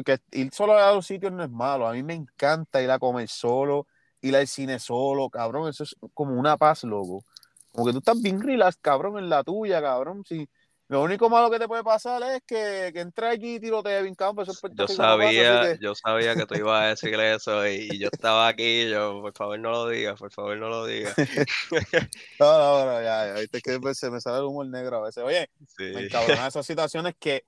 Que 0.05 0.19
ir 0.33 0.53
solo 0.53 0.79
a 0.79 0.93
los 0.95 1.07
sitios 1.07 1.33
no 1.33 1.45
es 1.45 1.51
malo. 1.51 1.87
A 1.87 1.93
mí 1.93 2.03
me 2.03 2.15
encanta 2.15 2.83
ir 2.83 2.91
a 2.91 2.99
comer 2.99 3.29
solo, 3.29 3.87
ir 4.23 4.35
al 4.37 4.47
cine 4.47 4.79
solo, 4.79 5.29
cabrón. 5.31 5.69
Eso 5.69 5.85
es 5.85 5.97
como 6.15 6.35
una 6.39 6.57
paz, 6.57 6.85
loco. 6.85 7.25
Como 7.73 7.87
que 7.87 7.93
tú 7.93 7.99
estás 7.99 8.21
bien 8.23 8.41
relax, 8.41 8.79
cabrón, 8.79 9.19
en 9.19 9.29
la 9.29 9.45
tuya, 9.45 9.83
cabrón. 9.83 10.25
Si, 10.27 10.49
lo 10.89 11.03
único 11.03 11.29
malo 11.29 11.51
que 11.51 11.59
te 11.59 11.69
puede 11.69 11.85
pasar 11.85 12.23
es 12.23 12.43
que, 12.47 12.91
que 12.95 13.01
entre 13.01 13.29
aquí 13.29 13.57
y 13.57 13.61
tirote 13.61 14.01
bien 14.01 14.15
campo. 14.15 14.41
Eso 14.41 14.53
es 14.53 14.61
yo 14.73 14.89
sabía, 14.89 15.75
que... 15.75 15.79
yo 15.83 15.95
sabía 15.95 16.35
que 16.35 16.47
tú 16.47 16.55
ibas 16.55 16.83
a 16.83 16.87
decirle 16.89 17.35
eso 17.35 17.67
y, 17.69 17.99
yo 17.99 18.09
estaba 18.11 18.49
aquí 18.49 18.83
y 18.83 18.91
yo, 18.91 19.21
por 19.21 19.35
favor 19.35 19.59
no 19.59 19.71
lo 19.71 19.89
digas, 19.89 20.19
por 20.19 20.33
favor 20.33 20.57
no 20.57 20.71
lo 20.71 20.87
digas. 20.87 21.15
no, 22.41 22.59
no, 22.59 22.87
no, 22.87 23.03
ya, 23.03 23.27
ya, 23.27 23.35
viste 23.35 23.61
que 23.61 23.79
se 23.95 24.11
me 24.11 24.19
sale 24.19 24.39
el 24.39 24.45
humor 24.45 24.67
negro 24.67 24.97
a 24.97 25.03
veces. 25.03 25.23
Oye, 25.23 25.51
sí. 25.77 25.85
me 25.85 26.07
esas 26.07 26.65
situaciones 26.65 27.15
que 27.19 27.45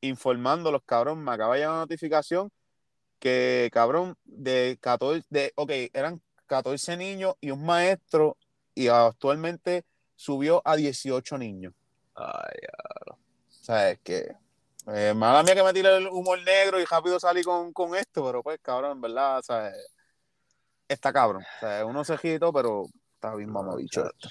informando 0.00 0.72
los 0.72 0.82
cabrón, 0.82 1.22
me 1.22 1.30
acaba 1.30 1.54
de 1.54 1.60
llegar 1.60 1.74
una 1.74 1.82
notificación 1.82 2.50
que, 3.20 3.70
cabrón, 3.72 4.16
de 4.24 4.78
14, 4.80 5.26
de, 5.30 5.52
ok, 5.54 5.70
eran 5.92 6.20
14 6.46 6.96
niños 6.96 7.34
y 7.40 7.52
un 7.52 7.64
maestro 7.64 8.36
y 8.74 8.88
actualmente 8.88 9.84
subió 10.16 10.60
a 10.64 10.74
18 10.74 11.38
niños. 11.38 11.72
Ay, 12.14 12.58
O 13.08 13.16
sea, 13.50 13.90
es 13.90 13.98
que. 14.00 14.34
Eh, 14.86 15.14
mala 15.14 15.42
mía 15.42 15.54
que 15.54 15.62
me 15.62 15.72
tire 15.72 15.96
el 15.98 16.08
humor 16.08 16.42
negro 16.42 16.80
y 16.80 16.84
rápido 16.84 17.20
salí 17.20 17.42
con, 17.42 17.94
esto, 17.94 18.24
pero 18.24 18.42
pues 18.42 18.58
cabrón, 18.62 18.92
en 18.92 19.00
verdad, 19.00 19.38
o 19.38 19.42
sea, 19.42 19.72
está 20.88 21.12
cabrón. 21.12 21.42
O 21.42 21.60
sea, 21.60 21.84
uno 21.84 22.02
cejito, 22.04 22.52
pero 22.52 22.86
está 23.14 23.34
bien 23.34 23.50
mamabicho 23.50 24.06
esto. 24.06 24.28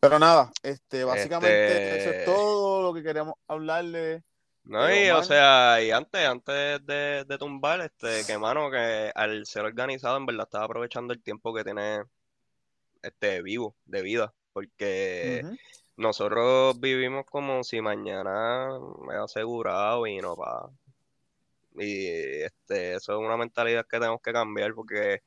Pero 0.00 0.18
nada, 0.18 0.50
este, 0.62 1.02
básicamente 1.04 1.98
eso 1.98 2.10
es 2.10 2.16
este 2.16 2.24
todo 2.24 2.82
lo 2.82 2.94
que 2.94 3.02
queríamos 3.02 3.34
hablarle. 3.48 4.22
No, 4.64 4.94
y 4.94 5.10
o 5.10 5.22
sea, 5.22 5.82
y 5.82 5.90
antes, 5.90 6.26
antes 6.26 6.84
de, 6.86 7.24
de, 7.26 7.38
tumbar, 7.38 7.80
este, 7.82 8.24
que 8.26 8.38
mano, 8.38 8.70
que 8.70 9.12
al 9.14 9.44
ser 9.44 9.64
organizado, 9.64 10.16
en 10.16 10.24
verdad 10.24 10.44
estaba 10.44 10.64
aprovechando 10.64 11.12
el 11.12 11.22
tiempo 11.22 11.54
que 11.54 11.64
tiene 11.64 12.02
este 13.02 13.42
vivo, 13.42 13.76
de 13.84 14.02
vida, 14.02 14.34
porque 14.54 15.42
nosotros 15.96 16.78
vivimos 16.80 17.24
como 17.26 17.62
si 17.64 17.80
mañana 17.80 18.78
me 19.06 19.14
asegurado 19.14 20.06
y 20.06 20.18
no 20.18 20.36
pa. 20.36 20.70
Y 21.76 22.06
este, 22.42 22.94
eso 22.94 23.12
es 23.12 23.18
una 23.18 23.36
mentalidad 23.36 23.86
que 23.86 23.98
tenemos 23.98 24.20
que 24.22 24.32
cambiar 24.32 24.74
porque 24.74 25.22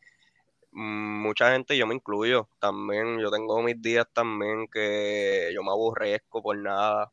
mucha 0.71 1.51
gente, 1.51 1.77
yo 1.77 1.87
me 1.87 1.95
incluyo 1.95 2.49
también, 2.59 3.19
yo 3.19 3.31
tengo 3.31 3.61
mis 3.61 3.81
días 3.81 4.07
también 4.13 4.67
que 4.67 5.51
yo 5.53 5.63
me 5.63 5.71
aborrezco 5.71 6.41
por 6.41 6.57
nada. 6.57 7.11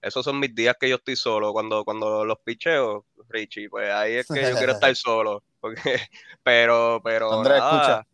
Esos 0.00 0.24
son 0.24 0.40
mis 0.40 0.52
días 0.54 0.76
que 0.80 0.88
yo 0.88 0.96
estoy 0.96 1.14
solo. 1.14 1.52
Cuando, 1.52 1.84
cuando 1.84 2.24
los 2.24 2.38
picheo, 2.40 3.06
Richie, 3.28 3.68
pues 3.68 3.88
ahí 3.92 4.14
es 4.14 4.26
que 4.26 4.42
yo 4.42 4.56
quiero 4.56 4.72
estar 4.80 4.94
solo. 4.96 5.44
Porque, 5.60 5.80
pero, 6.42 7.00
pero. 7.04 7.32
Andrés, 7.32 7.58
escucha. 7.58 8.06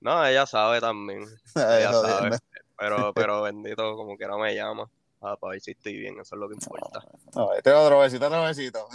No, 0.00 0.24
ella 0.24 0.46
sabe 0.46 0.80
también. 0.80 1.26
Ella 1.56 1.92
sabe. 1.92 2.38
Pero, 2.78 2.80
pero 3.14 3.42
bendito, 3.42 3.96
como 3.96 4.16
que 4.16 4.26
no 4.26 4.38
me 4.38 4.54
llama. 4.54 4.88
Ah, 5.20 5.36
para 5.36 5.52
ver 5.52 5.60
si 5.60 5.72
estoy 5.72 5.98
bien, 5.98 6.18
eso 6.20 6.36
es 6.36 6.40
lo 6.40 6.48
que 6.48 6.54
importa. 6.54 7.04
No, 7.34 7.52
este 7.52 7.72
otro 7.72 7.98
besito, 7.98 8.26
otro 8.26 8.44
besito. 8.44 8.88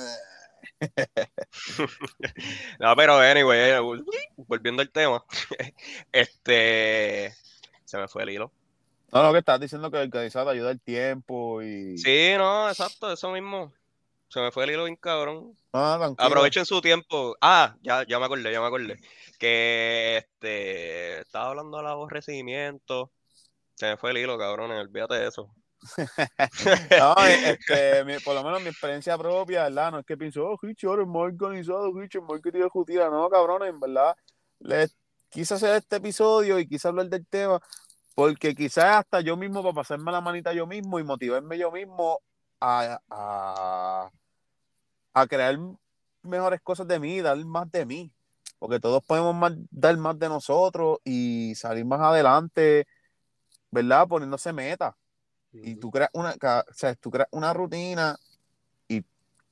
no, 2.80 2.96
pero 2.96 3.18
anyway, 3.18 3.72
eh, 3.72 3.80
volviendo 4.38 4.82
al 4.82 4.90
tema, 4.90 5.24
este 6.12 7.34
se 7.84 7.98
me 7.98 8.08
fue 8.08 8.24
el 8.24 8.30
hilo. 8.30 8.52
No, 9.12 9.22
lo 9.22 9.34
que 9.34 9.40
estás 9.40 9.60
diciendo 9.60 9.92
que 9.92 9.98
el 9.98 10.08
organizado 10.08 10.50
ayuda 10.50 10.72
el 10.72 10.80
tiempo 10.80 11.62
y. 11.62 11.98
Sí, 11.98 12.34
no, 12.38 12.70
exacto, 12.70 13.12
eso 13.12 13.30
mismo. 13.32 13.74
Se 14.30 14.40
me 14.40 14.52
fue 14.52 14.64
el 14.64 14.72
hilo 14.72 14.86
bien 14.86 14.96
cabrón. 14.96 15.56
Ah, 15.74 16.14
Aprovechen 16.18 16.66
su 16.66 16.82
tiempo. 16.82 17.36
Ah, 17.40 17.76
ya, 17.84 18.04
ya 18.08 18.18
me 18.18 18.26
acordé, 18.26 18.52
ya 18.52 18.62
me 18.62 18.68
acordé. 18.68 19.00
Que 19.38 20.18
este 20.18 21.20
estaba 21.20 21.50
hablando 21.50 21.78
del 21.78 21.88
aborrecimiento 21.88 23.12
se 23.76 23.88
me 23.88 23.98
fue 23.98 24.12
el 24.12 24.18
hilo, 24.18 24.38
cabrón, 24.38 24.72
olvídate 24.72 25.16
de 25.16 25.28
eso. 25.28 25.54
no, 27.00 27.16
este, 27.26 28.20
por 28.24 28.36
lo 28.36 28.44
menos 28.44 28.62
mi 28.62 28.70
experiencia 28.70 29.18
propia, 29.18 29.64
¿verdad? 29.64 29.92
No 29.92 30.00
es 30.00 30.06
que 30.06 30.18
pienso, 30.18 30.46
oh, 30.46 30.58
Richie, 30.62 30.88
ahora 30.88 31.04
es 31.04 31.08
más 31.08 31.24
organizado, 31.24 31.92
Richie, 31.94 32.20
es 32.20 32.24
más 32.24 32.42
que 32.42 32.52
tiene 32.52 32.70
justicia. 32.70 33.10
No, 33.10 33.30
cabrón, 33.30 33.64
en 33.64 33.80
verdad, 33.80 34.16
les 34.60 34.96
quise 35.30 35.56
hacer 35.56 35.76
este 35.76 35.98
episodio 35.98 36.60
y 36.60 36.68
quise 36.68 36.88
hablar 36.88 37.10
del 37.10 37.26
tema 37.28 37.60
porque 38.16 38.54
quizás 38.54 38.98
hasta 38.98 39.22
yo 39.22 39.36
mismo, 39.36 39.62
para 39.62 39.74
pasarme 39.74 40.12
la 40.12 40.22
manita 40.22 40.54
yo 40.54 40.68
mismo 40.68 41.00
y 41.00 41.04
motivarme 41.04 41.58
yo 41.58 41.72
mismo 41.72 42.20
a, 42.60 43.00
a, 43.10 44.12
a 45.14 45.28
crear 45.28 45.58
mejores 46.22 46.62
cosas 46.62 46.88
de 46.88 47.00
mí, 47.00 47.22
dar 47.22 47.38
más 47.46 47.72
de 47.72 47.86
mí. 47.86 48.12
Porque 48.60 48.80
todos 48.80 49.04
podemos 49.04 49.36
dar 49.72 49.98
más 49.98 50.18
de 50.18 50.30
nosotros 50.30 51.00
y 51.04 51.54
salir 51.56 51.86
más 51.86 52.00
adelante 52.00 52.88
¿verdad? 53.74 54.08
Poniéndose 54.08 54.54
meta. 54.54 54.96
Y 55.52 55.76
tú 55.76 55.92
creas 55.92 56.10
una, 56.14 56.32
o 56.32 56.74
sea, 56.74 56.96
tú 56.96 57.12
creas 57.12 57.28
una 57.32 57.54
rutina 57.54 58.18
y 58.88 59.04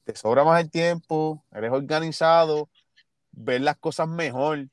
te 0.03 0.15
sobra 0.15 0.43
más 0.43 0.59
el 0.61 0.71
tiempo, 0.71 1.43
eres 1.51 1.71
organizado, 1.71 2.69
ves 3.31 3.61
las 3.61 3.77
cosas 3.77 4.07
mejor 4.07 4.67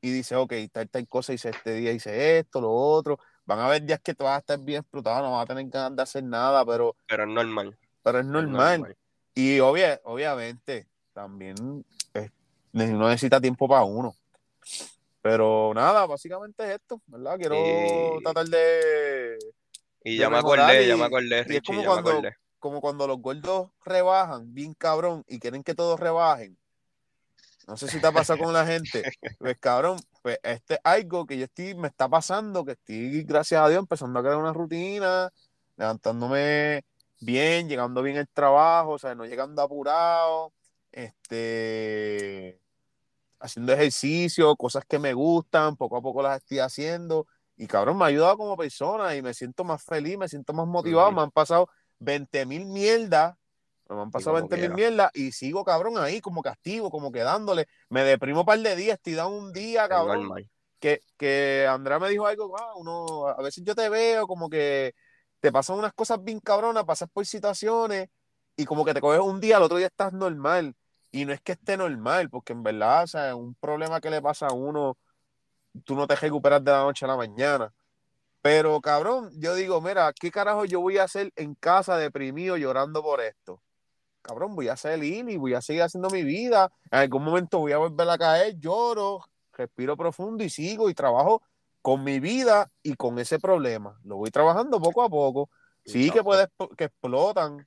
y 0.00 0.10
dices, 0.10 0.36
ok, 0.36 0.52
tal, 0.72 0.88
tal 0.88 1.06
cosa 1.06 1.32
hice 1.32 1.50
este 1.50 1.74
día, 1.74 1.92
hice 1.92 2.38
esto, 2.38 2.60
lo 2.60 2.72
otro. 2.72 3.20
Van 3.46 3.60
a 3.60 3.66
haber 3.66 3.84
días 3.84 4.00
que 4.00 4.14
tú 4.14 4.24
vas 4.24 4.36
a 4.36 4.38
estar 4.38 4.58
bien 4.58 4.80
explotado, 4.80 5.22
no 5.22 5.32
vas 5.32 5.44
a 5.44 5.46
tener 5.46 5.68
ganas 5.68 5.96
de 5.96 6.02
hacer 6.02 6.24
nada, 6.24 6.64
pero... 6.64 6.96
Pero 7.06 7.22
es 7.22 7.28
normal. 7.28 7.78
Pero 8.02 8.18
es 8.18 8.26
normal. 8.26 8.96
Y 9.34 9.60
obvia, 9.60 10.00
obviamente, 10.04 10.88
también 11.12 11.84
uno 12.72 13.08
necesita 13.08 13.40
tiempo 13.40 13.68
para 13.68 13.84
uno. 13.84 14.14
Pero 15.20 15.72
nada, 15.74 16.06
básicamente 16.06 16.64
es 16.64 16.70
esto, 16.76 17.02
¿verdad? 17.06 17.36
Quiero 17.38 17.56
tratar 18.22 18.46
de. 18.46 19.38
Y 20.04 20.16
ya 20.16 20.30
me 20.30 20.38
acordé, 20.38 20.86
ya 20.86 20.96
me 20.96 21.04
acordé, 21.04 21.42
Richie, 21.44 21.62
como 21.62 21.80
ya 21.80 21.86
cuando, 21.86 22.10
me 22.10 22.18
acordé. 22.18 22.36
Como 22.58 22.80
cuando 22.80 23.06
los 23.06 23.18
gordos 23.18 23.70
rebajan, 23.84 24.54
bien 24.54 24.74
cabrón, 24.74 25.24
y 25.26 25.38
quieren 25.38 25.62
que 25.62 25.74
todos 25.74 25.98
rebajen. 25.98 26.56
No 27.66 27.76
sé 27.76 27.88
si 27.88 28.00
te 28.00 28.06
ha 28.06 28.12
pasado 28.12 28.42
con 28.42 28.52
la 28.52 28.64
gente. 28.66 29.02
Pues 29.38 29.58
cabrón, 29.58 29.98
pues 30.22 30.38
este 30.42 30.74
es 30.74 30.80
algo 30.84 31.26
que 31.26 31.36
yo 31.36 31.44
estoy, 31.44 31.74
me 31.74 31.88
está 31.88 32.08
pasando, 32.08 32.64
que 32.64 32.72
estoy, 32.72 33.22
gracias 33.24 33.60
a 33.60 33.68
Dios, 33.68 33.80
empezando 33.80 34.18
a 34.18 34.22
crear 34.22 34.38
una 34.38 34.52
rutina, 34.52 35.30
levantándome 35.76 36.82
bien, 37.20 37.68
llegando 37.68 38.02
bien 38.02 38.16
el 38.16 38.28
trabajo, 38.28 38.92
o 38.92 38.98
sea, 38.98 39.14
no 39.14 39.26
llegando 39.26 39.62
apurado. 39.62 40.52
Este 40.90 42.58
haciendo 43.40 43.72
ejercicio, 43.72 44.56
cosas 44.56 44.84
que 44.86 44.98
me 44.98 45.12
gustan, 45.14 45.76
poco 45.76 45.96
a 45.96 46.02
poco 46.02 46.22
las 46.22 46.38
estoy 46.38 46.58
haciendo. 46.58 47.26
Y 47.56 47.66
cabrón, 47.66 47.98
me 47.98 48.04
ha 48.04 48.08
ayudado 48.08 48.36
como 48.36 48.56
persona 48.56 49.16
y 49.16 49.22
me 49.22 49.34
siento 49.34 49.64
más 49.64 49.82
feliz, 49.82 50.16
me 50.18 50.28
siento 50.28 50.52
más 50.52 50.66
motivado. 50.66 51.10
Me 51.12 51.22
han 51.22 51.30
pasado 51.30 51.68
20 51.98 52.46
mil 52.46 52.66
mierdas, 52.66 53.34
me 53.88 54.00
han 54.00 54.10
pasado 54.10 54.36
20 54.36 54.56
mil 54.56 54.74
mierdas 54.74 55.10
y 55.14 55.32
sigo 55.32 55.64
cabrón 55.64 55.98
ahí 55.98 56.20
como 56.20 56.42
castigo, 56.42 56.90
como 56.90 57.10
quedándole. 57.10 57.66
Me 57.88 58.04
deprimo 58.04 58.40
un 58.40 58.46
par 58.46 58.58
de 58.60 58.76
días, 58.76 58.96
estoy 58.96 59.14
dando 59.14 59.36
un 59.36 59.52
día, 59.52 59.88
cabrón. 59.88 60.30
Que, 60.78 61.00
que 61.16 61.66
Andrea 61.68 61.98
me 61.98 62.08
dijo 62.08 62.26
algo, 62.26 62.56
ah, 62.56 62.74
uno, 62.76 63.26
a 63.26 63.42
veces 63.42 63.64
yo 63.64 63.74
te 63.74 63.88
veo 63.88 64.28
como 64.28 64.48
que 64.48 64.94
te 65.40 65.50
pasan 65.50 65.78
unas 65.78 65.92
cosas 65.92 66.22
bien 66.22 66.38
cabronas, 66.40 66.84
pasas 66.84 67.08
por 67.12 67.26
situaciones 67.26 68.08
y 68.56 68.64
como 68.64 68.84
que 68.84 68.94
te 68.94 69.00
coges 69.00 69.20
un 69.20 69.40
día, 69.40 69.56
al 69.56 69.62
otro 69.64 69.78
día 69.78 69.86
estás 69.88 70.12
normal. 70.12 70.74
Y 71.10 71.24
no 71.24 71.32
es 71.32 71.40
que 71.40 71.52
esté 71.52 71.76
normal, 71.76 72.28
porque 72.30 72.52
en 72.52 72.62
verdad, 72.62 73.04
o 73.04 73.06
sea, 73.06 73.34
un 73.34 73.54
problema 73.54 74.00
que 74.00 74.10
le 74.10 74.20
pasa 74.20 74.48
a 74.48 74.52
uno, 74.52 74.96
tú 75.84 75.94
no 75.94 76.06
te 76.06 76.16
recuperas 76.16 76.62
de 76.62 76.70
la 76.70 76.82
noche 76.82 77.04
a 77.04 77.08
la 77.08 77.16
mañana. 77.16 77.72
Pero 78.42 78.80
cabrón, 78.80 79.30
yo 79.34 79.54
digo, 79.54 79.80
mira, 79.80 80.12
¿qué 80.12 80.30
carajo 80.30 80.64
yo 80.64 80.80
voy 80.80 80.98
a 80.98 81.04
hacer 81.04 81.32
en 81.36 81.54
casa 81.54 81.96
deprimido 81.96 82.56
llorando 82.56 83.02
por 83.02 83.20
esto? 83.20 83.60
Cabrón, 84.22 84.54
voy 84.54 84.68
a 84.68 84.76
salir 84.76 85.28
y 85.28 85.36
voy 85.36 85.54
a 85.54 85.62
seguir 85.62 85.82
haciendo 85.82 86.10
mi 86.10 86.22
vida. 86.22 86.70
En 86.90 86.98
algún 87.00 87.24
momento 87.24 87.58
voy 87.58 87.72
a 87.72 87.78
volver 87.78 88.08
a 88.10 88.18
caer, 88.18 88.58
lloro, 88.58 89.24
respiro 89.52 89.96
profundo 89.96 90.44
y 90.44 90.50
sigo 90.50 90.90
y 90.90 90.94
trabajo 90.94 91.42
con 91.82 92.04
mi 92.04 92.20
vida 92.20 92.70
y 92.82 92.94
con 92.94 93.18
ese 93.18 93.38
problema. 93.38 93.98
Lo 94.04 94.16
voy 94.16 94.30
trabajando 94.30 94.80
poco 94.80 95.02
a 95.02 95.08
poco. 95.08 95.48
Sí, 95.84 96.10
que 96.10 96.22
puede 96.22 96.48
que 96.76 96.84
explotan, 96.84 97.66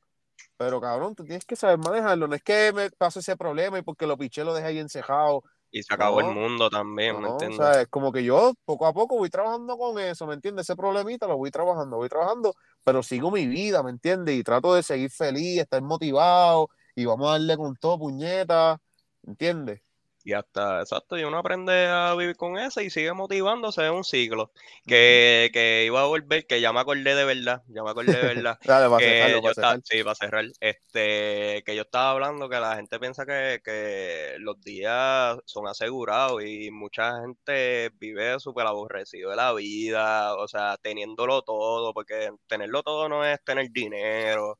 pero 0.57 0.79
cabrón, 0.81 1.15
tú 1.15 1.23
tienes 1.23 1.45
que 1.45 1.55
saber 1.55 1.77
manejarlo. 1.77 2.27
No 2.27 2.35
es 2.35 2.43
que 2.43 2.71
me 2.73 2.89
pase 2.91 3.19
ese 3.19 3.35
problema 3.35 3.79
y 3.79 3.81
porque 3.81 4.05
lo 4.05 4.17
piché 4.17 4.43
lo 4.43 4.53
dejé 4.53 4.67
ahí 4.67 4.79
encejado. 4.79 5.43
Y 5.73 5.83
se 5.83 5.93
acabó 5.93 6.19
el 6.19 6.27
mundo 6.27 6.69
también, 6.69 7.21
¿me 7.21 7.29
entiendes? 7.29 7.59
O 7.59 7.63
sea, 7.63 7.81
es 7.81 7.87
como 7.87 8.11
que 8.11 8.25
yo 8.25 8.53
poco 8.65 8.85
a 8.85 8.93
poco 8.93 9.17
voy 9.17 9.29
trabajando 9.29 9.77
con 9.77 9.97
eso, 9.99 10.27
¿me 10.27 10.33
entiendes? 10.33 10.65
Ese 10.65 10.75
problemita 10.75 11.27
lo 11.27 11.37
voy 11.37 11.49
trabajando, 11.49 11.95
voy 11.95 12.09
trabajando, 12.09 12.53
pero 12.83 13.01
sigo 13.01 13.31
mi 13.31 13.47
vida, 13.47 13.81
¿me 13.81 13.91
entiendes? 13.91 14.35
Y 14.35 14.43
trato 14.43 14.73
de 14.73 14.83
seguir 14.83 15.09
feliz, 15.09 15.61
estar 15.61 15.81
motivado 15.81 16.69
y 16.93 17.05
vamos 17.05 17.29
a 17.29 17.31
darle 17.31 17.55
con 17.55 17.75
todo, 17.77 17.99
puñeta, 17.99 18.81
¿entiendes? 19.25 19.81
Y 20.23 20.33
hasta, 20.33 20.81
exacto, 20.81 21.17
y 21.17 21.23
uno 21.23 21.37
aprende 21.37 21.87
a 21.87 22.13
vivir 22.15 22.35
con 22.35 22.57
eso 22.57 22.81
y 22.81 22.89
sigue 22.89 23.13
motivándose 23.13 23.89
un 23.89 24.03
ciclo. 24.03 24.51
Que, 24.85 25.49
que, 25.53 25.85
iba 25.85 26.01
a 26.01 26.05
volver, 26.05 26.45
que 26.45 26.61
ya 26.61 26.71
me 26.73 26.79
acordé 26.79 27.15
de 27.15 27.25
verdad, 27.25 27.63
ya 27.67 27.83
me 27.83 27.89
acordé 27.89 28.13
de 28.13 28.35
verdad. 28.35 28.59
Dale, 28.65 28.87
va 28.87 28.97
que 28.99 29.39
yo 29.43 29.49
estaba, 29.49 29.77
sí, 29.83 30.03
para 30.03 30.15
cerrar. 30.15 30.45
Este, 30.59 31.63
que 31.65 31.75
yo 31.75 31.81
estaba 31.83 32.11
hablando 32.11 32.49
que 32.49 32.59
la 32.59 32.75
gente 32.75 32.99
piensa 32.99 33.25
que, 33.25 33.61
que 33.63 34.35
los 34.39 34.59
días 34.61 35.37
son 35.45 35.67
asegurados 35.67 36.43
y 36.43 36.71
mucha 36.71 37.21
gente 37.21 37.91
vive 37.99 38.39
súper 38.39 38.67
aborrecido 38.67 39.31
de 39.31 39.35
la 39.35 39.53
vida, 39.53 40.35
o 40.35 40.47
sea, 40.47 40.77
teniéndolo 40.81 41.41
todo, 41.41 41.93
porque 41.93 42.31
tenerlo 42.47 42.83
todo 42.83 43.09
no 43.09 43.25
es 43.25 43.43
tener 43.43 43.69
dinero 43.71 44.59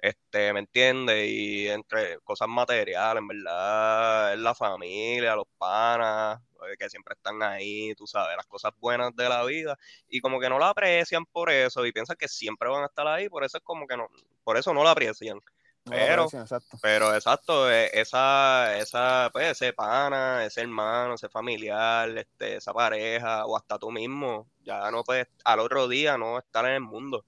este, 0.00 0.52
¿me 0.52 0.60
entiendes? 0.60 1.28
Y 1.28 1.68
entre 1.68 2.18
cosas 2.20 2.48
materiales, 2.48 3.20
en 3.20 3.28
verdad, 3.28 4.32
es 4.32 4.38
la 4.38 4.54
familia, 4.54 5.34
los 5.34 5.48
panas, 5.58 6.40
eh, 6.66 6.76
que 6.78 6.88
siempre 6.88 7.14
están 7.14 7.42
ahí, 7.42 7.94
tú 7.94 8.06
sabes, 8.06 8.36
las 8.36 8.46
cosas 8.46 8.72
buenas 8.78 9.14
de 9.16 9.28
la 9.28 9.44
vida, 9.44 9.76
y 10.08 10.20
como 10.20 10.40
que 10.40 10.48
no 10.48 10.58
la 10.58 10.70
aprecian 10.70 11.26
por 11.26 11.50
eso, 11.50 11.84
y 11.84 11.92
piensan 11.92 12.16
que 12.16 12.28
siempre 12.28 12.68
van 12.68 12.84
a 12.84 12.86
estar 12.86 13.06
ahí, 13.06 13.28
por 13.28 13.44
eso 13.44 13.58
es 13.58 13.64
como 13.64 13.86
que 13.86 13.96
no, 13.96 14.08
por 14.44 14.56
eso 14.56 14.72
no 14.72 14.84
la 14.84 14.92
aprecian. 14.92 15.40
pero, 15.84 16.24
exacto. 16.24 16.78
pero 16.82 17.14
exacto, 17.14 17.70
e, 17.70 17.90
esa, 17.94 18.78
esa, 18.78 19.30
pues, 19.32 19.52
ese 19.52 19.72
pana, 19.72 20.44
ese 20.44 20.60
hermano, 20.60 21.14
ese 21.14 21.28
familiar, 21.28 22.10
este, 22.16 22.56
esa 22.56 22.72
pareja, 22.72 23.46
o 23.46 23.56
hasta 23.56 23.78
tú 23.78 23.90
mismo, 23.90 24.48
ya 24.62 24.90
no 24.90 25.02
puedes 25.02 25.28
al 25.44 25.60
otro 25.60 25.88
día 25.88 26.18
no 26.18 26.38
estar 26.38 26.64
en 26.66 26.72
el 26.72 26.80
mundo. 26.80 27.24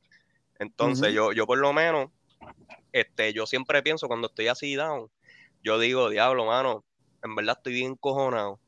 Entonces, 0.59 1.15
yo, 1.15 1.33
yo 1.33 1.47
por 1.47 1.57
lo 1.57 1.73
menos, 1.73 2.11
este, 2.93 3.33
yo 3.33 3.47
siempre 3.47 3.83
pienso 3.83 4.09
cuando 4.09 4.29
estoy 4.29 4.49
así 4.49 4.75
down, 4.75 5.11
yo 5.63 5.79
digo, 5.79 6.11
diablo, 6.11 6.47
mano, 6.47 6.85
en 7.23 7.35
verdad 7.35 7.57
estoy 7.59 7.75
bien 7.75 7.97
cojonado. 7.97 8.59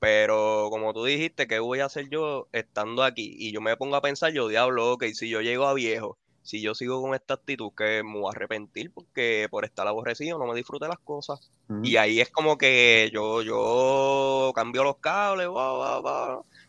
Pero 0.00 0.68
como 0.70 0.92
tú 0.92 1.04
dijiste, 1.04 1.46
¿qué 1.46 1.60
voy 1.60 1.80
a 1.80 1.86
hacer 1.86 2.10
yo 2.10 2.48
estando 2.52 3.02
aquí? 3.02 3.34
Y 3.38 3.52
yo 3.52 3.60
me 3.60 3.76
pongo 3.76 3.96
a 3.96 4.02
pensar, 4.02 4.32
yo, 4.32 4.48
diablo, 4.48 4.92
ok, 4.92 5.04
si 5.14 5.30
yo 5.30 5.40
llego 5.40 5.66
a 5.66 5.72
viejo, 5.72 6.18
si 6.42 6.60
yo 6.60 6.74
sigo 6.74 7.00
con 7.00 7.14
esta 7.14 7.34
actitud, 7.34 7.72
que 7.74 8.02
me 8.02 8.20
voy 8.20 8.26
a 8.26 8.36
arrepentir 8.36 8.92
porque 8.92 9.48
por 9.50 9.64
estar 9.64 9.86
aborrecido 9.88 10.38
no 10.38 10.46
me 10.46 10.54
disfrute 10.54 10.86
las 10.88 10.98
cosas. 10.98 11.50
Y 11.82 11.96
ahí 11.96 12.20
es 12.20 12.30
como 12.30 12.58
que 12.58 13.10
yo, 13.14 13.40
yo 13.40 14.52
cambio 14.54 14.84
los 14.84 14.98
cables, 14.98 15.48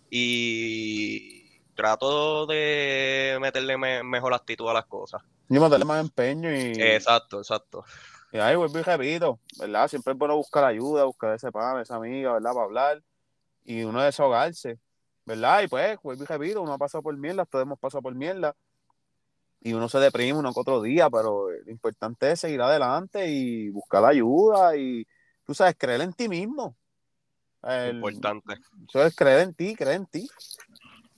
y 0.10 1.60
trato 1.76 2.46
de 2.46 3.38
meterle 3.42 3.76
mejor 3.78 4.34
actitud 4.34 4.70
a 4.70 4.74
las 4.74 4.86
cosas. 4.86 5.22
Y 5.50 5.60
meterle 5.60 5.86
más 5.86 6.02
empeño 6.02 6.50
y. 6.52 6.74
Exacto, 6.82 7.40
exacto. 7.40 7.84
Y 8.32 8.38
ahí 8.38 8.56
vuelvo 8.56 8.80
y 8.80 8.82
repito, 8.82 9.40
¿verdad? 9.60 9.88
Siempre 9.88 10.14
es 10.14 10.20
bueno 10.20 10.36
buscar 10.36 10.66
ayuda, 10.66 11.06
buscar 11.06 11.34
ese 11.34 11.52
pan, 11.52 11.80
esa 11.80 11.96
amiga, 11.96 12.34
¿verdad? 12.34 12.52
Para 12.52 12.66
hablar 12.66 13.04
y 13.64 13.84
uno 13.84 14.02
desahogarse, 14.02 14.80
¿verdad? 15.26 15.64
Y 15.64 15.68
pues, 15.68 15.98
vuelvo 16.02 16.24
y 16.24 16.28
repito, 16.28 16.62
uno 16.62 16.74
ha 16.74 16.78
pasado 16.78 17.02
por 17.02 17.16
mierda, 17.18 17.46
todos 17.46 17.64
hemos 17.64 17.80
pasado 17.80 18.02
por 18.02 18.14
mierda 18.14 18.56
y 19.66 19.74
uno 19.74 19.90
se 19.90 19.98
deprime 19.98 20.38
uno 20.38 20.54
que 20.54 20.60
otro 20.60 20.80
día, 20.82 21.10
pero 21.10 21.50
lo 21.50 21.72
importante 21.72 22.32
es 22.32 22.40
seguir 22.40 22.62
adelante 22.62 23.28
y 23.28 23.70
buscar 23.70 24.06
ayuda 24.06 24.78
y, 24.78 25.08
tú 25.44 25.56
sabes, 25.56 25.76
creer 25.76 26.02
en 26.02 26.14
ti 26.14 26.30
mismo. 26.30 26.78
importante. 27.90 28.60
Eso 28.88 29.04
es 29.04 29.16
creer 29.16 29.40
en 29.40 29.56
ti, 29.56 29.76
creer 29.76 29.96
en 29.96 30.06
ti. 30.06 30.30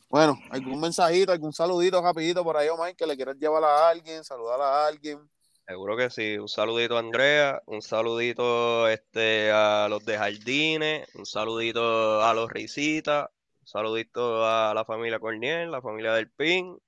Bueno, 0.10 0.40
algún 0.50 0.80
mensajito, 0.80 1.32
algún 1.32 1.52
saludito 1.52 2.02
rapidito 2.02 2.44
por 2.44 2.56
ahí, 2.56 2.70
Omar, 2.70 2.96
que 2.96 3.06
le 3.06 3.16
quieras 3.16 3.36
llevar 3.38 3.64
a 3.64 3.90
alguien, 3.90 4.24
saludar 4.24 4.62
a 4.62 4.88
alguien. 4.88 5.30
Seguro 5.68 5.98
que 5.98 6.10
sí. 6.10 6.38
Un 6.38 6.48
saludito 6.48 6.96
a 6.96 7.00
Andrea, 7.00 7.62
un 7.66 7.82
saludito 7.82 8.88
este, 8.88 9.52
a 9.52 9.88
los 9.90 10.06
de 10.06 10.18
Jardines, 10.18 11.14
un 11.14 11.26
saludito 11.26 12.22
a 12.24 12.34
los 12.34 12.50
Risitas, 12.50 13.28
un 13.60 13.68
saludito 13.68 14.46
a 14.46 14.74
la 14.74 14.86
familia 14.86 15.20
Corniel, 15.20 15.70
la 15.70 15.82
familia 15.82 16.14
del 16.14 16.32
PIN. 16.32 16.80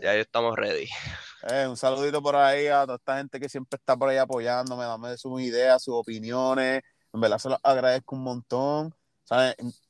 Y 0.00 0.06
ahí 0.06 0.20
estamos 0.20 0.56
ready. 0.56 0.88
Eh, 1.50 1.66
un 1.68 1.76
saludito 1.76 2.22
por 2.22 2.36
ahí 2.36 2.68
a 2.68 2.84
toda 2.86 2.96
esta 2.96 3.18
gente 3.18 3.38
que 3.38 3.50
siempre 3.50 3.76
está 3.76 3.96
por 3.96 4.08
ahí 4.08 4.16
apoyándome, 4.16 4.84
dame 4.84 5.18
sus 5.18 5.42
ideas, 5.42 5.82
sus 5.82 5.94
opiniones. 5.94 6.82
En 7.12 7.20
verdad 7.20 7.36
se 7.36 7.50
los 7.50 7.58
agradezco 7.62 8.16
un 8.16 8.22
montón. 8.22 8.94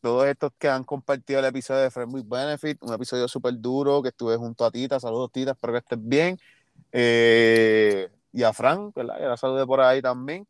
Todos 0.01 0.27
estos 0.27 0.53
que 0.57 0.69
han 0.69 0.85
compartido 0.85 1.41
el 1.41 1.47
episodio 1.47 1.81
de 1.81 1.91
Friendly 1.91 2.23
Benefit, 2.25 2.79
un 2.83 2.93
episodio 2.93 3.27
súper 3.27 3.59
duro 3.59 4.01
que 4.01 4.11
estuve 4.11 4.37
junto 4.37 4.65
a 4.65 4.71
Tita. 4.71 5.01
Saludos, 5.01 5.33
Tita, 5.33 5.53
espero 5.53 5.73
que 5.73 5.79
estés 5.81 5.99
bien. 6.01 6.39
Eh, 6.93 8.09
y 8.33 8.43
a 8.45 8.53
Frank, 8.53 8.95
¿verdad? 8.95 9.19
Que 9.19 9.25
la 9.25 9.37
saludé 9.37 9.67
por 9.67 9.81
ahí 9.81 10.01
también. 10.01 10.47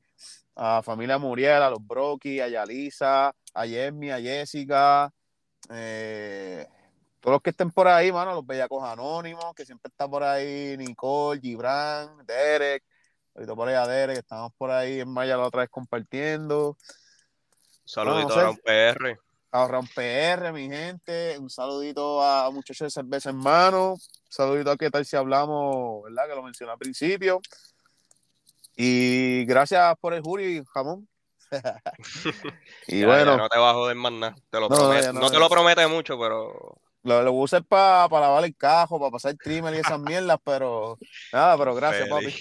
A 0.55 0.83
familia 0.83 1.19
Muriel, 1.19 1.63
a 1.63 1.71
los 1.71 1.87
Brocky, 1.87 2.41
a 2.41 2.49
Yalisa, 2.49 3.35
a 3.55 3.67
Yesmi, 3.67 4.11
a 4.11 4.21
Jessica. 4.21 5.13
Eh, 5.71 6.67
todos 7.21 7.35
los 7.37 7.43
que 7.43 7.51
estén 7.51 7.71
por 7.71 7.89
ahí, 7.89 8.13
mano, 8.13 8.35
los 8.35 8.47
bellacos 8.47 8.85
anónimos, 8.85 9.55
que 9.55 9.65
siempre 9.65 9.89
están 9.89 10.11
por 10.11 10.23
ahí, 10.23 10.77
Nicole, 10.77 11.41
Gibran, 11.41 12.27
Derek, 12.27 12.85
ahorita 13.35 13.55
por 13.55 13.69
ahí 13.69 13.75
a 13.75 13.87
Derek, 13.87 14.19
estamos 14.19 14.53
por 14.59 14.71
ahí 14.71 15.01
en 15.01 15.09
Maya 15.09 15.37
la 15.39 15.47
otra 15.47 15.63
vez 15.63 15.71
compartiendo. 15.71 16.77
Saludito 17.85 18.39
a 18.39 18.55
PR. 18.55 19.19
A 19.53 19.83
PR, 19.95 20.53
mi 20.53 20.69
gente. 20.69 21.39
Un 21.39 21.51
saludito 21.51 22.23
a 22.23 22.51
muchachos 22.51 22.87
de 22.87 22.91
cerveza 22.91 23.31
en 23.31 23.37
mano. 23.37 23.93
Un 23.93 24.01
saludito 24.29 24.71
a 24.71 24.77
qué 24.77 24.91
tal 24.91 25.05
si 25.05 25.17
hablamos, 25.17 26.03
¿verdad? 26.05 26.29
Que 26.29 26.35
lo 26.35 26.43
mencioné 26.43 26.73
al 26.73 26.79
principio. 26.79 27.41
Y 28.77 29.45
gracias 29.45 29.95
por 30.01 30.15
el 30.15 30.23
jury, 30.23 30.63
jamón. 30.73 31.07
y 32.87 33.05
bueno. 33.05 33.37
no 33.37 33.49
te 33.49 33.59
bajo 33.59 33.89
de 33.89 33.95
más 33.95 34.13
nada. 34.13 34.35
Te 34.51 34.59
lo 34.59 34.69
no, 34.69 35.13
no, 35.13 35.31
te 35.31 35.39
lo 35.39 35.49
promete 35.49 35.87
mucho, 35.87 36.19
pero. 36.19 36.79
Lo, 37.03 37.23
lo 37.23 37.33
usé 37.33 37.61
para 37.63 38.09
lavar 38.09 38.45
el 38.45 38.57
cajo, 38.57 38.99
para 38.99 39.11
pasar 39.11 39.33
el 39.33 39.39
trimmer 39.39 39.75
y 39.75 39.79
esas 39.79 39.99
mierdas, 39.99 40.39
pero 40.45 40.99
nada, 41.33 41.59
pero 41.59 41.75
gracias, 41.75 42.09
papi. 42.09 42.33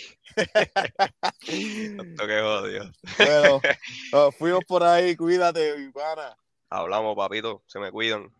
Esto 1.47 2.27
que 2.27 2.41
odio. 2.41 2.91
Bueno, 3.17 3.61
fuimos 4.37 4.63
por 4.65 4.83
ahí, 4.83 5.15
cuídate, 5.15 5.77
mi 5.77 5.91
pana. 5.91 6.37
Hablamos, 6.69 7.15
papito, 7.15 7.63
se 7.67 7.79
me 7.79 7.91
cuidan. 7.91 8.31